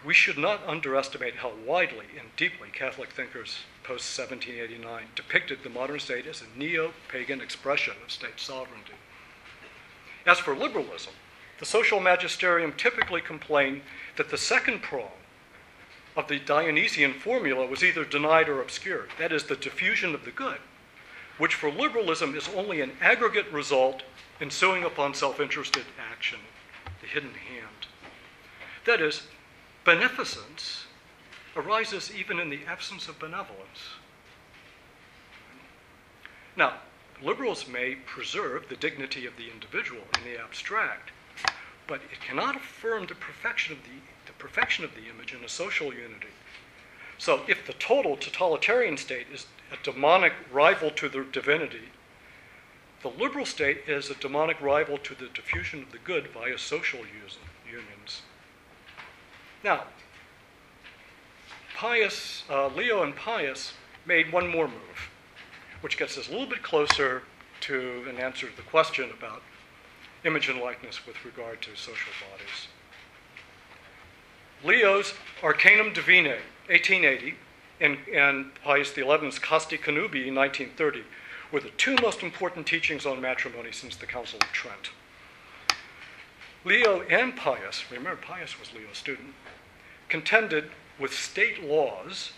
We 0.04 0.14
should 0.14 0.38
not 0.38 0.66
underestimate 0.66 1.36
how 1.36 1.52
widely 1.66 2.06
and 2.18 2.34
deeply 2.36 2.68
Catholic 2.72 3.10
thinkers 3.10 3.58
post 3.86 4.18
1789 4.18 5.04
depicted 5.14 5.62
the 5.62 5.70
modern 5.70 6.00
state 6.00 6.26
as 6.26 6.42
a 6.42 6.58
neo 6.58 6.92
pagan 7.06 7.40
expression 7.40 7.94
of 8.04 8.10
state 8.10 8.38
sovereignty. 8.38 8.94
As 10.26 10.40
for 10.40 10.56
liberalism, 10.56 11.12
the 11.60 11.64
social 11.64 12.00
magisterium 12.00 12.72
typically 12.72 13.20
complained 13.20 13.82
that 14.16 14.28
the 14.28 14.36
second 14.36 14.82
prong 14.82 15.12
of 16.16 16.26
the 16.26 16.40
Dionysian 16.40 17.14
formula 17.14 17.64
was 17.64 17.84
either 17.84 18.04
denied 18.04 18.48
or 18.48 18.60
obscured, 18.60 19.10
that 19.20 19.32
is, 19.32 19.44
the 19.44 19.54
diffusion 19.54 20.16
of 20.16 20.24
the 20.24 20.32
good, 20.32 20.58
which 21.38 21.54
for 21.54 21.70
liberalism 21.70 22.34
is 22.34 22.48
only 22.56 22.80
an 22.80 22.90
aggregate 23.00 23.50
result 23.52 24.02
ensuing 24.40 24.82
upon 24.82 25.14
self 25.14 25.38
interested 25.38 25.84
action, 26.10 26.40
the 27.00 27.06
hidden 27.06 27.34
hand. 27.34 27.86
That 28.84 29.00
is, 29.00 29.28
beneficence 29.84 30.85
arises 31.56 32.12
even 32.14 32.38
in 32.38 32.50
the 32.50 32.60
absence 32.66 33.08
of 33.08 33.18
benevolence. 33.18 33.96
Now, 36.56 36.74
liberals 37.22 37.66
may 37.68 37.94
preserve 37.94 38.68
the 38.68 38.76
dignity 38.76 39.26
of 39.26 39.36
the 39.36 39.50
individual 39.50 40.02
in 40.18 40.24
the 40.30 40.40
abstract, 40.40 41.10
but 41.86 42.00
it 42.12 42.20
cannot 42.20 42.56
affirm 42.56 43.06
the 43.06 43.14
perfection 43.14 43.74
of 43.74 43.82
the, 43.84 44.00
the 44.26 44.32
perfection 44.38 44.84
of 44.84 44.94
the 44.94 45.08
image 45.08 45.32
in 45.32 45.44
a 45.44 45.48
social 45.48 45.92
unity. 45.92 46.28
So 47.18 47.42
if 47.48 47.66
the 47.66 47.72
total 47.74 48.16
totalitarian 48.16 48.96
state 48.96 49.26
is 49.32 49.46
a 49.72 49.82
demonic 49.82 50.34
rival 50.52 50.90
to 50.90 51.08
the 51.08 51.24
divinity, 51.24 51.90
the 53.02 53.08
liberal 53.08 53.46
state 53.46 53.82
is 53.86 54.10
a 54.10 54.14
demonic 54.14 54.60
rival 54.60 54.98
to 54.98 55.14
the 55.14 55.28
diffusion 55.28 55.82
of 55.82 55.92
the 55.92 55.98
good 55.98 56.28
via 56.28 56.58
social 56.58 57.00
unions. 57.70 58.22
Now, 59.62 59.84
Pius, 61.76 62.42
uh, 62.48 62.68
Leo 62.68 63.02
and 63.02 63.14
Pius 63.14 63.74
made 64.06 64.32
one 64.32 64.48
more 64.48 64.66
move, 64.66 65.10
which 65.82 65.98
gets 65.98 66.16
us 66.16 66.26
a 66.26 66.30
little 66.30 66.46
bit 66.46 66.62
closer 66.62 67.22
to 67.60 68.06
an 68.08 68.16
answer 68.16 68.48
to 68.48 68.56
the 68.56 68.62
question 68.62 69.10
about 69.10 69.42
image 70.24 70.48
and 70.48 70.58
likeness 70.58 71.06
with 71.06 71.22
regard 71.22 71.60
to 71.60 71.76
social 71.76 72.12
bodies. 72.30 72.68
Leo's 74.64 75.12
Arcanum 75.42 75.92
Divinae, 75.92 76.40
1880, 76.68 77.34
and, 77.82 77.98
and 78.10 78.54
Pius 78.64 78.94
XI's 78.94 79.38
Casti 79.38 79.76
Connubii, 79.76 80.34
1930, 80.34 81.02
were 81.52 81.60
the 81.60 81.68
two 81.76 81.96
most 82.00 82.22
important 82.22 82.66
teachings 82.66 83.04
on 83.04 83.20
matrimony 83.20 83.70
since 83.70 83.96
the 83.96 84.06
Council 84.06 84.38
of 84.40 84.50
Trent. 84.50 84.92
Leo 86.64 87.02
and 87.02 87.36
Pius, 87.36 87.84
remember 87.90 88.16
Pius 88.16 88.58
was 88.58 88.72
Leo's 88.72 88.96
student, 88.96 89.34
contended 90.08 90.70
with 90.98 91.12
state 91.12 91.62
laws 91.62 92.32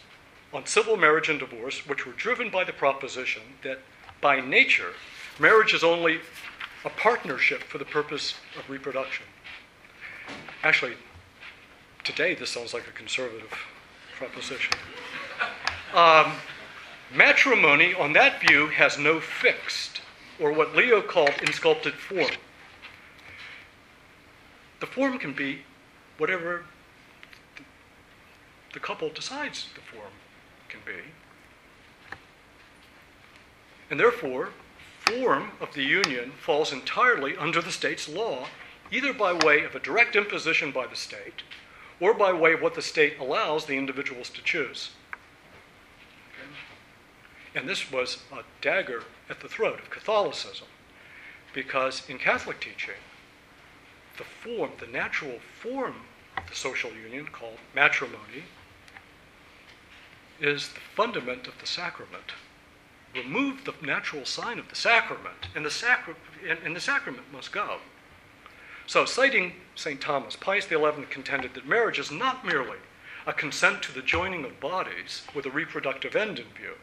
on 0.52 0.66
civil 0.66 0.96
marriage 0.96 1.28
and 1.28 1.38
divorce, 1.38 1.86
which 1.86 2.06
were 2.06 2.12
driven 2.12 2.50
by 2.50 2.64
the 2.64 2.72
proposition 2.72 3.42
that 3.62 3.78
by 4.20 4.40
nature, 4.40 4.92
marriage 5.38 5.74
is 5.74 5.84
only 5.84 6.20
a 6.84 6.90
partnership 6.90 7.62
for 7.62 7.78
the 7.78 7.84
purpose 7.84 8.34
of 8.58 8.68
reproduction. 8.68 9.26
Actually, 10.62 10.94
today 12.04 12.34
this 12.34 12.50
sounds 12.50 12.74
like 12.74 12.88
a 12.88 12.92
conservative 12.92 13.52
proposition. 14.16 14.72
Um, 15.94 16.32
matrimony, 17.14 17.94
on 17.94 18.12
that 18.14 18.40
view, 18.40 18.68
has 18.68 18.98
no 18.98 19.20
fixed, 19.20 20.00
or 20.40 20.52
what 20.52 20.74
Leo 20.74 21.00
called 21.00 21.32
insculpted 21.42 21.94
form. 21.94 22.30
The 24.80 24.86
form 24.86 25.18
can 25.18 25.32
be 25.32 25.60
whatever 26.18 26.64
the 28.72 28.80
couple 28.80 29.08
decides 29.08 29.68
the 29.74 29.80
form 29.80 30.12
can 30.68 30.80
be. 30.84 31.00
And 33.90 33.98
therefore, 33.98 34.50
form 35.06 35.52
of 35.60 35.72
the 35.74 35.82
union 35.82 36.32
falls 36.32 36.72
entirely 36.72 37.36
under 37.36 37.62
the 37.62 37.72
state's 37.72 38.08
law, 38.08 38.46
either 38.90 39.12
by 39.12 39.32
way 39.32 39.64
of 39.64 39.74
a 39.74 39.80
direct 39.80 40.16
imposition 40.16 40.70
by 40.70 40.86
the 40.86 40.96
state 40.96 41.42
or 42.00 42.14
by 42.14 42.32
way 42.32 42.52
of 42.52 42.62
what 42.62 42.74
the 42.74 42.82
state 42.82 43.18
allows 43.18 43.64
the 43.66 43.76
individuals 43.76 44.30
to 44.30 44.42
choose. 44.42 44.90
And 47.54 47.68
this 47.68 47.90
was 47.90 48.18
a 48.32 48.42
dagger 48.60 49.04
at 49.28 49.40
the 49.40 49.48
throat 49.48 49.80
of 49.80 49.90
Catholicism, 49.90 50.68
because 51.52 52.08
in 52.08 52.18
Catholic 52.18 52.60
teaching, 52.60 52.94
the 54.16 54.24
form, 54.24 54.72
the 54.78 54.86
natural 54.86 55.38
form 55.60 55.94
of 56.36 56.48
the 56.48 56.54
social 56.54 56.92
union 56.92 57.26
called 57.26 57.58
matrimony, 57.74 58.44
is 60.40 60.68
the 60.68 60.80
fundament 60.94 61.46
of 61.46 61.58
the 61.60 61.66
sacrament 61.66 62.32
remove 63.14 63.64
the 63.64 63.74
natural 63.84 64.24
sign 64.24 64.58
of 64.58 64.68
the 64.68 64.76
sacrament, 64.76 65.48
and 65.54 65.64
the, 65.64 65.70
sacra- 65.70 66.14
and, 66.46 66.58
and 66.64 66.76
the 66.76 66.80
sacrament 66.80 67.32
must 67.32 67.52
go. 67.52 67.78
So, 68.86 69.04
citing 69.04 69.52
St. 69.74 70.00
Thomas, 70.00 70.36
Pius 70.36 70.66
XI 70.66 70.78
contended 71.10 71.54
that 71.54 71.68
marriage 71.68 71.98
is 71.98 72.10
not 72.10 72.46
merely 72.46 72.78
a 73.26 73.32
consent 73.32 73.82
to 73.82 73.92
the 73.92 74.02
joining 74.02 74.44
of 74.44 74.60
bodies 74.60 75.22
with 75.34 75.44
a 75.44 75.50
reproductive 75.50 76.16
end 76.16 76.38
in 76.38 76.46
view. 76.46 76.74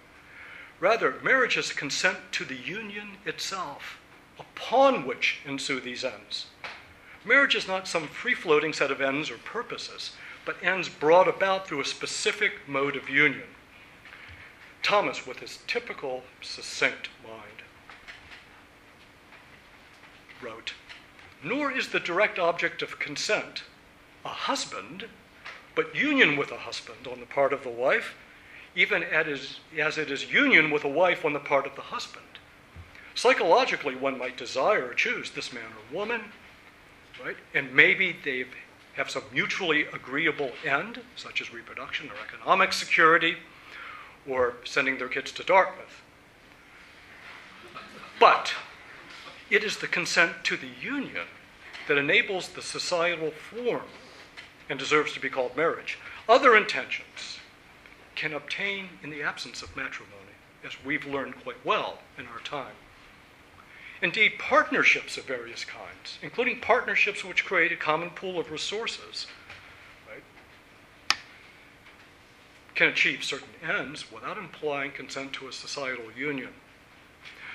Rather, 0.79 1.15
marriage 1.23 1.57
is 1.57 1.71
a 1.71 1.75
consent 1.75 2.17
to 2.33 2.45
the 2.45 2.55
union 2.55 3.17
itself, 3.25 3.97
upon 4.37 5.05
which 5.05 5.39
ensue 5.45 5.79
these 5.79 6.03
ends. 6.03 6.47
Marriage 7.23 7.55
is 7.55 7.67
not 7.67 7.87
some 7.87 8.07
free 8.07 8.35
floating 8.35 8.73
set 8.73 8.91
of 8.91 9.01
ends 9.01 9.31
or 9.31 9.37
purposes, 9.37 10.11
but 10.45 10.63
ends 10.63 10.87
brought 10.87 11.27
about 11.27 11.67
through 11.67 11.81
a 11.81 11.85
specific 11.85 12.67
mode 12.67 12.95
of 12.95 13.09
union. 13.09 13.47
Thomas, 14.83 15.25
with 15.25 15.39
his 15.39 15.59
typical 15.65 16.23
succinct 16.41 17.09
mind, 17.23 17.63
wrote 20.41 20.73
Nor 21.43 21.71
is 21.71 21.89
the 21.89 21.99
direct 21.99 22.37
object 22.37 22.81
of 22.81 22.99
consent 22.99 23.63
a 24.23 24.29
husband 24.29 25.05
but 25.75 25.95
union 25.95 26.37
with 26.37 26.51
a 26.51 26.57
husband 26.57 27.07
on 27.11 27.19
the 27.19 27.25
part 27.25 27.51
of 27.51 27.63
the 27.63 27.69
wife, 27.69 28.15
even 28.75 29.03
as 29.03 29.59
it 29.97 30.11
is 30.11 30.31
union 30.31 30.71
with 30.71 30.83
a 30.83 30.89
wife 30.89 31.25
on 31.25 31.33
the 31.33 31.39
part 31.39 31.65
of 31.65 31.75
the 31.75 31.81
husband. 31.81 32.23
Psychologically, 33.13 33.95
one 33.95 34.17
might 34.17 34.37
desire 34.37 34.85
or 34.89 34.93
choose 34.93 35.31
this 35.31 35.51
man 35.51 35.63
or 35.63 35.95
woman, 35.95 36.21
right? 37.23 37.37
And 37.53 37.73
maybe 37.73 38.15
they 38.23 38.45
have 38.95 39.09
some 39.09 39.23
mutually 39.31 39.85
agreeable 39.93 40.51
end, 40.65 41.01
such 41.15 41.41
as 41.41 41.53
reproduction 41.53 42.09
or 42.09 42.13
economic 42.25 42.73
security, 42.73 43.35
or 44.27 44.55
sending 44.63 44.97
their 44.97 45.09
kids 45.09 45.31
to 45.33 45.43
Dartmouth. 45.43 46.01
But 48.19 48.53
it 49.49 49.63
is 49.63 49.77
the 49.77 49.87
consent 49.87 50.43
to 50.45 50.57
the 50.57 50.69
union 50.81 51.27
that 51.87 51.97
enables 51.97 52.49
the 52.49 52.61
societal 52.61 53.31
form 53.31 53.83
and 54.69 54.79
deserves 54.79 55.13
to 55.13 55.19
be 55.19 55.29
called 55.29 55.55
marriage. 55.55 55.99
Other 56.27 56.55
intentions 56.55 57.39
can 58.15 58.33
obtain 58.33 58.89
in 59.03 59.09
the 59.09 59.21
absence 59.21 59.61
of 59.61 59.75
matrimony, 59.75 60.15
as 60.65 60.71
we've 60.83 61.05
learned 61.05 61.43
quite 61.43 61.63
well 61.63 61.99
in 62.17 62.25
our 62.27 62.39
time. 62.39 62.73
Indeed, 64.05 64.37
partnerships 64.37 65.17
of 65.17 65.25
various 65.25 65.65
kinds, 65.65 66.19
including 66.21 66.59
partnerships 66.59 67.25
which 67.25 67.43
create 67.43 67.71
a 67.71 67.75
common 67.75 68.11
pool 68.11 68.37
of 68.37 68.51
resources, 68.51 69.25
right, 70.07 71.17
can 72.75 72.87
achieve 72.89 73.23
certain 73.23 73.47
ends 73.67 74.11
without 74.11 74.37
implying 74.37 74.91
consent 74.91 75.33
to 75.33 75.47
a 75.47 75.51
societal 75.51 76.11
union. 76.15 76.51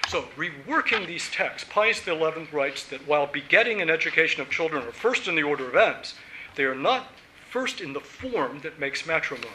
So, 0.08 0.24
reworking 0.36 1.06
these 1.06 1.30
texts, 1.30 1.68
Pius 1.70 2.02
XI 2.02 2.16
writes 2.50 2.82
that 2.82 3.06
while 3.06 3.28
begetting 3.28 3.80
and 3.80 3.88
education 3.88 4.42
of 4.42 4.50
children 4.50 4.82
are 4.82 4.90
first 4.90 5.28
in 5.28 5.36
the 5.36 5.44
order 5.44 5.68
of 5.68 5.76
ends, 5.76 6.16
they 6.56 6.64
are 6.64 6.74
not 6.74 7.12
first 7.48 7.80
in 7.80 7.92
the 7.92 8.00
form 8.00 8.58
that 8.62 8.80
makes 8.80 9.06
matrimony. 9.06 9.46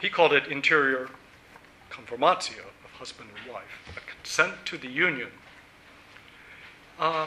He 0.00 0.10
called 0.10 0.32
it 0.32 0.48
interior 0.48 1.10
conformatio 1.92 2.64
of 2.84 2.90
husband 2.98 3.30
and 3.36 3.52
wife, 3.54 3.85
a 4.26 4.28
consent 4.28 4.66
to 4.66 4.76
the 4.76 4.88
union. 4.88 5.28
Uh, 6.98 7.26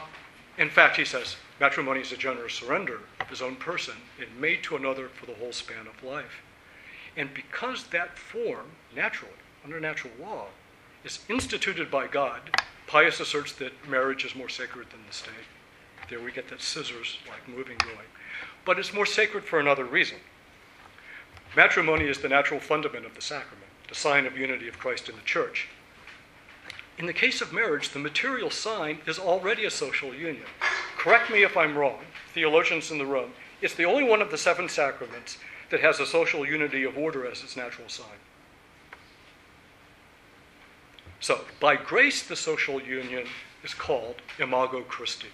in 0.58 0.68
fact, 0.68 0.96
he 0.96 1.04
says 1.04 1.36
matrimony 1.58 2.00
is 2.00 2.12
a 2.12 2.16
generous 2.16 2.54
surrender 2.54 3.00
of 3.20 3.28
his 3.28 3.40
own 3.40 3.56
person 3.56 3.94
and 4.20 4.40
made 4.40 4.62
to 4.62 4.76
another 4.76 5.08
for 5.08 5.26
the 5.26 5.34
whole 5.34 5.52
span 5.52 5.86
of 5.86 6.02
life. 6.04 6.42
And 7.16 7.32
because 7.32 7.84
that 7.84 8.18
form, 8.18 8.66
naturally, 8.94 9.32
under 9.64 9.80
natural 9.80 10.12
law, 10.20 10.46
is 11.02 11.20
instituted 11.28 11.90
by 11.90 12.06
God, 12.06 12.40
Pius 12.86 13.20
asserts 13.20 13.52
that 13.52 13.72
marriage 13.88 14.24
is 14.24 14.34
more 14.34 14.48
sacred 14.48 14.90
than 14.90 15.00
the 15.06 15.12
state. 15.12 15.48
There 16.08 16.20
we 16.20 16.32
get 16.32 16.48
that 16.48 16.60
scissors 16.60 17.18
like 17.28 17.48
moving 17.48 17.78
going. 17.78 18.08
But 18.64 18.78
it's 18.78 18.92
more 18.92 19.06
sacred 19.06 19.44
for 19.44 19.58
another 19.58 19.84
reason. 19.84 20.18
Matrimony 21.56 22.06
is 22.06 22.18
the 22.18 22.28
natural 22.28 22.60
fundament 22.60 23.06
of 23.06 23.14
the 23.14 23.22
sacrament, 23.22 23.70
the 23.88 23.94
sign 23.94 24.26
of 24.26 24.36
unity 24.36 24.68
of 24.68 24.78
Christ 24.78 25.08
in 25.08 25.16
the 25.16 25.22
church. 25.22 25.68
In 27.00 27.06
the 27.06 27.14
case 27.14 27.40
of 27.40 27.50
marriage, 27.50 27.88
the 27.88 27.98
material 27.98 28.50
sign 28.50 28.98
is 29.06 29.18
already 29.18 29.64
a 29.64 29.70
social 29.70 30.14
union. 30.14 30.44
Correct 30.98 31.30
me 31.30 31.42
if 31.42 31.56
I'm 31.56 31.78
wrong, 31.78 32.00
theologians 32.34 32.90
in 32.90 32.98
the 32.98 33.06
room, 33.06 33.32
it's 33.62 33.72
the 33.72 33.86
only 33.86 34.04
one 34.04 34.20
of 34.20 34.30
the 34.30 34.36
seven 34.36 34.68
sacraments 34.68 35.38
that 35.70 35.80
has 35.80 35.98
a 35.98 36.04
social 36.04 36.44
unity 36.44 36.84
of 36.84 36.98
order 36.98 37.26
as 37.26 37.42
its 37.42 37.56
natural 37.56 37.88
sign. 37.88 38.20
So, 41.20 41.46
by 41.58 41.76
grace, 41.76 42.22
the 42.22 42.36
social 42.36 42.82
union 42.82 43.26
is 43.64 43.72
called 43.72 44.16
Imago 44.38 44.82
Christi. 44.82 45.28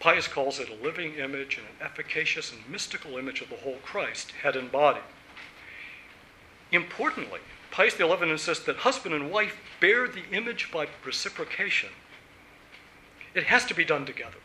Pius 0.00 0.26
calls 0.26 0.58
it 0.58 0.68
a 0.68 0.84
living 0.84 1.14
image 1.14 1.58
and 1.58 1.66
an 1.68 1.86
efficacious 1.86 2.50
and 2.50 2.68
mystical 2.68 3.18
image 3.18 3.40
of 3.40 3.50
the 3.50 3.56
whole 3.56 3.78
Christ, 3.84 4.32
head 4.32 4.56
and 4.56 4.72
body. 4.72 5.02
Importantly, 6.72 7.38
Pius 7.70 7.94
XI 7.94 8.04
insists 8.22 8.64
that 8.64 8.78
husband 8.78 9.14
and 9.14 9.30
wife 9.30 9.56
bear 9.80 10.08
the 10.08 10.24
image 10.32 10.70
by 10.72 10.88
reciprocation. 11.04 11.90
It 13.34 13.44
has 13.44 13.64
to 13.66 13.74
be 13.74 13.84
done 13.84 14.04
together. 14.04 14.38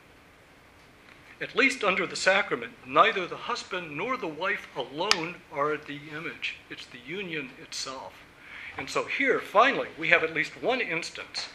At 1.41 1.55
least 1.55 1.83
under 1.83 2.05
the 2.05 2.15
sacrament, 2.15 2.73
neither 2.85 3.27
the 3.27 3.35
husband 3.35 3.97
nor 3.97 4.15
the 4.15 4.27
wife 4.27 4.67
alone 4.75 5.35
are 5.51 5.75
the 5.75 5.99
image, 6.15 6.57
it's 6.69 6.85
the 6.85 6.99
union 7.05 7.49
itself. 7.61 8.13
And 8.77 8.89
so 8.89 9.05
here, 9.05 9.39
finally, 9.39 9.89
we 9.97 10.09
have 10.09 10.23
at 10.23 10.33
least 10.33 10.61
one 10.61 10.79
instance 10.79 11.49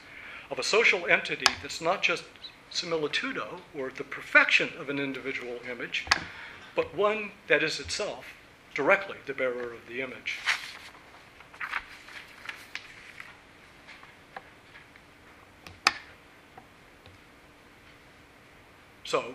of 0.51 0.59
a 0.59 0.65
social 0.65 1.07
entity 1.07 1.51
that's 1.63 1.81
not 1.81 2.03
just 2.03 2.25
similitudo, 2.71 3.61
or 3.77 3.91
the 3.91 4.05
perfection 4.05 4.71
of 4.79 4.89
an 4.89 4.99
individual 4.99 5.59
image, 5.71 6.07
but 6.75 6.95
one 6.95 7.33
that 7.49 7.63
is 7.63 7.81
itself 7.81 8.25
directly 8.75 9.17
the 9.27 9.35
bearer 9.35 9.73
of 9.73 9.87
the 9.89 10.01
image. 10.01 10.39
So, 19.11 19.35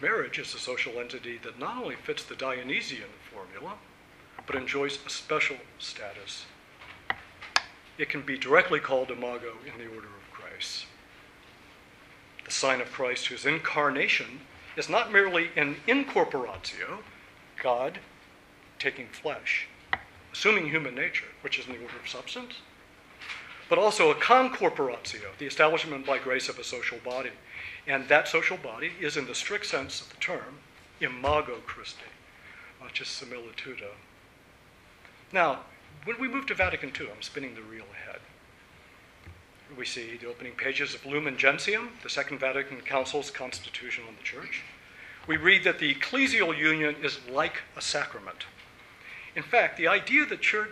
marriage 0.00 0.38
is 0.38 0.54
a 0.54 0.58
social 0.58 1.00
entity 1.00 1.38
that 1.42 1.58
not 1.58 1.82
only 1.82 1.96
fits 1.96 2.22
the 2.22 2.36
Dionysian 2.36 3.10
formula, 3.32 3.74
but 4.46 4.54
enjoys 4.54 4.98
a 5.04 5.10
special 5.10 5.56
status 5.80 6.44
it 7.98 8.08
can 8.08 8.22
be 8.22 8.36
directly 8.36 8.80
called 8.80 9.10
imago 9.10 9.54
in 9.64 9.78
the 9.78 9.92
order 9.94 10.08
of 10.08 10.32
grace. 10.32 10.86
The 12.44 12.50
sign 12.50 12.80
of 12.80 12.92
Christ, 12.92 13.26
whose 13.26 13.46
incarnation 13.46 14.40
is 14.76 14.88
not 14.88 15.12
merely 15.12 15.50
an 15.56 15.76
incorporatio, 15.86 17.00
God 17.62 17.98
taking 18.78 19.06
flesh, 19.06 19.68
assuming 20.32 20.68
human 20.68 20.94
nature, 20.94 21.26
which 21.42 21.58
is 21.58 21.66
in 21.66 21.72
the 21.72 21.82
order 21.82 21.96
of 22.02 22.08
substance, 22.08 22.54
but 23.68 23.78
also 23.78 24.10
a 24.10 24.14
concorporatio, 24.14 25.30
the 25.38 25.46
establishment 25.46 26.04
by 26.04 26.18
grace 26.18 26.48
of 26.48 26.58
a 26.58 26.64
social 26.64 26.98
body. 27.04 27.30
And 27.86 28.08
that 28.08 28.28
social 28.28 28.56
body 28.56 28.92
is, 29.00 29.16
in 29.16 29.26
the 29.26 29.34
strict 29.34 29.66
sense 29.66 30.00
of 30.00 30.10
the 30.10 30.16
term, 30.16 30.60
imago 31.00 31.56
Christi, 31.66 32.00
not 32.80 32.94
just 32.94 33.22
similitudo. 33.22 33.90
Now, 35.32 35.60
when 36.04 36.18
we 36.18 36.28
move 36.28 36.46
to 36.46 36.54
Vatican 36.54 36.92
II, 36.98 37.08
I'm 37.14 37.22
spinning 37.22 37.54
the 37.54 37.62
reel 37.62 37.84
ahead. 37.92 38.20
We 39.76 39.84
see 39.84 40.16
the 40.16 40.28
opening 40.28 40.52
pages 40.52 40.94
of 40.94 41.04
Lumen 41.04 41.36
Gentium, 41.36 41.90
the 42.02 42.08
Second 42.08 42.38
Vatican 42.38 42.80
Council's 42.80 43.30
constitution 43.30 44.04
on 44.06 44.14
the 44.16 44.22
Church. 44.22 44.62
We 45.26 45.36
read 45.36 45.64
that 45.64 45.78
the 45.78 45.94
ecclesial 45.94 46.56
union 46.56 46.96
is 47.02 47.18
like 47.30 47.62
a 47.76 47.80
sacrament. 47.80 48.44
In 49.34 49.42
fact, 49.42 49.76
the 49.76 49.88
idea 49.88 50.26
that, 50.26 50.40
church, 50.40 50.70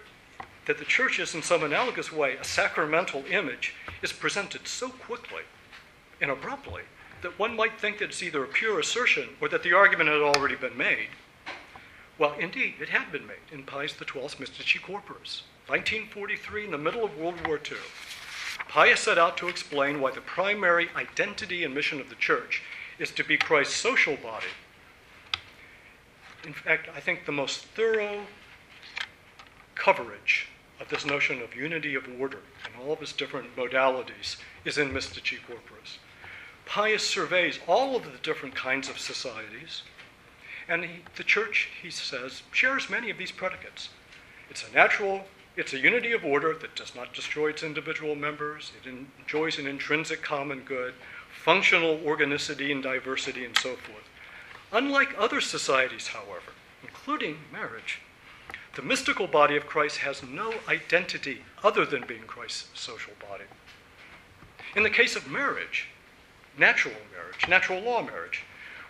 that 0.66 0.78
the 0.78 0.84
church 0.84 1.18
is 1.18 1.34
in 1.34 1.42
some 1.42 1.64
analogous 1.64 2.12
way 2.12 2.36
a 2.36 2.44
sacramental 2.44 3.24
image 3.30 3.74
is 4.02 4.12
presented 4.12 4.68
so 4.68 4.90
quickly 4.90 5.42
and 6.20 6.30
abruptly 6.30 6.82
that 7.23 7.39
one 7.39 7.57
might 7.57 7.81
think 7.81 7.99
that 7.99 8.11
it's 8.11 8.23
either 8.23 8.45
a 8.45 8.49
pure 8.49 8.79
assertion 8.81 9.31
or 9.41 9.49
that 9.49 9.62
the 9.62 9.73
argument 9.73 10.11
had 10.11 10.20
already 10.20 10.57
been 10.57 10.77
made. 10.77 11.09
Well, 12.18 12.35
indeed, 12.39 12.75
it 12.81 12.91
had 12.91 13.11
been 13.11 13.27
made 13.27 13.51
in 13.51 13.64
Pius 13.64 13.93
XII's 13.93 14.35
Mystici 14.37 14.81
Corporis, 14.81 15.43
1943, 15.68 16.66
in 16.66 16.70
the 16.70 16.79
middle 16.79 17.05
of 17.05 17.16
World 17.16 17.47
War 17.47 17.59
II. 17.59 17.79
Pius 18.68 19.01
set 19.01 19.18
out 19.18 19.37
to 19.39 19.49
explain 19.49 20.01
why 20.01 20.11
the 20.11 20.20
primary 20.20 20.89
identity 20.95 21.64
and 21.64 21.75
mission 21.75 22.01
of 22.01 22.09
the 22.09 22.14
church 22.16 22.62
is 22.99 23.11
to 23.12 23.25
be 23.25 23.37
Christ's 23.37 23.77
social 23.77 24.16
body. 24.16 24.47
In 26.45 26.53
fact, 26.53 26.89
I 26.95 27.01
think 27.01 27.25
the 27.25 27.33
most 27.33 27.64
thorough 27.66 28.27
coverage 29.75 30.49
of 30.81 30.89
this 30.89 31.07
notion 31.07 31.41
of 31.41 31.55
unity 31.55 31.95
of 31.95 32.09
order 32.18 32.41
and 32.64 32.75
all 32.81 32.93
of 32.93 33.01
its 33.01 33.12
different 33.12 33.57
modalities 33.57 34.37
is 34.64 34.79
in 34.79 34.91
Mystici 34.91 35.39
Corporis. 35.39 35.99
Pius 36.66 37.06
surveys 37.06 37.58
all 37.66 37.96
of 37.96 38.04
the 38.04 38.18
different 38.22 38.54
kinds 38.54 38.88
of 38.88 38.98
societies 38.98 39.82
and 40.68 40.84
he, 40.84 40.90
the 41.16 41.24
church, 41.24 41.68
he 41.82 41.90
says, 41.90 42.42
shares 42.52 42.88
many 42.88 43.10
of 43.10 43.18
these 43.18 43.32
predicates. 43.32 43.88
It's 44.48 44.66
a 44.66 44.74
natural, 44.74 45.24
it's 45.56 45.72
a 45.72 45.78
unity 45.78 46.12
of 46.12 46.24
order 46.24 46.54
that 46.54 46.76
does 46.76 46.94
not 46.94 47.14
destroy 47.14 47.50
its 47.50 47.62
individual 47.62 48.14
members. 48.14 48.72
It 48.82 48.88
enjoys 48.88 49.58
an 49.58 49.66
intrinsic 49.66 50.22
common 50.22 50.60
good, 50.60 50.94
functional 51.44 52.00
organicity 52.04 52.70
and 52.70 52.82
diversity, 52.82 53.44
and 53.44 53.56
so 53.58 53.76
forth. 53.76 54.08
Unlike 54.72 55.14
other 55.18 55.40
societies, 55.40 56.08
however, 56.08 56.52
including 56.82 57.38
marriage, 57.52 58.00
the 58.74 58.82
mystical 58.82 59.26
body 59.26 59.56
of 59.56 59.66
Christ 59.66 59.98
has 59.98 60.22
no 60.22 60.54
identity 60.68 61.42
other 61.62 61.84
than 61.84 62.06
being 62.06 62.22
Christ's 62.22 62.68
social 62.80 63.12
body. 63.28 63.44
In 64.74 64.82
the 64.82 64.90
case 64.90 65.16
of 65.16 65.30
marriage, 65.30 65.88
natural 66.59 66.94
marriage, 67.14 67.48
natural 67.48 67.80
law 67.80 68.03
marriage, 68.03 68.42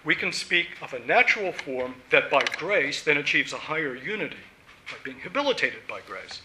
we 0.05 0.15
can 0.15 0.33
speak 0.33 0.69
of 0.81 0.93
a 0.93 0.99
natural 0.99 1.53
form 1.53 1.95
that 2.11 2.31
by 2.31 2.43
grace 2.57 3.03
then 3.03 3.17
achieves 3.17 3.53
a 3.53 3.59
higher 3.59 3.95
unity 3.95 4.37
by 4.87 4.97
being 5.05 5.21
habilitated 5.21 5.87
by 5.89 6.01
grace. 6.07 6.43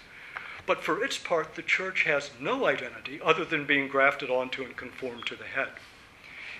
But 0.66 0.84
for 0.84 1.04
its 1.04 1.18
part, 1.18 1.56
the 1.56 1.62
church 1.62 2.04
has 2.04 2.30
no 2.40 2.66
identity 2.66 3.20
other 3.24 3.46
than 3.46 3.66
being 3.66 3.88
grafted 3.88 4.30
onto 4.30 4.64
and 4.64 4.76
conformed 4.76 5.26
to 5.28 5.36
the 5.36 5.46
head. 5.46 5.70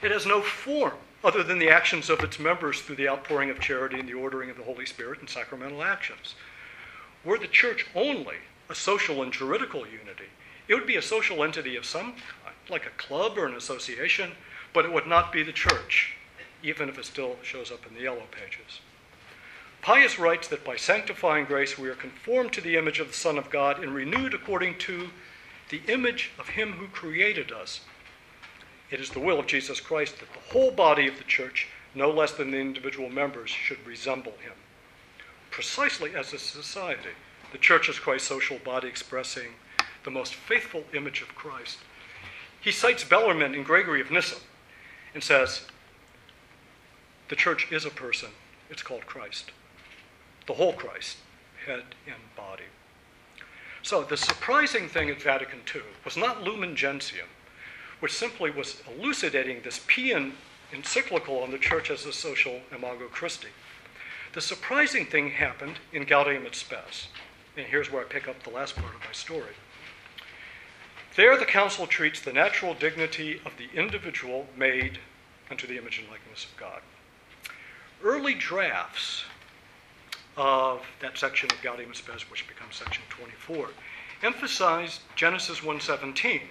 It 0.02 0.12
has 0.12 0.26
no 0.26 0.42
form 0.42 0.94
other 1.24 1.44
than 1.44 1.60
the 1.60 1.70
actions 1.70 2.10
of 2.10 2.22
its 2.22 2.40
members 2.40 2.82
through 2.82 2.96
the 2.96 3.10
outpouring 3.10 3.50
of 3.50 3.60
charity 3.60 4.00
and 4.00 4.08
the 4.08 4.14
ordering 4.14 4.50
of 4.50 4.58
the 4.58 4.64
Holy 4.64 4.86
Spirit 4.86 5.20
and 5.20 5.30
sacramental 5.30 5.84
actions. 5.84 6.36
Were 7.24 7.38
the 7.38 7.48
church 7.48 7.86
only 7.96 8.38
a 8.70 8.76
social 8.76 9.24
and 9.24 9.32
juridical 9.32 9.86
unity, 9.86 10.30
it 10.68 10.76
would 10.76 10.88
be 10.88 10.98
a 10.98 11.02
social 11.02 11.44
entity 11.44 11.76
of 11.76 11.86
some 11.86 12.14
kind, 12.14 12.56
like 12.70 12.86
a 12.86 13.02
club 13.02 13.38
or 13.38 13.46
an 13.46 13.56
association, 13.56 14.32
but 14.74 14.86
it 14.86 14.92
would 14.92 15.08
not 15.08 15.32
be 15.32 15.44
the 15.44 15.52
church, 15.52 16.16
even 16.64 16.90
if 16.90 16.98
it 16.98 17.06
still 17.06 17.38
shows 17.44 17.72
up 17.72 17.86
in 17.88 17.96
the 17.96 18.02
yellow 18.02 18.24
pages. 18.32 18.82
Pius 19.82 20.20
writes 20.20 20.48
that 20.50 20.66
by 20.66 20.76
sanctifying 20.76 21.46
grace 21.46 21.78
we 21.78 21.88
are 21.88 21.96
conformed 21.96 22.52
to 22.54 22.62
the 22.62 22.76
image 22.76 23.00
of 23.00 23.08
the 23.08 23.14
Son 23.14 23.38
of 23.38 23.50
God 23.50 23.82
and 23.82 23.94
renewed 23.94 24.34
according 24.34 24.78
to 24.80 25.10
the 25.70 25.82
image 25.88 26.32
of 26.40 26.50
Him 26.50 26.74
who 26.74 26.88
created 26.88 27.52
us. 27.52 27.82
It 28.90 29.00
is 29.00 29.10
the 29.10 29.20
will 29.20 29.40
of 29.40 29.48
Jesus 29.48 29.80
Christ 29.80 30.20
that 30.20 30.34
the 30.34 30.52
whole 30.52 30.72
body 30.72 31.08
of 31.08 31.18
the 31.18 31.24
church, 31.24 31.68
no 31.94 32.10
less 32.10 32.32
than 32.32 32.52
the 32.52 32.58
individual 32.58 33.10
members, 33.10 33.50
should 33.50 33.86
resemble 33.86 34.34
Him. 34.44 34.54
Precisely 35.52 36.16
as 36.16 36.34
a 36.34 36.40
society, 36.40 37.10
the 37.52 37.58
church 37.58 37.90
is 37.90 38.00
Christ's 38.00 38.28
social 38.28 38.58
body 38.60 38.88
expressing 38.88 39.52
the 40.04 40.12
most 40.12 40.36
faithful 40.36 40.84
image 40.94 41.22
of 41.22 41.36
Christ. 41.36 41.80
He 42.60 42.72
cites 42.72 43.04
Bellarmine 43.04 43.56
and 43.56 43.66
Gregory 43.66 44.02
of 44.02 44.12
Nyssa 44.12 44.38
and 45.18 45.24
says, 45.24 45.62
The 47.30 47.36
church 47.36 47.72
is 47.72 47.86
a 47.86 47.90
person, 47.90 48.30
it's 48.70 48.84
called 48.84 49.08
Christ. 49.08 49.50
The 50.46 50.54
whole 50.54 50.74
Christ, 50.74 51.18
head 51.66 51.82
and 52.06 52.36
body. 52.36 52.66
So 53.82 54.04
the 54.04 54.16
surprising 54.16 54.88
thing 54.88 55.10
at 55.10 55.20
Vatican 55.20 55.62
II 55.74 55.82
was 56.06 56.18
not 56.18 56.44
Lumen 56.44 56.76
Gentium, 56.76 57.30
which 58.00 58.14
simply 58.14 58.52
was 58.52 58.84
elucidating 58.96 59.62
this 59.64 59.80
Pian 59.88 60.34
encyclical 60.72 61.40
on 61.40 61.50
the 61.50 61.58
church 61.58 61.90
as 61.90 62.06
a 62.06 62.14
social 62.14 62.62
imago 62.72 63.08
Christi. 63.08 63.48
The 64.34 64.42
surprising 64.42 65.08
thing 65.08 65.32
happened 65.32 65.80
in 65.92 66.06
Gaudium 66.06 66.46
et 66.46 66.54
Spes. 66.54 67.08
And 67.58 67.66
here's 67.66 67.92
where 67.92 68.04
I 68.04 68.06
pick 68.06 68.28
up 68.28 68.44
the 68.44 68.52
last 68.52 68.76
part 68.76 68.94
of 68.94 69.02
my 69.02 69.14
story. 69.14 69.56
There, 71.18 71.36
the 71.36 71.48
council 71.48 71.88
treats 71.88 72.20
the 72.22 72.32
natural 72.32 72.76
dignity 72.76 73.42
of 73.44 73.58
the 73.58 73.70
individual 73.74 74.48
made 74.56 75.00
unto 75.50 75.66
the 75.66 75.76
image 75.76 75.98
and 75.98 76.08
likeness 76.12 76.46
of 76.46 76.56
God. 76.58 76.82
Early 78.04 78.36
drafts 78.36 79.26
of 80.38 80.86
that 81.00 81.18
section 81.18 81.50
of 81.52 81.60
Gaudium 81.64 81.96
Spes, 81.96 82.30
which 82.30 82.48
becomes 82.48 82.76
section 82.76 83.02
24, 83.10 83.70
emphasized 84.22 85.02
Genesis 85.16 85.62
1:17, 85.62 86.50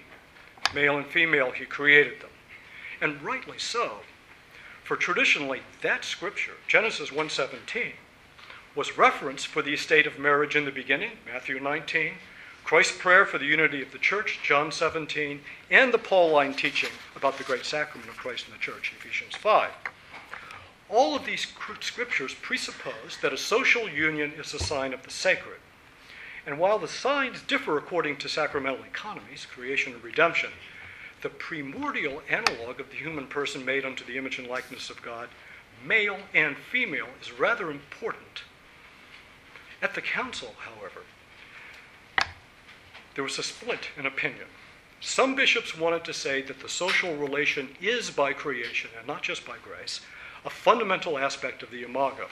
male 0.75 0.97
and 0.97 1.07
female 1.07 1.51
he 1.51 1.63
created 1.63 2.19
them, 2.19 2.31
and 2.99 3.21
rightly 3.21 3.57
so. 3.57 4.01
For 4.83 4.97
traditionally, 4.97 5.61
that 5.81 6.03
scripture, 6.03 6.57
Genesis 6.67 7.09
1:17, 7.09 7.93
was 8.75 8.97
reference 8.97 9.45
for 9.45 9.61
the 9.61 9.73
estate 9.73 10.05
of 10.05 10.19
marriage 10.19 10.57
in 10.57 10.65
the 10.65 10.71
beginning, 10.71 11.19
Matthew 11.25 11.57
19, 11.57 12.17
Christ's 12.67 12.97
prayer 12.97 13.25
for 13.25 13.37
the 13.37 13.45
unity 13.45 13.81
of 13.81 13.93
the 13.93 13.97
church, 13.97 14.41
John 14.43 14.73
17, 14.73 15.39
and 15.71 15.93
the 15.93 15.97
Pauline 15.97 16.53
teaching 16.53 16.89
about 17.15 17.37
the 17.37 17.45
great 17.45 17.63
sacrament 17.63 18.09
of 18.09 18.17
Christ 18.17 18.45
in 18.45 18.51
the 18.51 18.59
church, 18.59 18.91
Ephesians 18.91 19.37
5. 19.37 19.71
All 20.89 21.15
of 21.15 21.25
these 21.25 21.47
scriptures 21.79 22.33
presuppose 22.33 23.19
that 23.21 23.31
a 23.31 23.37
social 23.37 23.87
union 23.87 24.33
is 24.37 24.53
a 24.53 24.59
sign 24.59 24.93
of 24.93 25.01
the 25.03 25.09
sacred. 25.09 25.61
And 26.45 26.59
while 26.59 26.77
the 26.77 26.89
signs 26.89 27.41
differ 27.41 27.77
according 27.77 28.17
to 28.17 28.27
sacramental 28.27 28.83
economies, 28.83 29.45
creation 29.45 29.93
and 29.93 30.03
redemption, 30.03 30.49
the 31.21 31.29
primordial 31.29 32.21
analog 32.27 32.81
of 32.81 32.89
the 32.89 32.97
human 32.97 33.27
person 33.27 33.63
made 33.63 33.85
unto 33.85 34.03
the 34.03 34.17
image 34.17 34.39
and 34.39 34.47
likeness 34.49 34.89
of 34.89 35.01
God, 35.01 35.29
male 35.85 36.17
and 36.33 36.57
female, 36.57 37.07
is 37.21 37.31
rather 37.31 37.71
important. 37.71 38.43
At 39.81 39.95
the 39.95 40.01
council, 40.01 40.53
however, 40.59 41.03
there 43.17 43.23
was 43.23 43.39
a 43.39 43.43
split 43.43 43.89
in 43.97 44.05
opinion. 44.05 44.45
Some 45.01 45.33
bishops 45.33 45.75
wanted 45.75 46.03
to 46.03 46.13
say 46.13 46.43
that 46.43 46.59
the 46.59 46.69
social 46.69 47.15
relation 47.15 47.69
is 47.81 48.11
by 48.11 48.31
creation 48.31 48.91
and 48.95 49.07
not 49.07 49.23
just 49.23 49.43
by 49.43 49.55
grace, 49.63 50.01
a 50.45 50.51
fundamental 50.51 51.17
aspect 51.17 51.63
of 51.63 51.71
the 51.71 51.81
imago. 51.81 52.27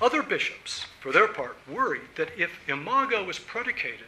Other 0.00 0.22
bishops, 0.22 0.86
for 1.00 1.10
their 1.10 1.26
part, 1.26 1.56
worried 1.68 2.02
that 2.14 2.28
if 2.38 2.52
imago 2.68 3.28
is 3.28 3.40
predicated 3.40 4.06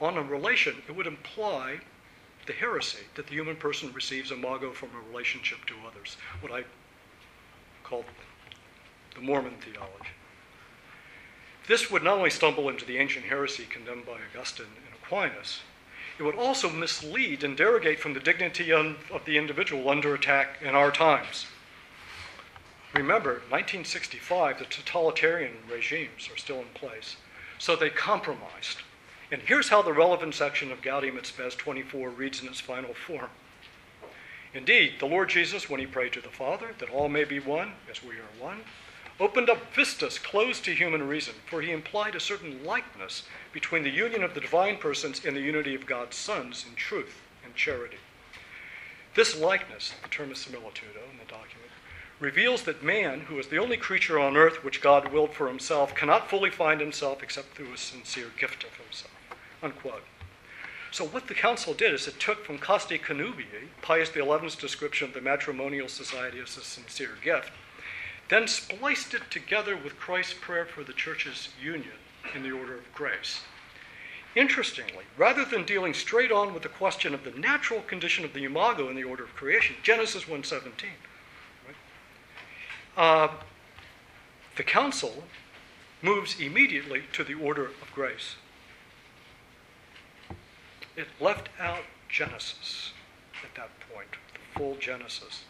on 0.00 0.16
a 0.16 0.22
relation, 0.22 0.82
it 0.88 0.96
would 0.96 1.06
imply 1.06 1.78
the 2.46 2.52
heresy 2.52 3.04
that 3.14 3.28
the 3.28 3.34
human 3.34 3.54
person 3.54 3.92
receives 3.92 4.32
imago 4.32 4.72
from 4.72 4.88
a 4.96 5.08
relationship 5.12 5.64
to 5.66 5.74
others, 5.86 6.16
what 6.40 6.50
I 6.50 6.64
call 7.84 8.04
the 9.14 9.20
Mormon 9.20 9.54
theology. 9.60 10.15
This 11.68 11.90
would 11.90 12.02
not 12.02 12.18
only 12.18 12.30
stumble 12.30 12.68
into 12.68 12.84
the 12.84 12.98
ancient 12.98 13.26
heresy 13.26 13.64
condemned 13.68 14.06
by 14.06 14.18
Augustine 14.30 14.66
and 14.66 14.94
Aquinas, 15.02 15.60
it 16.18 16.22
would 16.22 16.36
also 16.36 16.70
mislead 16.70 17.44
and 17.44 17.56
derogate 17.56 18.00
from 18.00 18.14
the 18.14 18.20
dignity 18.20 18.72
of 18.72 19.24
the 19.24 19.36
individual 19.36 19.90
under 19.90 20.14
attack 20.14 20.58
in 20.62 20.74
our 20.74 20.90
times. 20.90 21.46
Remember, 22.94 23.42
1965, 23.50 24.58
the 24.58 24.64
totalitarian 24.64 25.56
regimes 25.70 26.30
are 26.32 26.38
still 26.38 26.60
in 26.60 26.68
place. 26.72 27.16
So 27.58 27.76
they 27.76 27.90
compromised. 27.90 28.78
And 29.30 29.42
here's 29.42 29.68
how 29.68 29.82
the 29.82 29.92
relevant 29.92 30.34
section 30.34 30.70
of 30.70 30.82
Gaudium 30.82 31.18
et 31.18 31.26
Spes 31.26 31.54
24 31.56 32.10
reads 32.10 32.42
in 32.42 32.48
its 32.48 32.60
final 32.60 32.94
form. 32.94 33.28
Indeed, 34.54 34.94
the 35.00 35.06
Lord 35.06 35.28
Jesus, 35.28 35.68
when 35.68 35.80
he 35.80 35.86
prayed 35.86 36.12
to 36.12 36.20
the 36.20 36.28
Father, 36.28 36.68
that 36.78 36.90
all 36.90 37.08
may 37.08 37.24
be 37.24 37.40
one, 37.40 37.72
as 37.90 38.02
we 38.02 38.14
are 38.14 38.40
one, 38.40 38.60
opened 39.18 39.48
up 39.48 39.72
vistas 39.74 40.18
closed 40.18 40.64
to 40.64 40.74
human 40.74 41.06
reason, 41.06 41.34
for 41.46 41.62
he 41.62 41.70
implied 41.72 42.14
a 42.14 42.20
certain 42.20 42.64
likeness 42.64 43.22
between 43.52 43.82
the 43.82 43.90
union 43.90 44.22
of 44.22 44.34
the 44.34 44.40
divine 44.40 44.76
persons 44.76 45.24
and 45.24 45.36
the 45.36 45.40
unity 45.40 45.74
of 45.74 45.86
God's 45.86 46.16
sons 46.16 46.64
in 46.68 46.74
truth 46.74 47.20
and 47.44 47.54
charity. 47.54 47.98
This 49.14 49.38
likeness, 49.38 49.94
the 50.02 50.08
term 50.08 50.30
is 50.30 50.38
similitudo 50.38 51.10
in 51.10 51.18
the 51.18 51.24
document, 51.30 51.70
reveals 52.20 52.62
that 52.64 52.82
man, 52.82 53.20
who 53.20 53.38
is 53.38 53.48
the 53.48 53.58
only 53.58 53.76
creature 53.76 54.18
on 54.18 54.36
earth 54.36 54.62
which 54.62 54.82
God 54.82 55.12
willed 55.12 55.32
for 55.32 55.48
himself, 55.48 55.94
cannot 55.94 56.28
fully 56.28 56.50
find 56.50 56.80
himself 56.80 57.22
except 57.22 57.54
through 57.54 57.72
a 57.72 57.78
sincere 57.78 58.28
gift 58.38 58.64
of 58.64 58.74
himself. 58.76 59.12
Unquote. 59.62 60.04
So, 60.90 61.04
what 61.04 61.26
the 61.26 61.34
council 61.34 61.74
did 61.74 61.92
is 61.92 62.06
it 62.06 62.20
took 62.20 62.44
from 62.44 62.58
Casti 62.58 62.98
Connubii, 62.98 63.68
Pius 63.82 64.10
XI's 64.10 64.54
description 64.54 65.08
of 65.08 65.14
the 65.14 65.20
matrimonial 65.20 65.88
society 65.88 66.38
as 66.40 66.56
a 66.56 66.62
sincere 66.62 67.16
gift, 67.22 67.50
then 68.28 68.48
spliced 68.48 69.14
it 69.14 69.30
together 69.30 69.76
with 69.76 69.98
Christ's 69.98 70.34
prayer 70.34 70.66
for 70.66 70.82
the 70.82 70.92
church's 70.92 71.48
union 71.60 71.94
in 72.34 72.42
the 72.42 72.50
order 72.50 72.76
of 72.76 72.92
grace. 72.94 73.40
Interestingly, 74.34 75.04
rather 75.16 75.44
than 75.44 75.64
dealing 75.64 75.94
straight 75.94 76.30
on 76.30 76.52
with 76.52 76.62
the 76.62 76.68
question 76.68 77.14
of 77.14 77.24
the 77.24 77.30
natural 77.30 77.80
condition 77.82 78.24
of 78.24 78.34
the 78.34 78.44
imago 78.44 78.90
in 78.90 78.96
the 78.96 79.04
order 79.04 79.24
of 79.24 79.34
creation, 79.34 79.76
Genesis 79.82 80.24
1:17, 80.24 80.90
uh, 82.96 83.28
the 84.56 84.62
council 84.62 85.24
moves 86.02 86.38
immediately 86.38 87.04
to 87.12 87.24
the 87.24 87.34
order 87.34 87.66
of 87.66 87.92
grace. 87.94 88.36
It 90.96 91.08
left 91.20 91.48
out 91.58 91.84
Genesis 92.08 92.92
at 93.42 93.54
that 93.54 93.70
point, 93.92 94.10
the 94.32 94.58
full 94.58 94.76
Genesis. 94.76 95.44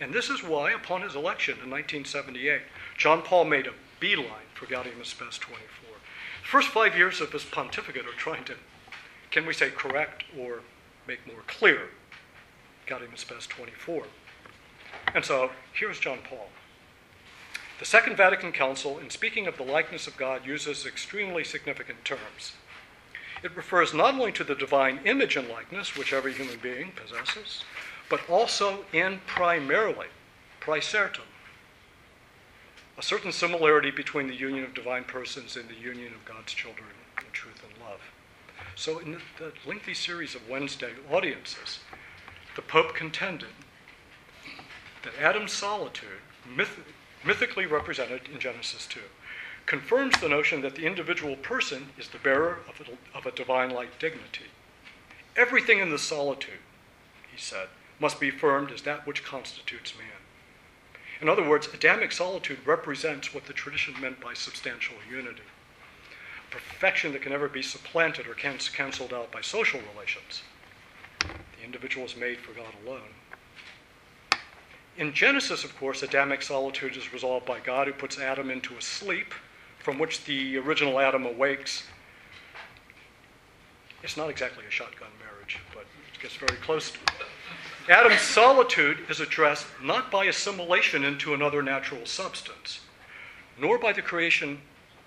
And 0.00 0.14
this 0.14 0.30
is 0.30 0.42
why, 0.42 0.72
upon 0.72 1.02
his 1.02 1.14
election 1.14 1.54
in 1.62 1.70
1978, 1.70 2.62
John 2.96 3.20
Paul 3.20 3.44
made 3.44 3.66
a 3.66 3.74
beeline 4.00 4.48
for 4.54 4.64
Gaudium 4.66 5.04
Spes 5.04 5.36
24. 5.38 5.60
The 6.42 6.48
first 6.48 6.68
five 6.68 6.96
years 6.96 7.20
of 7.20 7.32
his 7.32 7.44
pontificate 7.44 8.06
are 8.06 8.16
trying 8.16 8.44
to, 8.44 8.54
can 9.30 9.44
we 9.44 9.52
say, 9.52 9.70
correct 9.70 10.24
or 10.38 10.60
make 11.06 11.26
more 11.26 11.42
clear 11.46 11.90
Gaudium 12.86 13.16
Spes 13.16 13.46
24. 13.46 14.04
And 15.14 15.24
so 15.24 15.50
here's 15.74 16.00
John 16.00 16.18
Paul. 16.24 16.48
The 17.78 17.84
Second 17.84 18.16
Vatican 18.16 18.52
Council, 18.52 18.98
in 18.98 19.10
speaking 19.10 19.46
of 19.46 19.56
the 19.56 19.62
likeness 19.64 20.06
of 20.06 20.16
God, 20.16 20.46
uses 20.46 20.86
extremely 20.86 21.44
significant 21.44 22.04
terms. 22.04 22.52
It 23.42 23.56
refers 23.56 23.94
not 23.94 24.14
only 24.14 24.32
to 24.32 24.44
the 24.44 24.54
divine 24.54 25.00
image 25.04 25.36
and 25.36 25.48
likeness, 25.48 25.96
which 25.96 26.12
every 26.12 26.34
human 26.34 26.58
being 26.62 26.92
possesses, 26.92 27.64
but 28.10 28.28
also 28.28 28.84
in 28.92 29.20
primarily, 29.26 30.08
praesertim, 30.60 31.22
a 32.98 33.02
certain 33.02 33.32
similarity 33.32 33.90
between 33.90 34.26
the 34.26 34.34
union 34.34 34.64
of 34.64 34.74
divine 34.74 35.04
persons 35.04 35.56
and 35.56 35.66
the 35.70 35.74
union 35.74 36.12
of 36.12 36.22
God's 36.26 36.52
children 36.52 36.88
in 37.16 37.24
truth 37.32 37.62
and 37.64 37.88
love. 37.88 38.00
So, 38.74 38.98
in 38.98 39.12
the, 39.38 39.52
lengthy 39.64 39.94
series 39.94 40.34
of 40.34 40.48
Wednesday 40.48 40.90
audiences, 41.10 41.78
the 42.56 42.62
Pope 42.62 42.94
contended 42.94 43.48
that 45.02 45.12
Adam's 45.18 45.52
solitude, 45.52 46.20
myth, 46.54 46.80
mythically 47.24 47.64
represented 47.64 48.22
in 48.32 48.40
Genesis 48.40 48.86
2, 48.88 49.00
confirms 49.66 50.20
the 50.20 50.28
notion 50.28 50.60
that 50.62 50.74
the 50.74 50.84
individual 50.84 51.36
person 51.36 51.90
is 51.96 52.08
the 52.08 52.18
bearer 52.18 52.58
of 52.68 52.86
a, 52.86 53.16
of 53.16 53.24
a 53.24 53.36
divine 53.36 53.70
like 53.70 53.98
dignity. 53.98 54.46
Everything 55.36 55.78
in 55.78 55.90
the 55.90 55.98
solitude, 55.98 56.58
he 57.30 57.38
said, 57.38 57.68
must 58.00 58.18
be 58.18 58.30
affirmed 58.30 58.72
as 58.72 58.82
that 58.82 59.06
which 59.06 59.22
constitutes 59.22 59.94
man. 59.96 60.06
In 61.20 61.28
other 61.28 61.46
words, 61.46 61.68
Adamic 61.72 62.12
solitude 62.12 62.66
represents 62.66 63.34
what 63.34 63.46
the 63.46 63.52
tradition 63.52 63.94
meant 64.00 64.20
by 64.20 64.34
substantial 64.34 64.96
unity 65.08 65.42
a 66.50 66.50
perfection 66.50 67.12
that 67.12 67.22
can 67.22 67.32
never 67.32 67.48
be 67.48 67.62
supplanted 67.62 68.26
or 68.26 68.34
can- 68.34 68.58
canceled 68.58 69.12
out 69.12 69.30
by 69.30 69.40
social 69.40 69.80
relations. 69.94 70.42
The 71.20 71.64
individual 71.64 72.06
is 72.06 72.16
made 72.16 72.38
for 72.38 72.52
God 72.52 72.74
alone. 72.84 73.10
In 74.96 75.12
Genesis, 75.12 75.64
of 75.64 75.76
course, 75.78 76.02
Adamic 76.02 76.42
solitude 76.42 76.96
is 76.96 77.12
resolved 77.12 77.46
by 77.46 77.60
God 77.60 77.86
who 77.86 77.92
puts 77.92 78.18
Adam 78.18 78.50
into 78.50 78.76
a 78.76 78.82
sleep 78.82 79.32
from 79.78 79.98
which 79.98 80.24
the 80.24 80.58
original 80.58 80.98
Adam 80.98 81.24
awakes. 81.24 81.84
It's 84.02 84.16
not 84.16 84.28
exactly 84.28 84.64
a 84.66 84.70
shotgun 84.70 85.08
marriage, 85.24 85.58
but 85.74 85.82
it 85.82 86.20
gets 86.20 86.34
very 86.34 86.56
close 86.60 86.90
to 86.90 86.98
it. 86.98 87.26
Adam's 87.90 88.20
solitude 88.20 88.98
is 89.08 89.18
addressed 89.18 89.66
not 89.82 90.12
by 90.12 90.26
assimilation 90.26 91.02
into 91.02 91.34
another 91.34 91.60
natural 91.60 92.06
substance, 92.06 92.82
nor 93.58 93.78
by 93.78 93.92
the 93.92 94.00
creation 94.00 94.60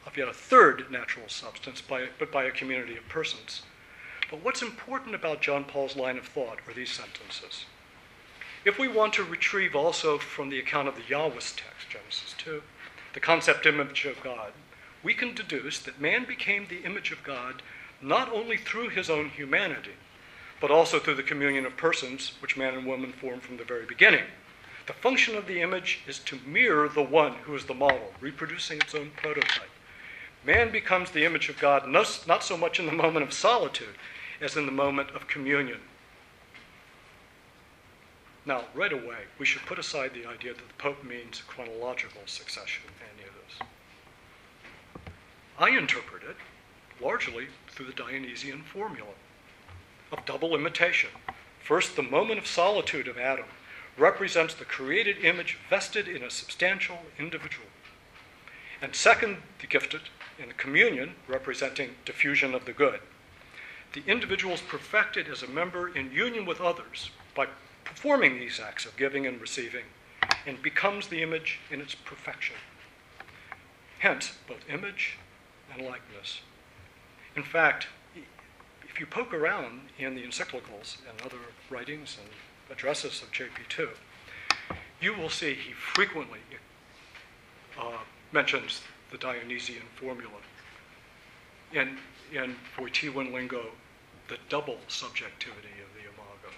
of 0.05 0.17
yet 0.17 0.27
a 0.27 0.33
third 0.33 0.91
natural 0.91 1.29
substance, 1.29 1.79
by, 1.79 2.09
but 2.19 2.29
by 2.29 2.43
a 2.43 2.51
community 2.51 2.97
of 2.97 3.07
persons. 3.07 3.61
But 4.29 4.43
what's 4.43 4.61
important 4.61 5.15
about 5.15 5.41
John 5.41 5.63
Paul's 5.63 5.95
line 5.95 6.17
of 6.17 6.25
thought 6.25 6.59
are 6.67 6.73
these 6.73 6.91
sentences. 6.91 7.63
If 8.65 8.77
we 8.77 8.89
want 8.89 9.13
to 9.13 9.23
retrieve 9.23 9.77
also 9.77 10.17
from 10.17 10.49
the 10.49 10.59
account 10.59 10.89
of 10.89 10.97
the 10.97 11.03
Yahwist 11.03 11.55
text, 11.55 11.89
Genesis 11.89 12.35
2, 12.37 12.61
the 13.13 13.21
concept 13.21 13.65
image 13.65 14.03
of 14.03 14.21
God, 14.21 14.51
we 15.01 15.13
can 15.13 15.33
deduce 15.33 15.79
that 15.79 16.01
man 16.01 16.25
became 16.25 16.67
the 16.67 16.83
image 16.83 17.13
of 17.13 17.23
God 17.23 17.61
not 18.01 18.29
only 18.33 18.57
through 18.57 18.89
his 18.89 19.09
own 19.09 19.29
humanity, 19.29 19.93
but 20.63 20.71
also 20.71 20.97
through 20.97 21.15
the 21.15 21.21
communion 21.21 21.65
of 21.65 21.75
persons 21.75 22.35
which 22.39 22.55
man 22.55 22.73
and 22.73 22.87
woman 22.87 23.11
form 23.11 23.41
from 23.41 23.57
the 23.57 23.65
very 23.65 23.85
beginning. 23.85 24.23
The 24.87 24.93
function 24.93 25.35
of 25.35 25.45
the 25.45 25.59
image 25.59 25.99
is 26.07 26.19
to 26.19 26.39
mirror 26.45 26.87
the 26.87 27.03
one 27.03 27.33
who 27.33 27.53
is 27.53 27.65
the 27.65 27.73
model, 27.73 28.13
reproducing 28.21 28.79
its 28.79 28.95
own 28.95 29.11
prototype. 29.17 29.69
Man 30.45 30.71
becomes 30.71 31.11
the 31.11 31.25
image 31.25 31.49
of 31.49 31.59
God 31.59 31.89
not 31.89 32.45
so 32.45 32.55
much 32.55 32.79
in 32.79 32.85
the 32.85 32.93
moment 32.93 33.25
of 33.25 33.33
solitude 33.33 33.95
as 34.39 34.55
in 34.55 34.65
the 34.65 34.71
moment 34.71 35.09
of 35.09 35.27
communion. 35.27 35.81
Now, 38.45 38.63
right 38.73 38.93
away, 38.93 39.27
we 39.37 39.45
should 39.45 39.63
put 39.63 39.79
aside 39.79 40.11
the 40.13 40.25
idea 40.25 40.53
that 40.53 40.65
the 40.65 40.73
Pope 40.77 41.03
means 41.03 41.43
chronological 41.45 42.21
succession 42.25 42.83
in 42.87 43.19
any 43.19 43.27
of 43.27 43.35
this. 43.35 43.67
I 45.59 45.77
interpret 45.77 46.23
it 46.23 46.37
largely 47.03 47.47
through 47.67 47.87
the 47.87 47.91
Dionysian 47.91 48.63
formula 48.63 49.11
of 50.13 50.25
double 50.25 50.55
imitation. 50.55 51.09
First, 51.59 51.95
the 51.95 52.03
moment 52.03 52.39
of 52.39 52.47
solitude 52.47 53.07
of 53.07 53.17
Adam 53.17 53.45
represents 53.97 54.53
the 54.53 54.65
created 54.65 55.23
image 55.23 55.57
vested 55.69 56.07
in 56.07 56.23
a 56.23 56.29
substantial 56.29 56.99
individual. 57.19 57.67
And 58.81 58.95
second, 58.95 59.37
the 59.59 59.67
gifted 59.67 60.01
in 60.37 60.51
communion 60.57 61.15
representing 61.27 61.95
diffusion 62.05 62.53
of 62.53 62.65
the 62.65 62.73
good. 62.73 62.99
The 63.93 64.03
individual 64.07 64.55
is 64.55 64.61
perfected 64.61 65.27
as 65.27 65.43
a 65.43 65.47
member 65.47 65.95
in 65.95 66.11
union 66.11 66.45
with 66.45 66.59
others 66.59 67.11
by 67.35 67.47
performing 67.83 68.39
these 68.39 68.59
acts 68.59 68.85
of 68.85 68.97
giving 68.97 69.27
and 69.27 69.39
receiving 69.39 69.85
and 70.45 70.61
becomes 70.61 71.07
the 71.07 71.21
image 71.21 71.59
in 71.71 71.79
its 71.79 71.95
perfection. 71.95 72.55
Hence, 73.99 74.33
both 74.47 74.69
image 74.69 75.17
and 75.71 75.85
likeness. 75.85 76.41
In 77.35 77.43
fact, 77.43 77.87
if 78.93 78.99
you 78.99 79.07
poke 79.07 79.33
around 79.33 79.81
in 79.97 80.13
the 80.13 80.21
encyclicals 80.21 80.97
and 81.09 81.19
other 81.25 81.39
writings 81.71 82.17
and 82.21 82.29
addresses 82.69 83.23
of 83.23 83.31
JP2, 83.31 83.89
you 85.01 85.15
will 85.15 85.29
see 85.29 85.55
he 85.55 85.73
frequently 85.73 86.39
uh, 87.79 87.97
mentions 88.31 88.81
the 89.11 89.17
Dionysian 89.17 89.81
formula. 89.95 90.31
And, 91.73 91.97
and 92.37 92.55
Wojtylan 92.77 93.33
lingo, 93.33 93.65
the 94.27 94.37
double 94.47 94.77
subjectivity 94.87 95.69
of 95.81 95.89
the 95.95 96.01
imago. 96.01 96.53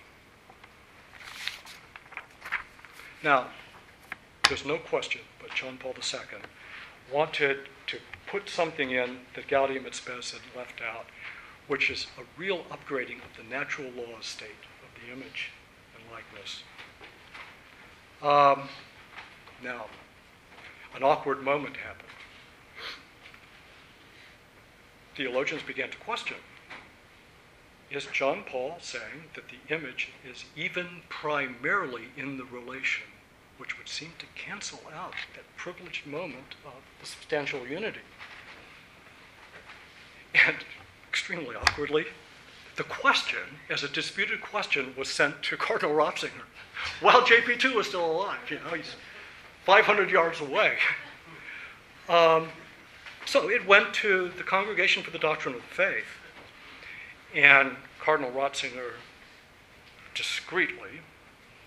Now, 3.23 3.47
there's 4.49 4.65
no 4.65 4.77
question 4.77 5.21
but 5.39 5.55
John 5.55 5.77
Paul 5.77 5.93
II 5.97 6.39
wanted 7.13 7.69
to 7.88 7.97
put 8.27 8.49
something 8.49 8.91
in 8.91 9.19
that 9.36 9.47
Gaudium 9.47 9.86
et 9.86 9.95
Spes 9.95 10.31
had 10.31 10.41
left 10.55 10.81
out, 10.81 11.05
which 11.68 11.89
is 11.89 12.07
a 12.18 12.39
real 12.39 12.63
upgrading 12.72 13.18
of 13.18 13.38
the 13.38 13.43
natural 13.49 13.89
law 13.91 14.20
state 14.22 14.49
of 14.84 15.01
the 15.01 15.11
image 15.11 15.51
and 15.95 16.03
likeness. 16.11 16.63
Um, 18.22 18.70
now, 19.63 19.86
an 20.95 21.03
awkward 21.03 21.43
moment 21.43 21.78
happened 21.78 22.09
theologians 25.16 25.63
began 25.63 25.89
to 25.89 25.97
question 25.97 26.38
is 27.89 28.07
John 28.07 28.43
Paul 28.45 28.78
saying 28.82 29.26
that 29.36 29.45
the 29.47 29.74
image 29.74 30.09
is 30.30 30.45
even 30.57 31.01
primarily 31.07 32.05
in 32.18 32.38
the 32.38 32.43
relation, 32.43 33.05
which 33.57 33.78
would 33.78 33.88
seem 33.88 34.11
to 34.18 34.26
cancel 34.36 34.82
out 34.93 35.13
that 35.36 35.43
privileged 35.55 36.05
moment 36.05 36.55
of 36.66 36.74
the 36.99 37.05
substantial 37.05 37.66
unity? 37.66 37.99
And 40.34 40.57
extremely 41.16 41.55
awkwardly, 41.55 42.05
the 42.76 42.84
question, 42.84 43.39
as 43.70 43.84
a 43.84 43.88
disputed 43.88 44.41
question, 44.41 44.93
was 44.97 45.07
sent 45.07 45.41
to 45.43 45.55
Cardinal 45.55 45.95
Ratzinger 45.95 46.43
while 46.99 47.22
JP2 47.22 47.74
was 47.74 47.88
still 47.88 48.05
alive. 48.05 48.39
You 48.49 48.57
know, 48.57 48.76
he's 48.76 48.97
500 49.63 50.11
yards 50.11 50.41
away. 50.41 50.74
Um, 52.09 52.49
so 53.26 53.49
it 53.49 53.66
went 53.66 53.93
to 53.93 54.30
the 54.38 54.43
Congregation 54.43 55.03
for 55.03 55.11
the 55.11 55.18
Doctrine 55.18 55.55
of 55.55 55.61
the 55.61 55.74
Faith, 55.74 56.20
and 57.34 57.78
Cardinal 58.01 58.32
Ratzinger 58.32 58.95
discreetly 60.16 60.99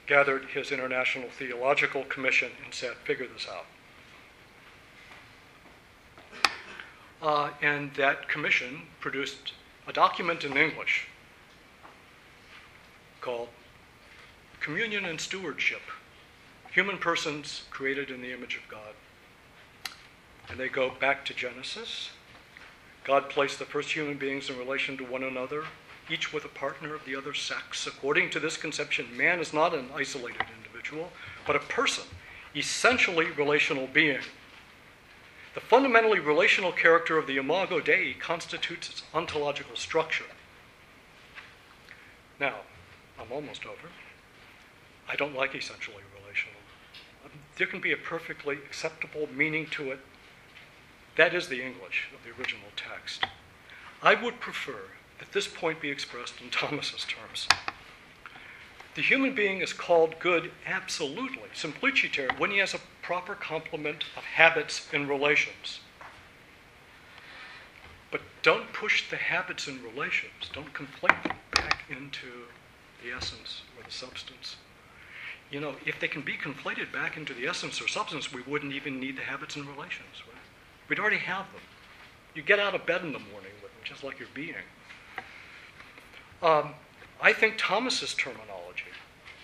gathered 0.06 0.44
his 0.44 0.70
International 0.70 1.30
Theological 1.30 2.04
Commission 2.04 2.50
and 2.62 2.74
said, 2.74 2.96
figure 3.04 3.26
this 3.26 3.48
out. 3.50 3.64
Uh, 7.20 7.50
and 7.62 7.92
that 7.94 8.28
commission 8.28 8.82
produced 9.00 9.52
a 9.88 9.92
document 9.92 10.44
in 10.44 10.56
English 10.56 11.08
called 13.20 13.48
Communion 14.60 15.04
and 15.04 15.20
Stewardship 15.20 15.82
Human 16.72 16.98
Persons 16.98 17.62
Created 17.70 18.10
in 18.10 18.20
the 18.22 18.32
Image 18.32 18.56
of 18.56 18.68
God. 18.68 18.94
And 20.48 20.60
they 20.60 20.68
go 20.68 20.92
back 21.00 21.24
to 21.24 21.34
Genesis. 21.34 22.10
God 23.04 23.28
placed 23.30 23.58
the 23.58 23.64
first 23.64 23.90
human 23.90 24.16
beings 24.16 24.48
in 24.48 24.58
relation 24.58 24.96
to 24.98 25.04
one 25.04 25.24
another, 25.24 25.64
each 26.10 26.32
with 26.32 26.44
a 26.44 26.48
partner 26.48 26.94
of 26.94 27.04
the 27.04 27.16
other 27.16 27.34
sex. 27.34 27.86
According 27.86 28.30
to 28.30 28.40
this 28.40 28.56
conception, 28.56 29.06
man 29.16 29.40
is 29.40 29.52
not 29.52 29.74
an 29.74 29.88
isolated 29.94 30.44
individual, 30.56 31.10
but 31.46 31.56
a 31.56 31.60
person, 31.60 32.04
essentially 32.54 33.26
relational 33.32 33.88
being. 33.88 34.20
The 35.54 35.60
fundamentally 35.60 36.20
relational 36.20 36.72
character 36.72 37.18
of 37.18 37.26
the 37.26 37.36
Imago 37.36 37.80
Dei 37.80 38.14
constitutes 38.14 38.88
its 38.88 39.02
ontological 39.12 39.76
structure. 39.76 40.24
Now, 42.38 42.56
I'm 43.18 43.32
almost 43.32 43.66
over. 43.66 43.88
I 45.08 45.16
don't 45.16 45.34
like 45.34 45.54
essentially 45.54 46.02
relational. 46.22 46.60
There 47.56 47.66
can 47.66 47.80
be 47.80 47.92
a 47.92 47.96
perfectly 47.96 48.54
acceptable 48.54 49.28
meaning 49.34 49.66
to 49.70 49.90
it 49.90 50.00
that 51.18 51.34
is 51.34 51.48
the 51.48 51.60
English 51.60 52.08
of 52.14 52.22
the 52.22 52.30
original 52.40 52.68
text. 52.76 53.24
I 54.00 54.14
would 54.14 54.38
prefer 54.38 54.92
that 55.18 55.32
this 55.32 55.48
point 55.48 55.80
be 55.80 55.90
expressed 55.90 56.40
in 56.40 56.48
Thomas's 56.48 57.04
terms. 57.04 57.48
The 58.98 59.04
human 59.04 59.32
being 59.32 59.60
is 59.60 59.72
called 59.72 60.18
good 60.18 60.50
absolutely, 60.66 61.48
simpliciter, 61.54 62.30
when 62.36 62.50
he 62.50 62.58
has 62.58 62.74
a 62.74 62.80
proper 63.00 63.36
complement 63.36 64.02
of 64.16 64.24
habits 64.24 64.88
and 64.92 65.08
relations. 65.08 65.78
But 68.10 68.22
don't 68.42 68.72
push 68.72 69.08
the 69.08 69.14
habits 69.14 69.68
and 69.68 69.80
relations, 69.82 70.50
don't 70.52 70.72
conflate 70.72 71.22
them 71.22 71.36
back 71.52 71.84
into 71.88 72.26
the 73.00 73.12
essence 73.16 73.62
or 73.76 73.84
the 73.84 73.92
substance. 73.92 74.56
You 75.52 75.60
know, 75.60 75.76
if 75.86 76.00
they 76.00 76.08
can 76.08 76.22
be 76.22 76.36
conflated 76.36 76.92
back 76.92 77.16
into 77.16 77.32
the 77.32 77.46
essence 77.46 77.80
or 77.80 77.86
substance, 77.86 78.32
we 78.32 78.42
wouldn't 78.42 78.72
even 78.72 78.98
need 78.98 79.16
the 79.16 79.22
habits 79.22 79.54
and 79.54 79.64
relations. 79.64 80.24
Right? 80.26 80.42
We'd 80.88 80.98
already 80.98 81.18
have 81.18 81.46
them. 81.52 81.62
You 82.34 82.42
get 82.42 82.58
out 82.58 82.74
of 82.74 82.84
bed 82.84 83.02
in 83.02 83.12
the 83.12 83.20
morning 83.20 83.52
with 83.62 83.70
them, 83.70 83.82
just 83.84 84.02
like 84.02 84.18
your 84.18 84.28
being. 84.34 84.56
Um, 86.42 86.70
I 87.22 87.32
think 87.32 87.54
Thomas's 87.58 88.12
terminology 88.14 88.57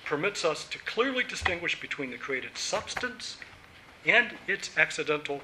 permits 0.05 0.45
us 0.45 0.65
to 0.65 0.79
clearly 0.79 1.25
distinguish 1.25 1.81
between 1.81 2.11
the 2.11 2.19
created 2.19 2.57
substance 2.57 3.39
and 4.07 4.33
its 4.47 4.77
accidental 4.77 5.41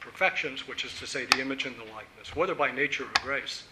perfections, 0.00 0.66
which 0.66 0.84
is 0.84 0.98
to 0.98 1.06
say, 1.06 1.26
the 1.26 1.40
image 1.40 1.66
and 1.66 1.76
the 1.76 1.84
likeness, 1.84 2.34
whether 2.34 2.54
by 2.54 2.70
nature 2.70 3.04
or 3.04 3.22
grace. 3.22 3.64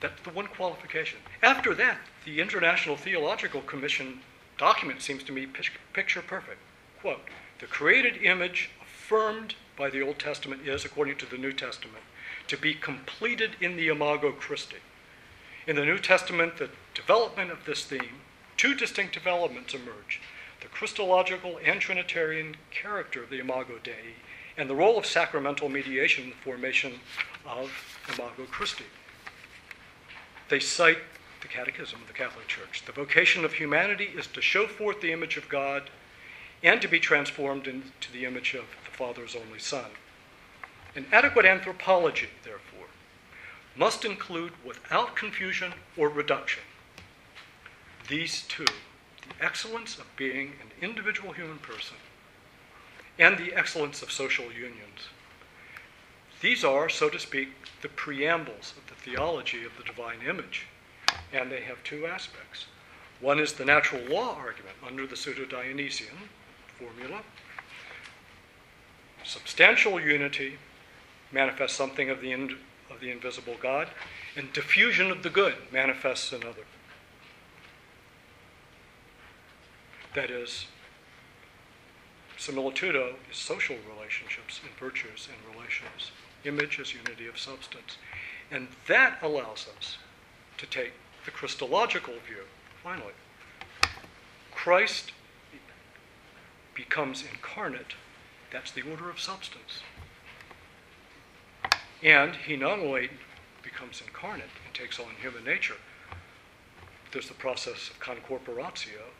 That's 0.00 0.20
the 0.22 0.30
one 0.30 0.46
qualification. 0.48 1.18
After 1.42 1.74
that, 1.74 1.98
the 2.24 2.40
International 2.40 2.96
Theological 2.96 3.60
Commission 3.62 4.20
document 4.58 5.00
seems 5.00 5.22
to 5.24 5.32
me 5.32 5.46
picture 5.46 6.22
perfect. 6.22 6.58
Quote 7.00 7.20
The 7.60 7.66
created 7.66 8.22
image 8.22 8.70
affirmed 8.80 9.54
by 9.76 9.90
the 9.90 10.02
Old 10.02 10.18
Testament 10.18 10.66
is, 10.66 10.84
according 10.84 11.16
to 11.18 11.26
the 11.26 11.38
New 11.38 11.52
Testament, 11.52 12.04
to 12.48 12.56
be 12.56 12.74
completed 12.74 13.52
in 13.60 13.76
the 13.76 13.88
Imago 13.88 14.32
Christi. 14.32 14.76
In 15.66 15.76
the 15.76 15.84
New 15.84 15.98
Testament, 15.98 16.58
the 16.58 16.70
development 16.94 17.50
of 17.50 17.64
this 17.64 17.84
theme, 17.84 18.20
two 18.62 18.76
distinct 18.76 19.12
developments 19.12 19.74
emerge 19.74 20.20
the 20.60 20.68
Christological 20.68 21.58
and 21.64 21.80
Trinitarian 21.80 22.54
character 22.70 23.24
of 23.24 23.28
the 23.28 23.40
Imago 23.40 23.80
Dei, 23.82 24.14
and 24.56 24.70
the 24.70 24.74
role 24.76 24.96
of 24.96 25.04
sacramental 25.04 25.68
mediation 25.68 26.22
in 26.22 26.30
the 26.30 26.36
formation 26.36 26.92
of 27.44 27.72
Imago 28.14 28.44
Christi. 28.44 28.84
They 30.48 30.60
cite 30.60 30.98
the 31.40 31.48
Catechism 31.48 32.02
of 32.02 32.06
the 32.06 32.12
Catholic 32.12 32.46
Church. 32.46 32.84
The 32.86 32.92
vocation 32.92 33.44
of 33.44 33.54
humanity 33.54 34.10
is 34.16 34.28
to 34.28 34.40
show 34.40 34.68
forth 34.68 35.00
the 35.00 35.10
image 35.10 35.36
of 35.36 35.48
God 35.48 35.90
and 36.62 36.80
to 36.82 36.86
be 36.86 37.00
transformed 37.00 37.66
into 37.66 38.12
the 38.12 38.24
image 38.24 38.54
of 38.54 38.66
the 38.84 38.96
Father's 38.96 39.34
only 39.34 39.58
Son. 39.58 39.90
An 40.94 41.06
adequate 41.10 41.46
anthropology, 41.46 42.28
therefore, 42.44 42.86
must 43.74 44.04
include 44.04 44.52
without 44.64 45.16
confusion 45.16 45.72
or 45.96 46.08
reduction 46.08 46.62
these 48.12 48.42
two 48.42 48.66
the 48.66 49.42
excellence 49.42 49.96
of 49.96 50.04
being 50.16 50.52
an 50.60 50.86
individual 50.86 51.32
human 51.32 51.56
person 51.56 51.96
and 53.18 53.38
the 53.38 53.54
excellence 53.54 54.02
of 54.02 54.12
social 54.12 54.52
unions. 54.52 55.08
These 56.42 56.62
are, 56.62 56.90
so 56.90 57.08
to 57.08 57.18
speak, 57.18 57.48
the 57.80 57.88
preambles 57.88 58.74
of 58.76 58.86
the 58.88 58.94
theology 58.96 59.64
of 59.64 59.72
the 59.78 59.84
divine 59.84 60.18
image, 60.28 60.66
and 61.32 61.50
they 61.50 61.62
have 61.62 61.82
two 61.84 62.04
aspects. 62.04 62.66
One 63.18 63.38
is 63.38 63.54
the 63.54 63.64
natural 63.64 64.02
law 64.04 64.34
argument 64.36 64.76
under 64.86 65.06
the 65.06 65.16
Pseudo 65.16 65.46
Dionysian 65.46 66.28
formula. 66.78 67.22
Substantial 69.24 69.98
unity 69.98 70.58
manifests 71.32 71.78
something 71.78 72.10
of 72.10 72.20
the, 72.20 72.32
in, 72.32 72.58
of 72.90 73.00
the 73.00 73.10
invisible 73.10 73.56
God, 73.62 73.88
and 74.36 74.52
diffusion 74.52 75.10
of 75.10 75.22
the 75.22 75.30
good 75.30 75.54
manifests 75.72 76.30
another. 76.30 76.64
That 80.14 80.30
is, 80.30 80.66
similitudo 82.38 83.14
is 83.30 83.36
social 83.36 83.76
relationships 83.94 84.60
and 84.62 84.72
virtues 84.78 85.28
and 85.28 85.56
relations. 85.56 86.10
Image 86.44 86.78
is 86.78 86.92
unity 86.92 87.26
of 87.26 87.38
substance. 87.38 87.96
And 88.50 88.68
that 88.88 89.18
allows 89.22 89.68
us 89.78 89.96
to 90.58 90.66
take 90.66 90.92
the 91.24 91.30
Christological 91.30 92.14
view, 92.26 92.44
finally. 92.82 93.14
Christ 94.50 95.12
becomes 96.74 97.24
incarnate. 97.30 97.94
That's 98.50 98.70
the 98.70 98.82
order 98.82 99.08
of 99.08 99.18
substance. 99.18 99.82
And 102.02 102.34
he 102.34 102.56
not 102.56 102.80
only 102.80 103.10
becomes 103.62 104.02
incarnate 104.04 104.50
and 104.66 104.74
takes 104.74 104.98
on 104.98 105.06
human 105.20 105.44
nature, 105.44 105.76
there's 107.12 107.28
the 107.28 107.34
process 107.34 107.90
of 107.90 108.00
concorporatio. 108.00 109.11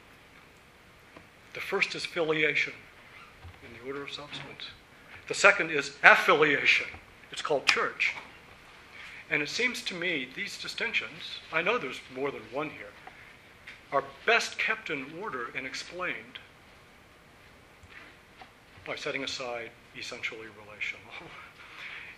The 1.54 1.60
first 1.60 1.94
is 1.94 2.04
filiation 2.04 2.72
in 3.64 3.78
the 3.78 3.86
order 3.86 4.02
of 4.02 4.10
substance. 4.10 4.70
The 5.28 5.34
second 5.34 5.70
is 5.70 5.92
affiliation. 6.02 6.86
It's 7.30 7.42
called 7.42 7.66
church. 7.66 8.14
And 9.30 9.42
it 9.42 9.48
seems 9.48 9.82
to 9.84 9.94
me 9.94 10.28
these 10.34 10.60
distinctions, 10.60 11.38
I 11.52 11.62
know 11.62 11.78
there's 11.78 12.00
more 12.14 12.30
than 12.30 12.42
one 12.52 12.70
here, 12.70 12.92
are 13.92 14.04
best 14.26 14.58
kept 14.58 14.90
in 14.90 15.06
order 15.20 15.48
and 15.56 15.66
explained 15.66 16.38
by 18.86 18.96
setting 18.96 19.22
aside 19.22 19.70
essentially 19.96 20.46
relational 20.58 21.12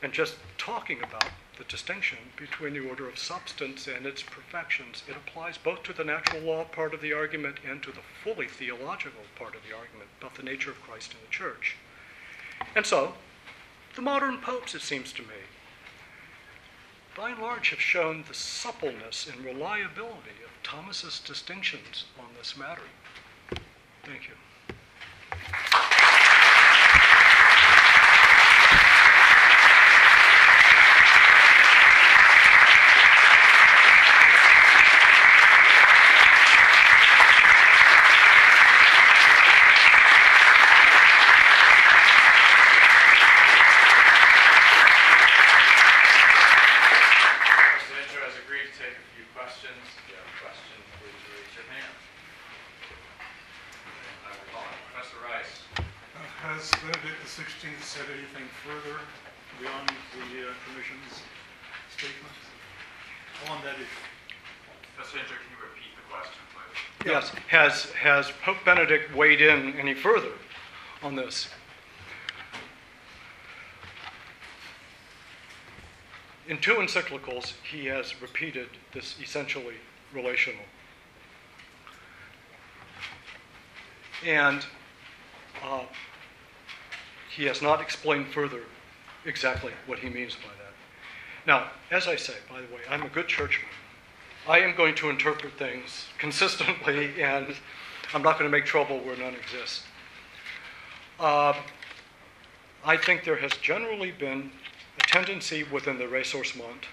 and 0.02 0.12
just 0.12 0.36
talking 0.56 1.02
about 1.02 1.28
the 1.56 1.64
distinction 1.64 2.18
between 2.36 2.74
the 2.74 2.88
order 2.88 3.08
of 3.08 3.18
substance 3.18 3.86
and 3.86 4.06
its 4.06 4.22
perfections. 4.22 5.02
It 5.08 5.16
applies 5.16 5.58
both 5.58 5.82
to 5.84 5.92
the 5.92 6.04
natural 6.04 6.42
law 6.42 6.64
part 6.64 6.94
of 6.94 7.00
the 7.00 7.12
argument 7.12 7.58
and 7.68 7.82
to 7.82 7.92
the 7.92 8.00
fully 8.22 8.48
theological 8.48 9.22
part 9.36 9.54
of 9.54 9.62
the 9.68 9.76
argument 9.76 10.10
about 10.20 10.34
the 10.34 10.42
nature 10.42 10.70
of 10.70 10.82
Christ 10.82 11.12
in 11.12 11.18
the 11.24 11.30
church. 11.30 11.76
And 12.74 12.84
so, 12.84 13.14
the 13.94 14.02
modern 14.02 14.38
popes, 14.38 14.74
it 14.74 14.82
seems 14.82 15.12
to 15.12 15.22
me, 15.22 15.44
by 17.16 17.30
and 17.30 17.40
large 17.40 17.70
have 17.70 17.80
shown 17.80 18.24
the 18.26 18.34
suppleness 18.34 19.28
and 19.28 19.44
reliability 19.44 20.42
of 20.44 20.50
Thomas's 20.64 21.20
distinctions 21.20 22.04
on 22.18 22.26
this 22.36 22.56
matter. 22.56 22.82
Thank 24.04 24.28
you. 24.28 24.34
Benedict 68.84 69.16
weighed 69.16 69.40
in 69.40 69.72
any 69.80 69.94
further 69.94 70.32
on 71.02 71.16
this? 71.16 71.48
In 76.46 76.58
two 76.58 76.74
encyclicals, 76.74 77.54
he 77.62 77.86
has 77.86 78.20
repeated 78.20 78.68
this 78.92 79.16
essentially 79.22 79.76
relational. 80.12 80.64
And 84.26 84.66
uh, 85.64 85.84
he 87.34 87.44
has 87.44 87.62
not 87.62 87.80
explained 87.80 88.26
further 88.34 88.64
exactly 89.24 89.72
what 89.86 90.00
he 90.00 90.10
means 90.10 90.34
by 90.34 90.50
that. 90.58 91.46
Now, 91.46 91.70
as 91.90 92.06
I 92.06 92.16
say, 92.16 92.34
by 92.50 92.60
the 92.60 92.66
way, 92.66 92.82
I'm 92.90 93.02
a 93.02 93.08
good 93.08 93.28
churchman. 93.28 93.70
I 94.46 94.58
am 94.58 94.76
going 94.76 94.94
to 94.96 95.08
interpret 95.08 95.54
things 95.54 96.08
consistently, 96.18 97.14
and 97.22 97.56
I'm 98.14 98.22
not 98.22 98.38
going 98.38 98.48
to 98.48 98.56
make 98.56 98.64
trouble 98.64 99.00
where 99.00 99.16
none 99.16 99.34
exists. 99.34 99.82
Uh, 101.18 101.52
I 102.84 102.96
think 102.96 103.24
there 103.24 103.36
has 103.36 103.50
generally 103.56 104.12
been 104.12 104.52
a 104.98 105.02
tendency 105.02 105.64
within 105.64 105.98
the 105.98 106.04
ressourcement 106.04 106.84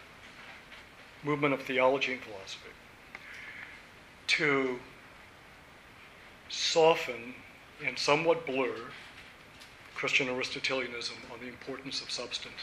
movement 1.24 1.54
of 1.54 1.62
theology 1.62 2.14
and 2.14 2.22
philosophy 2.22 2.72
to 4.28 4.80
soften 6.50 7.36
and 7.86 8.00
somewhat 8.00 8.48
blur 8.48 8.76
Christian 9.94 10.28
Aristotelianism 10.28 11.18
on 11.32 11.40
the 11.40 11.48
importance 11.48 12.02
of 12.02 12.10
substance 12.10 12.62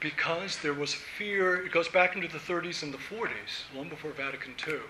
because 0.00 0.58
there 0.58 0.74
was 0.74 0.94
fear, 0.94 1.64
it 1.64 1.72
goes 1.72 1.88
back 1.88 2.16
into 2.16 2.26
the 2.26 2.38
30s 2.38 2.82
and 2.82 2.92
the 2.92 2.98
40s, 2.98 3.68
long 3.76 3.88
before 3.88 4.10
Vatican 4.12 4.54
II, 4.66 4.80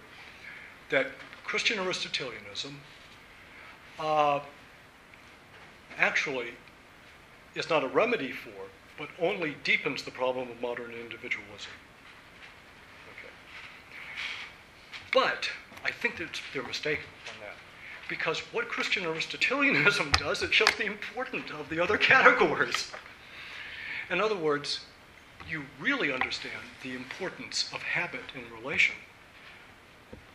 that 0.91 1.07
Christian 1.45 1.79
Aristotelianism 1.79 2.79
uh, 3.99 4.41
actually 5.99 6.51
is 7.55 7.69
not 7.69 7.83
a 7.83 7.89
remedy 7.89 8.33
for, 8.33 8.69
but 8.99 9.09
only 9.21 9.57
deepens 9.65 10.03
the 10.03 10.11
problem 10.11 10.51
of 10.51 10.61
modern 10.61 10.93
individualism. 10.93 11.73
Okay. 13.19 13.33
But 15.13 15.51
I 15.85 15.91
think 15.91 16.19
that 16.19 16.41
they're 16.53 16.63
mistaken 16.63 17.05
on 17.27 17.41
that. 17.41 17.57
Because 18.09 18.41
what 18.53 18.69
Christian 18.69 19.05
Aristotelianism 19.05 20.11
does, 20.19 20.43
it 20.43 20.53
shows 20.53 20.75
the 20.77 20.87
importance 20.87 21.51
of 21.59 21.69
the 21.69 21.81
other 21.83 21.97
categories. 22.13 22.91
In 24.11 24.21
other 24.21 24.37
words, 24.37 24.81
you 25.49 25.65
really 25.81 26.13
understand 26.13 26.63
the 26.83 26.95
importance 26.95 27.71
of 27.73 27.83
habit 27.83 28.23
in 28.35 28.43
relation, 28.63 28.95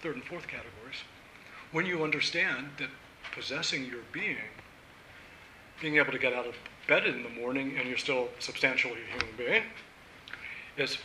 third 0.01 0.15
and 0.15 0.23
fourth 0.23 0.47
categories, 0.47 1.03
when 1.71 1.85
you 1.85 2.03
understand 2.03 2.69
that 2.77 2.89
possessing 3.31 3.85
your 3.85 4.01
being, 4.11 4.37
being 5.81 5.97
able 5.97 6.11
to 6.11 6.19
get 6.19 6.33
out 6.33 6.45
of 6.45 6.55
bed 6.87 7.05
in 7.05 7.23
the 7.23 7.29
morning 7.29 7.75
and 7.77 7.87
you're 7.87 7.97
still 7.97 8.29
substantially 8.39 8.99
a 9.01 9.11
human 9.11 9.35
being, 9.37 9.63
is 10.77 10.97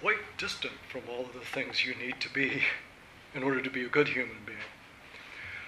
quite 0.00 0.18
distant 0.36 0.72
from 0.90 1.02
all 1.10 1.24
of 1.24 1.32
the 1.32 1.40
things 1.40 1.84
you 1.84 1.94
need 1.94 2.20
to 2.20 2.32
be 2.32 2.62
in 3.34 3.42
order 3.42 3.60
to 3.60 3.70
be 3.70 3.84
a 3.84 3.88
good 3.88 4.08
human 4.08 4.36
being. 4.46 4.58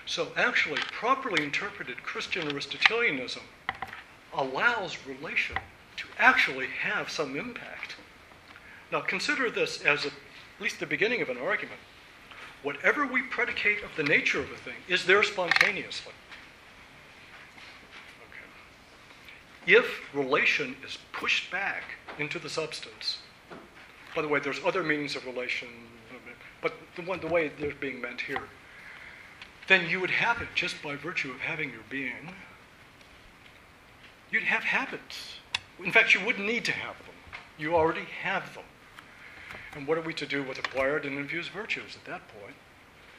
So, 0.06 0.28
actually, 0.36 0.80
properly 0.90 1.44
interpreted 1.44 2.02
Christian 2.02 2.50
Aristotelianism 2.50 3.42
allows 4.32 5.06
relation 5.06 5.56
to 5.96 6.06
actually 6.18 6.66
have 6.66 7.10
some 7.10 7.36
impact. 7.36 7.96
Now, 8.90 9.00
consider 9.00 9.50
this 9.50 9.82
as 9.82 10.04
a, 10.04 10.08
at 10.08 10.60
least 10.60 10.80
the 10.80 10.86
beginning 10.86 11.22
of 11.22 11.28
an 11.28 11.38
argument. 11.38 11.78
Whatever 12.62 13.06
we 13.06 13.22
predicate 13.22 13.82
of 13.82 13.90
the 13.96 14.02
nature 14.02 14.40
of 14.40 14.50
a 14.50 14.56
thing 14.56 14.74
is 14.88 15.06
there 15.06 15.22
spontaneously. 15.22 16.12
Okay. 19.66 19.78
If 19.78 20.14
relation 20.14 20.76
is 20.84 20.98
pushed 21.12 21.50
back 21.50 21.84
into 22.18 22.38
the 22.38 22.50
substance, 22.50 23.18
by 24.14 24.22
the 24.22 24.28
way, 24.28 24.40
there's 24.40 24.60
other 24.64 24.82
meanings 24.82 25.16
of 25.16 25.24
relation, 25.24 25.68
but 26.60 26.74
the, 26.96 27.02
one, 27.02 27.20
the 27.20 27.28
way 27.28 27.48
they're 27.48 27.74
being 27.74 28.00
meant 28.00 28.20
here, 28.20 28.42
then 29.68 29.88
you 29.88 30.00
would 30.00 30.10
have 30.10 30.42
it 30.42 30.48
just 30.54 30.82
by 30.82 30.96
virtue 30.96 31.30
of 31.30 31.38
having 31.38 31.70
your 31.70 31.84
being. 31.88 32.34
You'd 34.30 34.42
have 34.42 34.62
habits. 34.62 35.36
In 35.82 35.92
fact, 35.92 36.12
you 36.12 36.24
wouldn't 36.24 36.46
need 36.46 36.64
to 36.66 36.72
have 36.72 36.96
them. 36.98 37.14
You 37.56 37.74
already 37.74 38.04
have 38.22 38.52
them. 38.54 38.64
And 39.74 39.86
what 39.86 39.98
are 39.98 40.02
we 40.02 40.14
to 40.14 40.26
do 40.26 40.42
with 40.42 40.58
acquired 40.58 41.04
and 41.04 41.18
infused 41.18 41.50
virtues 41.50 41.96
at 41.96 42.04
that 42.06 42.22
point? 42.40 42.56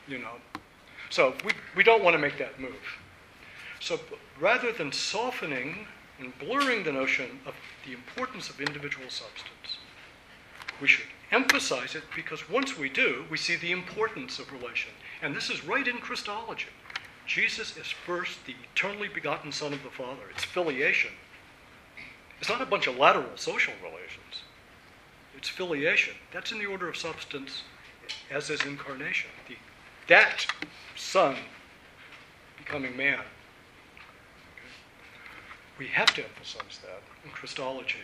You 0.08 0.20
know. 0.20 0.36
So 1.10 1.34
we, 1.45 1.52
we 1.76 1.84
don't 1.84 2.04
want 2.04 2.14
to 2.14 2.18
make 2.18 2.38
that 2.39 2.60
move. 2.60 2.99
So 3.80 3.99
rather 4.39 4.72
than 4.72 4.91
softening 4.91 5.88
and 6.20 6.38
blurring 6.39 6.84
the 6.84 6.91
notion 6.91 7.39
of 7.45 7.56
the 7.86 7.93
importance 7.93 8.49
of 8.49 8.60
individual 8.60 9.10
substance, 9.10 9.80
we 10.80 10.88
should 10.88 11.06
emphasize 11.32 11.95
it 11.95 12.04
because 12.16 12.49
once 12.49 12.78
we 12.78 12.89
do, 12.89 13.26
we 13.30 13.38
see 13.38 13.56
the 13.56 13.72
importance 13.72 14.39
of 14.39 14.52
relation. 14.52 14.91
And 15.22 15.36
this 15.36 15.49
is 15.49 15.66
right 15.66 15.88
in 15.88 15.97
Christology. 15.97 16.68
Jesus 17.26 17.78
is 17.78 17.88
first 17.88 18.45
the 18.45 18.56
eternally 18.74 19.08
begotten 19.08 19.52
Son 19.52 19.74
of 19.74 19.84
the 19.84 19.89
Father. 19.89 20.24
It's 20.34 20.43
filiation. 20.43 21.12
It's 22.39 22.49
not 22.49 22.62
a 22.62 22.66
bunch 22.66 22.88
of 22.88 22.97
lateral 22.97 23.30
social 23.36 23.74
relations. 23.84 24.43
It's 25.38 25.49
filiation. 25.49 26.13
That's 26.34 26.51
in 26.51 26.59
the 26.59 26.65
order 26.65 26.89
of 26.89 26.97
substance, 26.97 27.63
as 28.29 28.49
is 28.49 28.63
incarnation. 28.65 29.29
The, 29.47 29.55
that 30.07 30.45
Son 30.95 31.36
becoming 32.57 32.95
man. 32.95 33.15
Okay. 33.15 33.25
We 35.79 35.88
have 35.88 36.13
to 36.15 36.23
emphasize 36.23 36.79
that 36.84 37.01
in 37.23 37.32
Christology. 37.32 37.99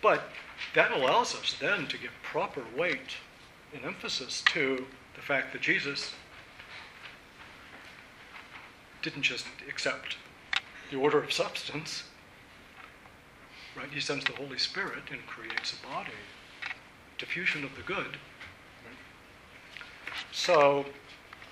But 0.00 0.22
that 0.74 0.92
allows 0.92 1.34
us 1.34 1.56
then 1.60 1.86
to 1.88 1.98
give 1.98 2.12
proper 2.22 2.62
weight 2.76 3.16
and 3.74 3.84
emphasis 3.84 4.42
to 4.52 4.86
the 5.14 5.22
fact 5.22 5.52
that 5.52 5.60
Jesus 5.60 6.12
didn't 9.02 9.22
just 9.22 9.46
accept 9.68 10.16
the 10.90 10.96
order 10.96 11.22
of 11.22 11.32
substance, 11.32 12.04
right? 13.78 13.88
He 13.92 14.00
sends 14.00 14.24
the 14.24 14.32
Holy 14.32 14.58
Spirit 14.58 15.04
and 15.10 15.24
creates 15.26 15.72
a 15.72 15.86
body, 15.86 16.10
diffusion 17.16 17.64
of 17.64 17.74
the 17.76 17.82
good. 17.82 18.06
Right? 18.84 18.98
So 20.32 20.84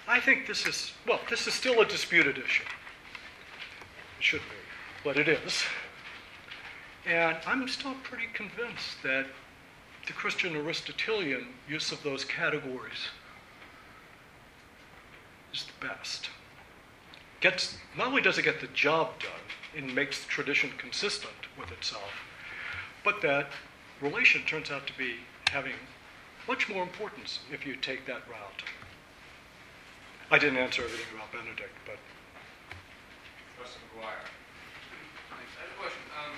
I 0.09 0.19
think 0.21 0.47
this 0.47 0.67
is, 0.67 0.93
well, 1.07 1.21
this 1.31 1.47
is 1.47 1.55
still 1.55 1.81
a 1.81 1.87
disputed 1.87 2.37
issue. 2.39 2.65
It 4.19 4.25
should 4.25 4.41
be, 4.41 4.57
but 5.05 5.17
it 5.17 5.29
is. 5.29 5.63
And 7.07 7.37
I'm 7.47 7.69
still 7.69 7.95
pretty 8.03 8.27
convinced 8.35 9.03
that 9.05 9.27
the 10.07 10.13
Christian 10.13 10.57
Aristotelian 10.57 11.47
use 11.69 11.93
of 11.93 12.03
those 12.03 12.25
categories 12.25 13.09
is 15.53 15.65
the 15.65 15.87
best. 15.87 16.31
Gets, 17.41 17.77
not 17.97 18.09
only 18.09 18.23
does 18.23 18.39
it 18.39 18.43
get 18.43 18.61
the 18.61 18.67
job 18.69 19.11
done 19.21 19.85
and 19.85 19.95
makes 19.95 20.25
the 20.25 20.29
tradition 20.29 20.71
consistent 20.79 21.46
with 21.59 21.73
itself, 21.73 22.13
but 23.05 23.21
that 23.23 23.49
relation 24.01 24.43
turns 24.43 24.71
out 24.71 24.87
to 24.87 24.97
be 24.99 25.17
having 25.51 25.75
much 26.49 26.69
more 26.69 26.83
importance 26.83 27.41
if 27.51 27.67
you 27.67 27.75
take 27.77 28.07
that 28.07 28.23
route. 28.29 28.63
I 30.31 30.39
didn't 30.39 30.59
answer 30.59 30.83
everything 30.83 31.07
about 31.15 31.31
Benedict, 31.33 31.75
but. 31.87 31.99
Professor 33.55 33.79
McGuire. 33.95 34.27
Thanks. 35.31 35.53
I 35.59 35.67
have 35.67 35.73
a 35.75 35.79
question. 35.79 36.03
Um, 36.19 36.35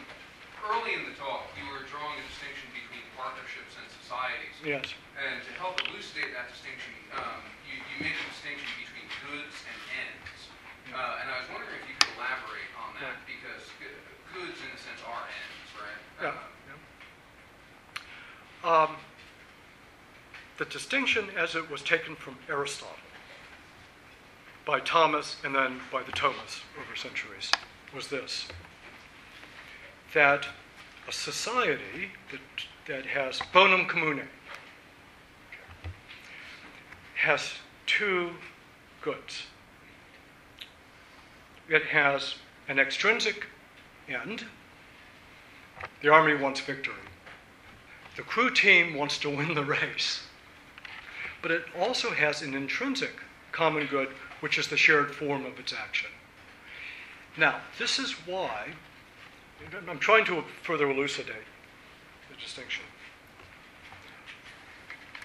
early 0.68 0.92
in 0.96 1.08
the 1.08 1.16
talk, 1.16 1.48
you 1.56 1.64
were 1.72 1.84
drawing 1.88 2.20
a 2.20 2.24
distinction 2.28 2.68
between 2.76 3.04
partnerships 3.16 3.76
and 3.80 3.88
societies. 3.88 4.56
Yes. 4.60 4.92
And 5.16 5.40
to 5.44 5.52
help 5.56 5.80
elucidate 5.88 6.36
that 6.36 6.52
distinction, 6.52 6.92
um, 7.16 7.40
you, 7.64 7.80
you 7.80 7.96
made 8.04 8.16
a 8.16 8.26
distinction 8.28 8.68
between 8.76 9.08
goods 9.28 9.56
and 9.66 9.78
ends. 10.04 10.40
Uh, 10.92 11.20
and 11.20 11.26
I 11.32 11.36
was 11.40 11.48
wondering 11.52 11.80
if 11.80 11.84
you 11.84 11.96
could 12.00 12.12
elaborate 12.16 12.70
on 12.80 12.96
that. 13.00 13.20
because 13.28 13.64
g- 13.76 13.92
goods, 14.32 14.56
in 14.64 14.72
a 14.72 14.80
sense, 14.80 15.04
are 15.04 15.24
Yeah. 16.20 16.28
Uh, 16.28 16.32
Um, 18.64 18.96
the 20.58 20.64
distinction 20.64 21.28
as 21.36 21.54
it 21.54 21.70
was 21.70 21.80
taken 21.82 22.16
from 22.16 22.36
Aristotle 22.48 22.96
by 24.66 24.80
Thomas 24.80 25.36
and 25.44 25.54
then 25.54 25.80
by 25.92 26.02
the 26.02 26.12
Thomists 26.12 26.60
over 26.76 26.96
centuries 26.96 27.50
was 27.94 28.08
this 28.08 28.48
that 30.12 30.46
a 31.06 31.12
society 31.12 32.10
that, 32.30 32.40
that 32.86 33.06
has 33.06 33.40
bonum 33.52 33.86
commune 33.86 34.28
has 37.14 37.52
two 37.86 38.30
goods. 39.02 39.44
It 41.68 41.84
has 41.84 42.36
an 42.68 42.78
extrinsic 42.78 43.46
end. 44.08 44.44
The 46.02 46.08
army 46.08 46.34
wants 46.34 46.60
victory. 46.60 46.94
The 48.16 48.22
crew 48.22 48.50
team 48.50 48.94
wants 48.94 49.18
to 49.18 49.30
win 49.30 49.54
the 49.54 49.64
race. 49.64 50.22
But 51.40 51.50
it 51.50 51.64
also 51.78 52.10
has 52.10 52.42
an 52.42 52.54
intrinsic 52.54 53.12
common 53.52 53.86
good, 53.86 54.08
which 54.40 54.58
is 54.58 54.68
the 54.68 54.76
shared 54.76 55.14
form 55.14 55.46
of 55.46 55.58
its 55.58 55.72
action. 55.72 56.10
Now, 57.36 57.60
this 57.78 57.98
is 57.98 58.12
why 58.26 58.68
I'm 59.88 59.98
trying 59.98 60.24
to 60.26 60.42
further 60.62 60.90
elucidate 60.90 61.46
the 62.28 62.36
distinction. 62.40 62.84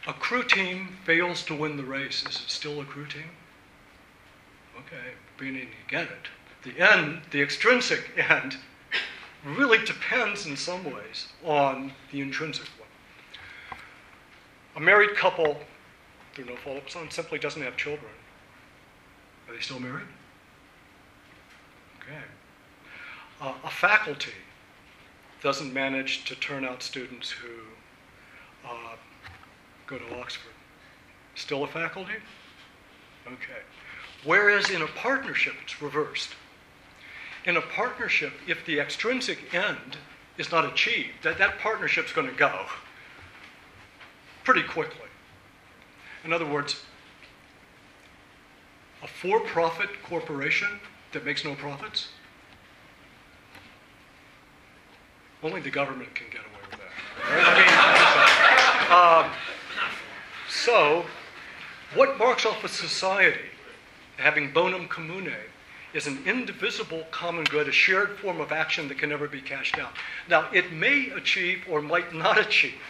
A 0.07 0.13
crew 0.13 0.43
team 0.43 0.97
fails 1.05 1.43
to 1.45 1.55
win 1.55 1.77
the 1.77 1.83
race. 1.83 2.23
Is 2.27 2.35
it 2.35 2.49
still 2.49 2.81
a 2.81 2.85
crew 2.85 3.05
team? 3.05 3.29
Okay, 4.77 5.13
beginning 5.37 5.67
to 5.67 5.89
get 5.89 6.03
it. 6.03 6.27
The 6.63 6.79
end, 6.79 7.21
the 7.31 7.41
extrinsic 7.41 8.11
end, 8.17 8.57
really 9.45 9.83
depends 9.85 10.45
in 10.45 10.55
some 10.55 10.83
ways 10.85 11.27
on 11.43 11.91
the 12.11 12.21
intrinsic 12.21 12.67
one. 12.79 13.79
A 14.75 14.79
married 14.79 15.15
couple, 15.15 15.57
through 16.33 16.45
no 16.45 16.55
fault 16.55 16.77
of 16.77 16.83
its 16.83 16.95
own, 16.95 17.11
simply 17.11 17.39
doesn't 17.39 17.61
have 17.61 17.77
children. 17.77 18.11
Are 19.47 19.53
they 19.53 19.61
still 19.61 19.79
married? 19.79 20.07
Okay. 22.01 22.21
Uh, 23.41 23.53
a 23.63 23.69
faculty 23.69 24.31
doesn't 25.41 25.73
manage 25.73 26.23
to 26.25 26.35
turn 26.35 26.63
out 26.63 26.81
students 26.81 27.29
who 27.29 27.49
uh, 28.65 28.95
go 29.87 29.97
to 29.97 30.19
Oxford. 30.19 30.53
Still 31.35 31.63
a 31.63 31.67
faculty? 31.67 32.13
Okay. 33.27 33.61
Whereas 34.23 34.69
in 34.69 34.81
a 34.81 34.87
partnership, 34.87 35.53
it's 35.63 35.81
reversed. 35.81 36.29
In 37.45 37.57
a 37.57 37.61
partnership, 37.61 38.33
if 38.47 38.65
the 38.65 38.79
extrinsic 38.79 39.53
end 39.53 39.97
is 40.37 40.51
not 40.51 40.65
achieved, 40.65 41.23
that, 41.23 41.37
that 41.37 41.59
partnership's 41.59 42.13
going 42.13 42.27
to 42.27 42.33
go 42.33 42.65
pretty 44.43 44.63
quickly. 44.63 45.07
In 46.23 46.31
other 46.31 46.45
words, 46.45 46.81
a 49.01 49.07
for 49.07 49.41
profit 49.41 49.89
corporation 50.03 50.79
that 51.11 51.25
makes 51.25 51.43
no 51.43 51.53
profits, 51.55 52.09
only 55.43 55.59
the 55.59 55.69
government 55.69 56.15
can 56.15 56.27
get 56.31 56.39
away 56.39 56.61
with 56.71 56.79
that. 56.79 56.89
Right? 57.29 57.43
I 58.89 59.25
mean, 59.25 59.27
um, 59.29 59.37
so, 60.49 61.05
what 61.95 62.17
marks 62.17 62.45
off 62.45 62.63
a 62.63 62.69
society 62.69 63.49
having 64.17 64.53
bonum 64.53 64.87
commune 64.87 65.33
is 65.93 66.07
an 66.07 66.19
indivisible 66.25 67.03
common 67.11 67.43
good, 67.45 67.67
a 67.67 67.71
shared 67.71 68.17
form 68.17 68.41
of 68.41 68.51
action 68.51 68.87
that 68.87 68.97
can 68.97 69.09
never 69.09 69.27
be 69.27 69.41
cashed 69.41 69.77
out. 69.77 69.93
Now, 70.27 70.49
it 70.51 70.71
may 70.71 71.09
achieve 71.09 71.63
or 71.69 71.81
might 71.81 72.13
not 72.13 72.39
achieve 72.39 72.81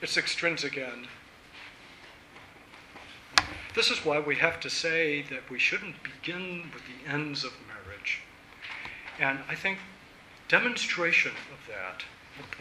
its 0.00 0.16
extrinsic 0.16 0.76
end. 0.76 1.06
This 3.74 3.90
is 3.90 4.04
why 4.04 4.18
we 4.20 4.36
have 4.36 4.60
to 4.60 4.70
say 4.70 5.22
that 5.30 5.48
we 5.50 5.58
shouldn't 5.58 5.96
begin 6.02 6.70
with 6.74 6.82
the 6.84 7.10
ends 7.10 7.44
of 7.44 7.52
marriage. 7.68 8.20
And 9.18 9.38
I 9.48 9.54
think 9.54 9.78
demonstration 10.48 11.32
of 11.52 11.66
that 11.68 12.04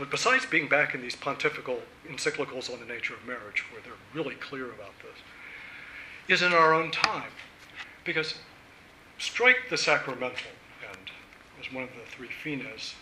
besides 0.09 0.45
being 0.45 0.67
back 0.67 0.93
in 0.93 1.01
these 1.01 1.15
pontifical 1.15 1.79
encyclicals 2.07 2.71
on 2.71 2.79
the 2.79 2.85
nature 2.85 3.13
of 3.13 3.25
marriage, 3.25 3.63
where 3.71 3.81
they're 3.81 3.93
really 4.13 4.35
clear 4.35 4.65
about 4.65 4.93
this, 5.01 5.17
is 6.27 6.41
in 6.41 6.53
our 6.53 6.73
own 6.73 6.91
time. 6.91 7.31
Because 8.03 8.35
strike 9.21 9.69
the 9.69 9.77
sacramental 9.77 10.51
end 10.89 11.11
as 11.59 11.71
one 11.71 11.83
of 11.83 11.89
the 11.91 12.09
three 12.09 12.29
fines 12.43 12.95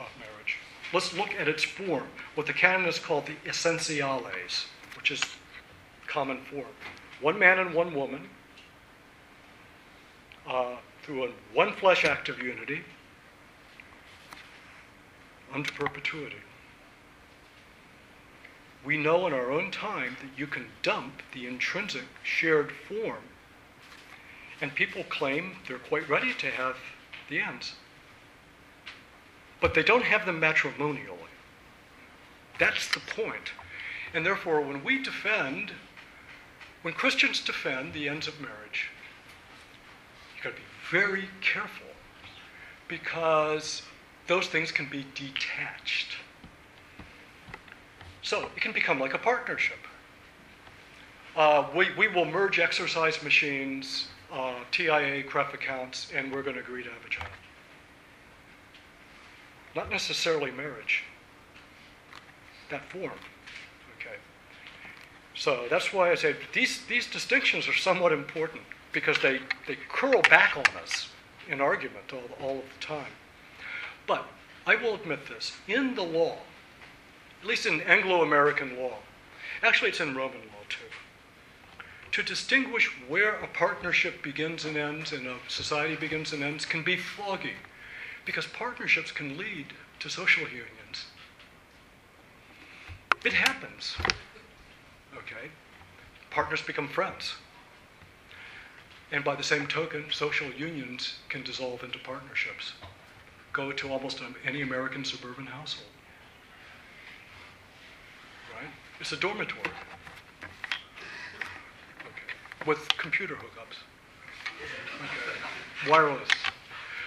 of 0.00 0.06
marriage. 0.18 0.58
Let's 0.92 1.14
look 1.14 1.30
at 1.38 1.48
its 1.48 1.62
form, 1.62 2.08
what 2.34 2.46
the 2.46 2.52
canonists 2.52 3.04
call 3.04 3.20
the 3.20 3.36
essentiales, 3.48 4.66
which 4.96 5.10
is 5.10 5.22
common 6.08 6.38
form. 6.50 6.66
One 7.20 7.38
man 7.38 7.60
and 7.60 7.74
one 7.74 7.94
woman, 7.94 8.28
uh, 10.48 10.76
through 11.02 11.24
a 11.24 11.28
one 11.54 11.72
flesh 11.74 12.04
act 12.04 12.28
of 12.28 12.42
unity, 12.42 12.82
unto 15.54 15.72
perpetuity. 15.72 16.36
We 18.84 18.96
know 18.96 19.26
in 19.26 19.32
our 19.32 19.50
own 19.50 19.70
time 19.70 20.16
that 20.20 20.38
you 20.38 20.46
can 20.46 20.66
dump 20.82 21.22
the 21.32 21.46
intrinsic 21.46 22.04
shared 22.22 22.72
form, 22.72 23.22
and 24.60 24.74
people 24.74 25.04
claim 25.04 25.56
they're 25.66 25.78
quite 25.78 26.08
ready 26.08 26.32
to 26.34 26.50
have 26.50 26.76
the 27.28 27.40
ends. 27.40 27.74
But 29.60 29.74
they 29.74 29.82
don't 29.82 30.04
have 30.04 30.26
them 30.26 30.40
matrimonially. 30.40 31.30
That's 32.58 32.88
the 32.92 33.00
point. 33.00 33.52
And 34.14 34.24
therefore, 34.24 34.60
when 34.60 34.82
we 34.82 35.02
defend, 35.02 35.72
when 36.82 36.94
Christians 36.94 37.40
defend 37.40 37.92
the 37.92 38.08
ends 38.08 38.28
of 38.28 38.40
marriage, 38.40 38.90
you've 40.34 40.44
got 40.44 40.50
to 40.50 40.56
be 40.56 40.62
very 40.90 41.28
careful 41.42 41.86
because 42.88 43.82
those 44.26 44.46
things 44.46 44.72
can 44.72 44.88
be 44.88 45.04
detached. 45.14 46.16
So 48.22 48.48
it 48.56 48.60
can 48.60 48.72
become 48.72 48.98
like 48.98 49.14
a 49.14 49.18
partnership. 49.18 49.78
Uh, 51.36 51.66
we, 51.74 51.88
we 51.98 52.08
will 52.08 52.24
merge 52.24 52.58
exercise 52.58 53.22
machines, 53.22 54.08
uh, 54.32 54.54
TIAA, 54.72 55.26
CREF 55.26 55.54
accounts, 55.54 56.10
and 56.14 56.32
we're 56.32 56.42
going 56.42 56.56
to 56.56 56.62
agree 56.62 56.82
to 56.82 56.90
have 56.90 57.04
a 57.04 57.08
child. 57.08 57.30
Not 59.74 59.90
necessarily 59.90 60.50
marriage. 60.50 61.04
That 62.70 62.84
form. 62.90 63.12
Okay. 64.00 64.16
So 65.34 65.66
that's 65.70 65.92
why 65.92 66.10
I 66.10 66.14
say 66.14 66.34
these, 66.52 66.84
these 66.86 67.06
distinctions 67.06 67.68
are 67.68 67.74
somewhat 67.74 68.12
important 68.12 68.62
because 68.92 69.18
they, 69.20 69.40
they 69.66 69.76
curl 69.88 70.22
back 70.22 70.56
on 70.56 70.64
us 70.82 71.10
in 71.48 71.60
argument 71.60 72.12
all, 72.12 72.46
all 72.46 72.58
of 72.58 72.64
the 72.78 72.86
time. 72.86 73.12
But 74.06 74.24
I 74.66 74.76
will 74.76 74.94
admit 74.94 75.26
this 75.28 75.52
in 75.68 75.94
the 75.94 76.02
law, 76.02 76.38
at 77.42 77.46
least 77.46 77.66
in 77.66 77.80
Anglo 77.82 78.22
American 78.22 78.76
law, 78.78 78.94
actually, 79.62 79.90
it's 79.90 80.00
in 80.00 80.16
Roman 80.16 80.38
law 80.38 80.55
to 82.16 82.22
distinguish 82.22 82.90
where 83.08 83.34
a 83.40 83.46
partnership 83.46 84.22
begins 84.22 84.64
and 84.64 84.74
ends 84.74 85.12
and 85.12 85.26
a 85.26 85.36
society 85.48 85.96
begins 85.96 86.32
and 86.32 86.42
ends 86.42 86.64
can 86.64 86.82
be 86.82 86.96
foggy 86.96 87.52
because 88.24 88.46
partnerships 88.46 89.12
can 89.12 89.36
lead 89.36 89.66
to 89.98 90.08
social 90.08 90.44
unions. 90.44 91.08
It 93.22 93.34
happens. 93.34 93.96
Okay? 95.14 95.50
Partners 96.30 96.62
become 96.62 96.88
friends. 96.88 97.34
And 99.12 99.22
by 99.22 99.34
the 99.34 99.42
same 99.42 99.66
token, 99.66 100.06
social 100.10 100.50
unions 100.52 101.18
can 101.28 101.42
dissolve 101.42 101.84
into 101.84 101.98
partnerships 101.98 102.72
go 103.52 103.72
to 103.72 103.92
almost 103.92 104.22
any 104.46 104.62
American 104.62 105.04
suburban 105.04 105.44
household. 105.44 105.90
Right? 108.54 108.70
It's 109.00 109.12
a 109.12 109.18
dormitory. 109.18 109.70
With 112.66 112.88
computer 112.98 113.34
hookups. 113.34 113.84
Okay. 114.98 115.90
Wireless. 115.90 116.28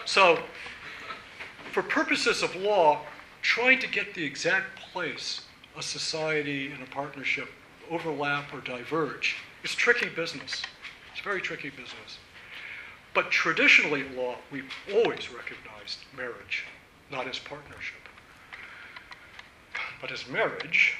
So, 0.05 0.39
for 1.71 1.83
purposes 1.83 2.41
of 2.41 2.55
law, 2.55 3.01
trying 3.41 3.79
to 3.79 3.87
get 3.87 4.13
the 4.13 4.23
exact 4.23 4.79
place 4.79 5.41
a 5.77 5.83
society 5.83 6.71
and 6.71 6.81
a 6.83 6.85
partnership 6.87 7.49
overlap 7.89 8.53
or 8.53 8.61
diverge 8.61 9.37
is 9.63 9.73
tricky 9.75 10.09
business. 10.09 10.61
It's 11.11 11.21
very 11.21 11.41
tricky 11.41 11.69
business. 11.69 12.19
But 13.13 13.31
traditionally 13.31 14.01
in 14.01 14.15
law, 14.15 14.35
we've 14.51 14.71
always 14.93 15.31
recognized 15.31 15.99
marriage, 16.15 16.65
not 17.11 17.27
as 17.27 17.39
partnership, 17.39 18.07
but 20.01 20.11
as 20.11 20.27
marriage. 20.27 20.97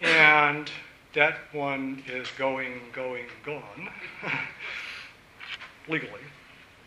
And 0.00 0.70
that 1.16 1.38
one 1.52 2.02
is 2.06 2.28
going, 2.36 2.74
going, 2.92 3.24
gone, 3.42 3.88
legally, 5.88 6.20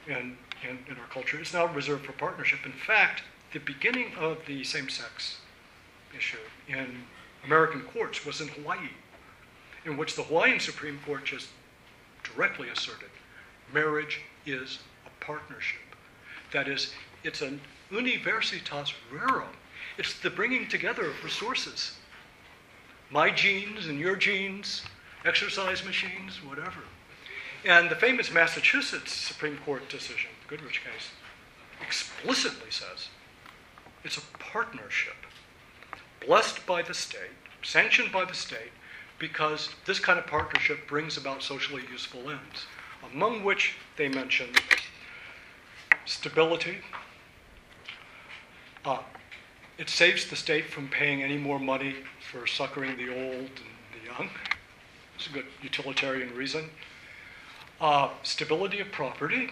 and 0.08 0.38
in, 0.64 0.78
in 0.88 0.98
our 1.00 1.08
culture. 1.12 1.40
It's 1.40 1.54
now 1.54 1.66
reserved 1.66 2.06
for 2.06 2.12
partnership. 2.14 2.60
In 2.64 2.72
fact, 2.72 3.24
the 3.54 3.60
beginning 3.60 4.14
of 4.20 4.38
the 4.46 4.64
same 4.64 4.88
sex 4.88 5.38
issue 6.16 6.38
in 6.68 7.04
American 7.44 7.82
courts 7.82 8.24
was 8.24 8.40
in 8.40 8.50
Hawaii, 8.50 8.90
in 9.84 9.98
which 9.98 10.16
the 10.16 10.24
Hawaiian 10.24 10.60
Supreme 10.60 11.00
Court 11.06 11.26
just 11.26 11.48
directly 12.24 12.70
asserted 12.70 13.10
marriage 13.74 14.22
is 14.46 14.80
a 15.06 15.26
partnership. 15.26 15.80
That 16.54 16.68
is, 16.68 16.94
it's 17.24 17.42
an 17.42 17.62
universitas 17.92 18.94
rerum. 19.12 19.54
It's 19.98 20.20
the 20.20 20.30
bringing 20.30 20.68
together 20.68 21.06
of 21.06 21.24
resources. 21.24 21.99
My 23.12 23.30
genes 23.32 23.88
and 23.88 24.00
your 24.00 24.16
genes, 24.16 24.84
exercise 25.26 25.84
machines, 25.84 26.44
whatever. 26.44 26.82
And 27.66 27.90
the 27.90 27.96
famous 27.96 28.32
Massachusetts 28.32 29.12
Supreme 29.12 29.58
Court 29.66 29.88
decision, 29.90 30.30
the 30.48 30.56
Goodridge 30.56 30.84
case, 30.84 31.10
explicitly 31.82 32.72
says 32.72 33.10
it's 34.04 34.18
a 34.18 34.22
partnership 34.38 35.16
blessed 36.26 36.66
by 36.66 36.82
the 36.82 36.94
state, 36.94 37.32
sanctioned 37.64 38.12
by 38.12 38.26
the 38.26 38.34
state, 38.34 38.72
because 39.18 39.70
this 39.86 40.00
kind 40.00 40.18
of 40.18 40.28
partnership 40.28 40.88
brings 40.88 41.18
about 41.18 41.44
socially 41.44 41.84
useful 41.92 42.30
ends 42.30 42.66
among 43.14 43.44
which 43.44 43.76
they 43.98 44.10
mention 44.10 44.48
stability. 46.06 46.78
Uh, 48.86 49.00
it 49.78 49.90
saves 49.90 50.30
the 50.30 50.36
state 50.36 50.66
from 50.70 50.88
paying 50.88 51.24
any 51.24 51.38
more 51.38 51.60
money 51.60 51.96
for 52.32 52.46
succoring 52.48 52.98
the 52.98 53.10
old 53.10 53.40
and 53.40 53.52
the 53.94 54.06
young. 54.06 54.30
It's 55.16 55.28
a 55.28 55.32
good 55.32 55.46
utilitarian 55.62 56.34
reason. 56.36 56.70
Uh, 57.82 58.10
stability 58.24 58.80
of 58.80 58.92
property, 58.92 59.50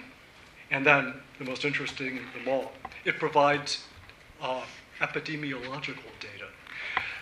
and 0.72 0.86
then 0.86 1.14
the 1.40 1.46
most 1.46 1.66
interesting 1.66 2.18
of 2.18 2.24
them 2.34 2.48
all, 2.48 2.72
it 3.06 3.18
provides 3.20 3.86
uh, 4.42 4.64
epidemiological 5.00 6.12
data. 6.20 6.48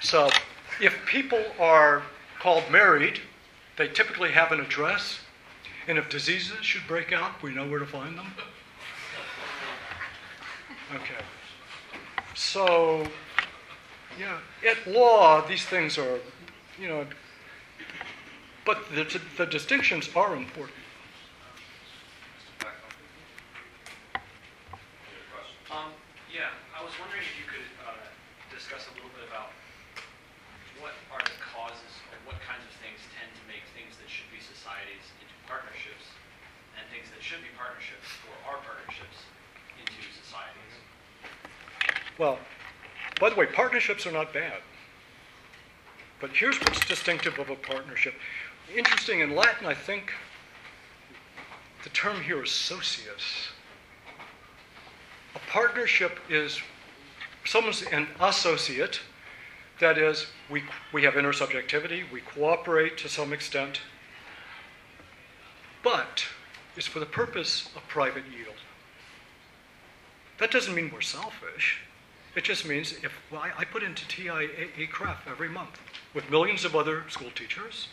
So 0.02 0.30
if 0.82 0.96
people 1.06 1.44
are 1.60 2.04
called 2.40 2.64
married, 2.72 3.20
they 3.78 3.88
typically 3.88 4.32
have 4.32 4.52
an 4.52 4.60
address 4.60 5.20
and 5.88 5.98
if 5.98 6.10
diseases 6.10 6.58
should 6.62 6.88
break 6.88 7.14
out, 7.14 7.42
we 7.44 7.54
know 7.54 7.68
where 7.68 7.80
to 7.80 7.86
find 7.86 8.18
them. 8.18 8.28
Okay. 10.94 11.26
So, 12.36 13.08
yeah, 14.20 14.40
at 14.70 14.88
law, 14.88 15.46
these 15.46 15.66
things 15.66 15.98
are, 15.98 16.20
you 16.80 16.88
know, 16.88 17.06
but 18.66 18.90
the, 18.92 19.22
the 19.38 19.46
distinctions 19.46 20.10
are 20.16 20.36
important. 20.36 20.78
Um, 25.72 25.92
yeah, 26.32 26.56
I 26.72 26.84
was 26.84 26.94
wondering 27.00 27.22
if 27.22 27.36
you 27.36 27.46
could 27.50 27.68
uh, 27.84 27.92
discuss 28.54 28.88
a 28.88 28.94
little 28.96 29.12
bit 29.12 29.28
about 29.28 29.52
what 30.80 30.96
are 31.12 31.24
the 31.24 31.40
causes 31.44 31.94
or 32.12 32.18
what 32.24 32.40
kinds 32.42 32.64
of 32.64 32.72
things 32.80 33.02
tend 33.12 33.28
to 33.36 33.44
make 33.44 33.68
things 33.76 33.98
that 34.00 34.08
should 34.08 34.32
be 34.32 34.40
societies 34.40 35.12
into 35.20 35.36
partnerships 35.48 36.16
and 36.80 36.88
things 36.92 37.12
that 37.12 37.20
should 37.20 37.44
be 37.44 37.52
partnerships 37.60 38.08
or 38.30 38.36
are 38.48 38.60
partnerships 38.64 39.28
into 39.76 40.00
societies. 40.16 40.76
Well, 42.18 42.40
by 43.20 43.30
the 43.30 43.36
way, 43.36 43.46
partnerships 43.46 44.06
are 44.06 44.12
not 44.12 44.34
bad. 44.34 44.62
But 46.20 46.32
here's 46.32 46.60
what's 46.60 46.80
distinctive 46.86 47.40
of 47.40 47.50
a 47.50 47.56
partnership. 47.56 48.14
Interesting, 48.76 49.20
in 49.20 49.36
Latin, 49.36 49.68
I 49.68 49.74
think 49.74 50.12
the 51.84 51.90
term 51.90 52.22
here 52.22 52.44
is 52.44 52.52
socius. 52.52 53.50
A 55.36 55.40
partnership 55.52 56.20
is 56.30 56.60
someone's 57.46 57.84
an 57.84 58.08
associate, 58.20 59.02
that 59.80 59.98
is, 59.98 60.28
we, 60.50 60.64
we 60.94 61.04
have 61.04 61.16
intersubjectivity, 61.16 62.10
we 62.12 62.22
cooperate 62.22 62.98
to 63.00 63.10
some 63.10 63.34
extent, 63.34 63.82
but 65.84 66.26
it's 66.76 66.88
for 66.88 67.00
the 67.00 67.06
purpose 67.06 67.70
of 67.76 67.88
private 67.88 68.24
yield. 68.36 68.56
That 70.40 70.52
doesn't 70.52 70.74
mean 70.74 70.92
we're 70.94 71.02
selfish. 71.02 71.82
It 72.36 72.44
just 72.44 72.68
means 72.68 72.94
if 73.04 73.14
well, 73.32 73.42
I, 73.42 73.52
I 73.60 73.66
put 73.66 73.82
into 73.82 74.06
TIAA 74.06 74.90
CREF 74.90 75.20
every 75.28 75.50
month 75.50 75.80
with 76.14 76.30
millions 76.30 76.66
of 76.66 76.76
other 76.76 77.04
school 77.10 77.32
teachers, 77.34 77.88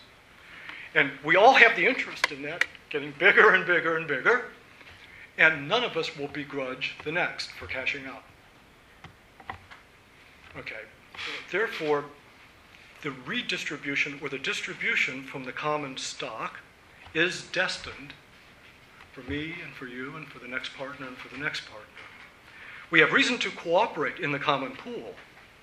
and 0.95 1.11
we 1.25 1.37
all 1.37 1.55
have 1.55 1.77
the 1.77 1.87
interest 1.87 2.31
in 2.33 2.43
that 2.43 2.65
getting 2.91 3.13
bigger 3.19 3.55
and 3.55 3.65
bigger 3.65 3.97
and 3.97 4.07
bigger, 4.07 4.47
and 5.39 5.69
none 5.69 5.85
of 5.85 5.97
us 5.97 6.17
will 6.17 6.29
begrudge 6.29 6.97
the 7.05 7.13
next 7.13 7.51
for 7.53 7.67
cashing 7.67 8.05
out. 8.07 8.25
Okay, 10.59 10.83
therefore, 11.51 12.05
the 13.03 13.13
redistribution 13.27 14.19
or 14.21 14.29
the 14.29 14.39
distribution 14.39 15.23
from 15.23 15.45
the 15.45 15.53
common 15.53 15.97
stock 15.97 16.59
is 17.15 17.45
destined 17.53 18.13
for 19.13 19.23
me 19.23 19.55
and 19.65 19.73
for 19.75 19.87
you 19.87 20.17
and 20.17 20.27
for 20.27 20.39
the 20.39 20.49
next 20.49 20.75
partner 20.75 21.07
and 21.07 21.17
for 21.17 21.29
the 21.35 21.41
next 21.41 21.63
partner. 21.71 21.87
We 22.93 23.01
have 23.01 23.13
reason 23.13 23.39
to 23.39 23.51
cooperate 23.51 24.19
in 24.19 24.33
the 24.33 24.39
common 24.39 24.73
pool, 24.73 25.15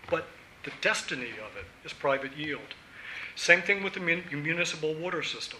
but 0.09 0.25
the 0.63 0.71
destiny 0.81 1.29
of 1.29 1.55
it 1.55 1.65
is 1.85 1.93
private 1.93 2.35
yield. 2.35 2.73
Same 3.35 3.61
thing 3.61 3.83
with 3.83 3.93
the 3.93 3.99
municipal 3.99 4.95
water 4.95 5.21
system. 5.21 5.59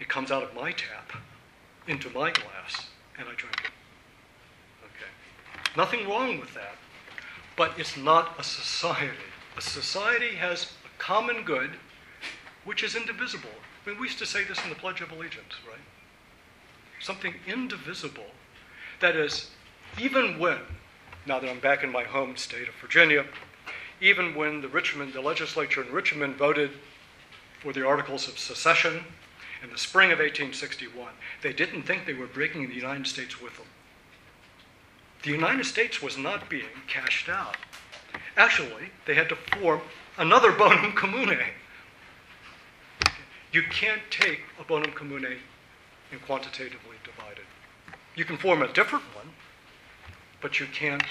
It 0.00 0.08
comes 0.08 0.30
out 0.30 0.42
of 0.42 0.54
my 0.54 0.72
tap 0.72 1.12
into 1.86 2.08
my 2.08 2.30
glass, 2.30 2.86
and 3.18 3.28
I 3.28 3.34
drink 3.34 3.60
it. 3.64 3.70
Okay. 4.82 5.10
Nothing 5.76 6.08
wrong 6.08 6.40
with 6.40 6.54
that, 6.54 6.76
but 7.54 7.78
it's 7.78 7.98
not 7.98 8.34
a 8.38 8.42
society. 8.42 9.12
A 9.58 9.60
society 9.60 10.36
has 10.36 10.72
a 10.86 10.98
common 10.98 11.44
good 11.44 11.72
which 12.64 12.82
is 12.82 12.96
indivisible. 12.96 13.50
I 13.84 13.90
mean, 13.90 14.00
we 14.00 14.06
used 14.06 14.18
to 14.20 14.26
say 14.26 14.42
this 14.44 14.64
in 14.64 14.70
the 14.70 14.74
Pledge 14.74 15.02
of 15.02 15.12
Allegiance, 15.12 15.54
right? 15.68 15.78
Something 16.98 17.34
indivisible. 17.46 18.24
That 19.00 19.16
is, 19.16 19.50
even 20.00 20.38
when, 20.38 20.58
now 21.26 21.38
that 21.38 21.50
I'm 21.50 21.60
back 21.60 21.82
in 21.82 21.92
my 21.92 22.04
home 22.04 22.36
state 22.36 22.68
of 22.68 22.74
Virginia, 22.76 23.26
even 24.00 24.34
when 24.34 24.60
the 24.60 24.68
Richmond, 24.68 25.12
the 25.12 25.20
legislature 25.20 25.82
in 25.82 25.92
Richmond 25.92 26.36
voted 26.36 26.70
for 27.60 27.72
the 27.72 27.86
Articles 27.86 28.28
of 28.28 28.38
Secession 28.38 29.04
in 29.62 29.70
the 29.70 29.78
spring 29.78 30.12
of 30.12 30.18
1861, 30.18 31.08
they 31.42 31.52
didn't 31.52 31.82
think 31.82 32.06
they 32.06 32.14
were 32.14 32.26
breaking 32.26 32.68
the 32.68 32.74
United 32.74 33.06
States 33.06 33.40
with 33.40 33.56
them. 33.56 33.66
The 35.22 35.30
United 35.30 35.64
States 35.64 36.02
was 36.02 36.16
not 36.16 36.48
being 36.48 36.66
cashed 36.86 37.28
out. 37.28 37.56
Actually, 38.36 38.90
they 39.06 39.14
had 39.14 39.28
to 39.30 39.36
form 39.36 39.80
another 40.18 40.52
bonum 40.58 40.92
commune. 40.92 41.38
You 43.52 43.62
can't 43.62 44.02
take 44.10 44.40
a 44.60 44.64
bonum 44.64 44.92
commune 44.92 45.38
and 46.12 46.22
quantitatively. 46.22 46.95
You 48.16 48.24
can 48.24 48.38
form 48.38 48.62
a 48.62 48.72
different 48.72 49.04
one, 49.14 49.28
but 50.40 50.58
you 50.58 50.66
can't 50.66 51.04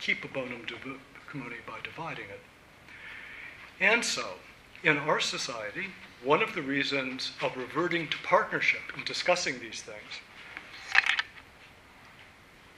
keep 0.00 0.24
a 0.24 0.28
bonum 0.28 0.64
commune 1.28 1.52
by 1.66 1.78
dividing 1.84 2.24
it. 2.24 2.40
And 3.80 4.02
so, 4.02 4.24
in 4.82 4.96
our 4.96 5.20
society, 5.20 5.88
one 6.24 6.42
of 6.42 6.54
the 6.54 6.62
reasons 6.62 7.32
of 7.42 7.54
reverting 7.56 8.08
to 8.08 8.18
partnership 8.18 8.80
and 8.96 9.04
discussing 9.04 9.60
these 9.60 9.82
things, 9.82 10.20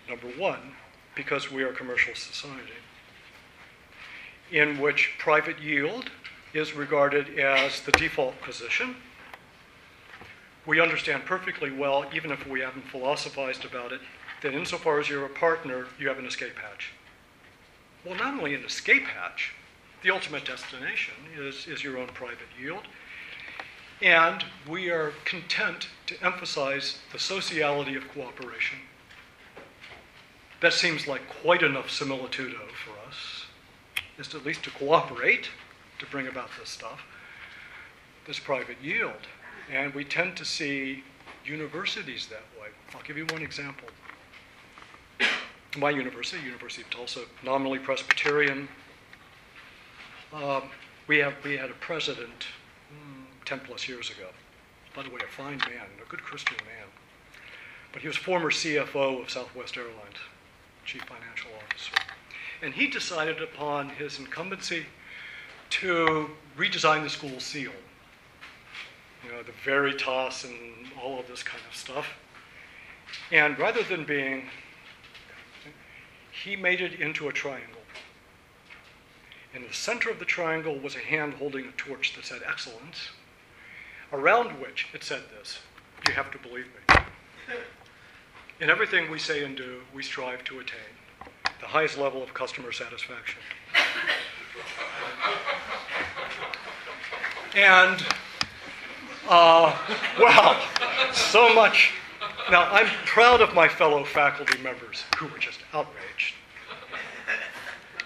number 0.08 0.26
one, 0.36 0.74
because 1.14 1.50
we 1.50 1.62
are 1.62 1.70
a 1.70 1.74
commercial 1.74 2.16
society, 2.16 2.72
in 4.50 4.80
which 4.80 5.12
private 5.18 5.60
yield 5.60 6.10
is 6.54 6.74
regarded 6.74 7.38
as 7.38 7.80
the 7.82 7.92
default 7.92 8.40
position. 8.40 8.96
We 10.66 10.80
understand 10.80 11.24
perfectly 11.24 11.70
well, 11.70 12.04
even 12.14 12.30
if 12.30 12.46
we 12.46 12.60
haven't 12.60 12.88
philosophized 12.88 13.64
about 13.64 13.92
it, 13.92 14.00
that 14.42 14.54
insofar 14.54 15.00
as 15.00 15.08
you're 15.08 15.26
a 15.26 15.30
partner, 15.30 15.86
you 15.98 16.08
have 16.08 16.18
an 16.18 16.26
escape 16.26 16.56
hatch. 16.56 16.92
Well, 18.04 18.16
not 18.16 18.34
only 18.34 18.54
an 18.54 18.64
escape 18.64 19.04
hatch, 19.04 19.52
the 20.02 20.10
ultimate 20.10 20.44
destination 20.44 21.14
is, 21.38 21.66
is 21.66 21.82
your 21.82 21.98
own 21.98 22.08
private 22.08 22.48
yield. 22.60 22.82
And 24.00 24.44
we 24.68 24.90
are 24.90 25.12
content 25.24 25.88
to 26.06 26.24
emphasize 26.24 26.98
the 27.12 27.18
sociality 27.20 27.94
of 27.94 28.08
cooperation. 28.08 28.78
That 30.60 30.72
seems 30.72 31.06
like 31.06 31.22
quite 31.42 31.62
enough 31.62 31.88
similitudo 31.88 32.68
for 32.84 33.08
us, 33.08 33.46
is 34.18 34.34
at 34.34 34.44
least 34.44 34.64
to 34.64 34.70
cooperate 34.70 35.48
to 35.98 36.06
bring 36.06 36.26
about 36.26 36.50
this 36.58 36.68
stuff, 36.68 37.02
this 38.26 38.40
private 38.40 38.76
yield. 38.82 39.28
And 39.70 39.94
we 39.94 40.04
tend 40.04 40.36
to 40.36 40.44
see 40.44 41.02
universities 41.44 42.26
that 42.28 42.42
way. 42.60 42.68
I'll 42.94 43.02
give 43.02 43.16
you 43.16 43.26
one 43.26 43.42
example. 43.42 43.88
My 45.78 45.90
university, 45.90 46.42
University 46.44 46.82
of 46.82 46.90
Tulsa, 46.90 47.20
nominally 47.42 47.78
Presbyterian, 47.78 48.68
um, 50.32 50.64
we, 51.06 51.18
have, 51.18 51.34
we 51.44 51.56
had 51.56 51.70
a 51.70 51.74
president 51.74 52.46
mm, 52.92 53.24
10 53.44 53.60
plus 53.60 53.88
years 53.88 54.10
ago. 54.10 54.28
By 54.94 55.02
the 55.02 55.10
way, 55.10 55.20
a 55.24 55.30
fine 55.30 55.58
man, 55.58 55.86
a 56.04 56.08
good 56.08 56.22
Christian 56.22 56.56
man. 56.66 56.86
But 57.92 58.02
he 58.02 58.08
was 58.08 58.16
former 58.16 58.50
CFO 58.50 59.22
of 59.22 59.30
Southwest 59.30 59.76
Airlines, 59.76 60.18
chief 60.84 61.02
financial 61.02 61.50
officer. 61.56 61.94
And 62.62 62.74
he 62.74 62.86
decided 62.86 63.42
upon 63.42 63.90
his 63.90 64.18
incumbency 64.18 64.86
to 65.70 66.30
redesign 66.56 67.02
the 67.02 67.10
school 67.10 67.40
seal. 67.40 67.72
You 69.24 69.32
know, 69.32 69.42
the 69.42 69.52
Veritas 69.64 70.44
and 70.44 70.90
all 71.02 71.20
of 71.20 71.28
this 71.28 71.42
kind 71.42 71.62
of 71.68 71.76
stuff. 71.76 72.06
And 73.30 73.58
rather 73.58 73.82
than 73.82 74.04
being, 74.04 74.48
he 76.30 76.56
made 76.56 76.80
it 76.80 77.00
into 77.00 77.28
a 77.28 77.32
triangle. 77.32 77.80
In 79.54 79.62
the 79.62 79.72
center 79.72 80.10
of 80.10 80.18
the 80.18 80.24
triangle 80.24 80.78
was 80.78 80.96
a 80.96 81.00
hand 81.00 81.34
holding 81.34 81.66
a 81.66 81.72
torch 81.72 82.14
that 82.16 82.24
said 82.24 82.40
excellence, 82.46 83.10
around 84.12 84.60
which 84.60 84.88
it 84.94 85.04
said 85.04 85.22
this 85.38 85.60
You 86.08 86.14
have 86.14 86.30
to 86.30 86.38
believe 86.38 86.66
me. 86.88 86.96
In 88.60 88.70
everything 88.70 89.10
we 89.10 89.18
say 89.18 89.44
and 89.44 89.56
do, 89.56 89.80
we 89.94 90.02
strive 90.02 90.44
to 90.44 90.60
attain 90.60 90.78
the 91.60 91.66
highest 91.66 91.98
level 91.98 92.22
of 92.22 92.32
customer 92.32 92.72
satisfaction. 92.72 93.40
And, 97.54 98.04
uh, 99.32 99.74
well, 100.18 100.60
so 101.12 101.54
much. 101.54 101.92
Now, 102.50 102.70
I'm 102.70 102.86
proud 103.06 103.40
of 103.40 103.54
my 103.54 103.66
fellow 103.66 104.04
faculty 104.04 104.62
members 104.62 105.04
who 105.16 105.26
were 105.28 105.38
just 105.38 105.60
outraged. 105.72 106.34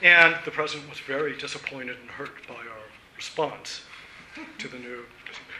And 0.02 0.36
the 0.44 0.52
president 0.52 0.88
was 0.88 1.00
very 1.00 1.36
disappointed 1.36 1.96
and 2.00 2.10
hurt 2.10 2.46
by 2.46 2.54
our 2.54 2.86
response 3.16 3.82
to 4.58 4.68
the 4.68 4.78
new, 4.78 5.04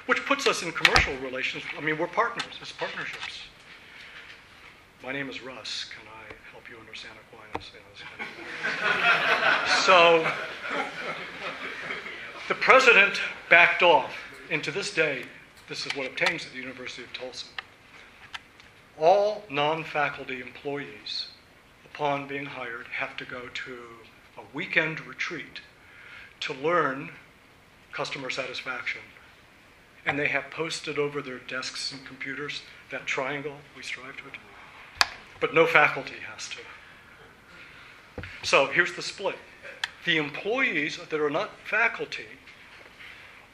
which 0.07 0.25
puts 0.25 0.47
us 0.47 0.63
in 0.63 0.71
commercial 0.71 1.17
relations. 1.17 1.65
I 1.77 1.81
mean, 1.81 1.99
we're 1.99 2.07
partners, 2.07 2.45
it's 2.61 2.71
partnerships. 2.71 3.41
My 5.03 5.13
name 5.13 5.29
is 5.29 5.43
Russ. 5.43 5.87
Can 5.91 6.07
I 6.07 6.33
help 6.53 6.71
you 6.71 6.77
understand 6.79 7.15
Aquinas? 7.33 7.73
So, 9.85 10.31
the 12.47 12.55
president 12.55 13.21
backed 13.51 13.83
off, 13.83 14.13
and 14.51 14.63
to 14.63 14.71
this 14.71 14.95
day, 14.95 15.25
this 15.69 15.87
is 15.87 15.95
what 15.97 16.07
obtains 16.07 16.47
at 16.47 16.53
the 16.53 16.59
University 16.59 17.03
of 17.03 17.13
Tulsa. 17.13 17.47
All 18.99 19.45
non 19.51 19.85
faculty 19.85 20.41
employees, 20.41 21.29
upon 21.85 22.29
being 22.29 22.47
hired, 22.47 22.87
have 22.87 23.17
to 23.19 23.25
go 23.25 23.49
to 23.53 23.79
a 24.39 24.43
weekend 24.55 25.01
retreat 25.07 25.61
to 26.41 26.55
learn 26.55 27.11
customer 27.93 28.31
satisfaction. 28.31 29.01
And 30.05 30.19
they 30.19 30.29
have 30.29 30.51
posted 30.51 30.99
over 30.99 31.21
their 31.21 31.39
desks 31.39 31.93
and 31.93 32.05
computers 32.07 32.63
that 32.91 33.07
triangle 33.07 33.57
we 33.77 33.83
strive 33.83 34.17
to 34.19 34.23
attain. 34.29 35.11
But 35.41 35.53
no 35.53 35.67
faculty 35.67 36.15
has 36.33 36.49
to. 36.51 36.59
So 38.43 38.67
here's 38.67 38.95
the 38.95 39.03
split 39.03 39.37
the 40.05 40.19
employees 40.19 41.01
that 41.11 41.21
are 41.21 41.31
not 41.31 41.51
faculty 41.65 42.27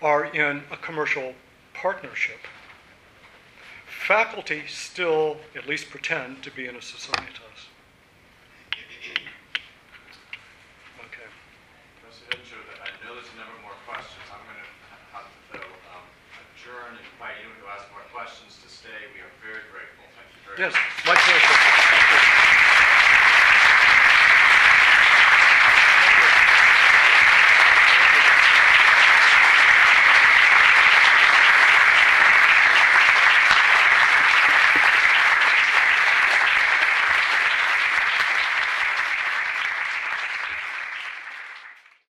are 0.03 0.27
in 0.27 0.63
a 0.71 0.77
commercial 0.77 1.35
partnership. 1.83 2.39
Faculty 4.07 4.63
still 4.69 5.37
at 5.57 5.67
least 5.67 5.91
pretend 5.91 6.41
to 6.45 6.51
be 6.53 6.67
in 6.67 6.77
a 6.77 6.79
societas. 6.79 7.67
Okay. 11.03 11.27
Mr. 12.07 12.23
Hittinger, 12.31 12.63
I 12.79 12.87
know 13.03 13.19
there's 13.19 13.27
a 13.35 13.39
number 13.39 13.59
more 13.67 13.75
questions. 13.83 14.23
I'm 14.31 14.47
going 14.47 14.63
to 14.63 14.71
have 15.11 15.27
to, 15.27 15.59
though, 15.59 15.75
um, 15.91 16.07
adjourn 16.55 16.95
and 16.95 17.03
invite 17.03 17.43
anyone 17.43 17.59
who 17.59 17.67
has 17.67 17.83
more 17.91 18.07
questions 18.15 18.63
to 18.63 18.71
stay. 18.71 19.11
We 19.19 19.27
are 19.27 19.35
very 19.43 19.67
grateful. 19.75 20.07
Thank 20.15 20.31
you 20.39 20.41
very 20.47 20.71
much. 20.71 20.79
Yes, 20.79 21.03
my 21.03 21.19
pleasure. 21.19 21.52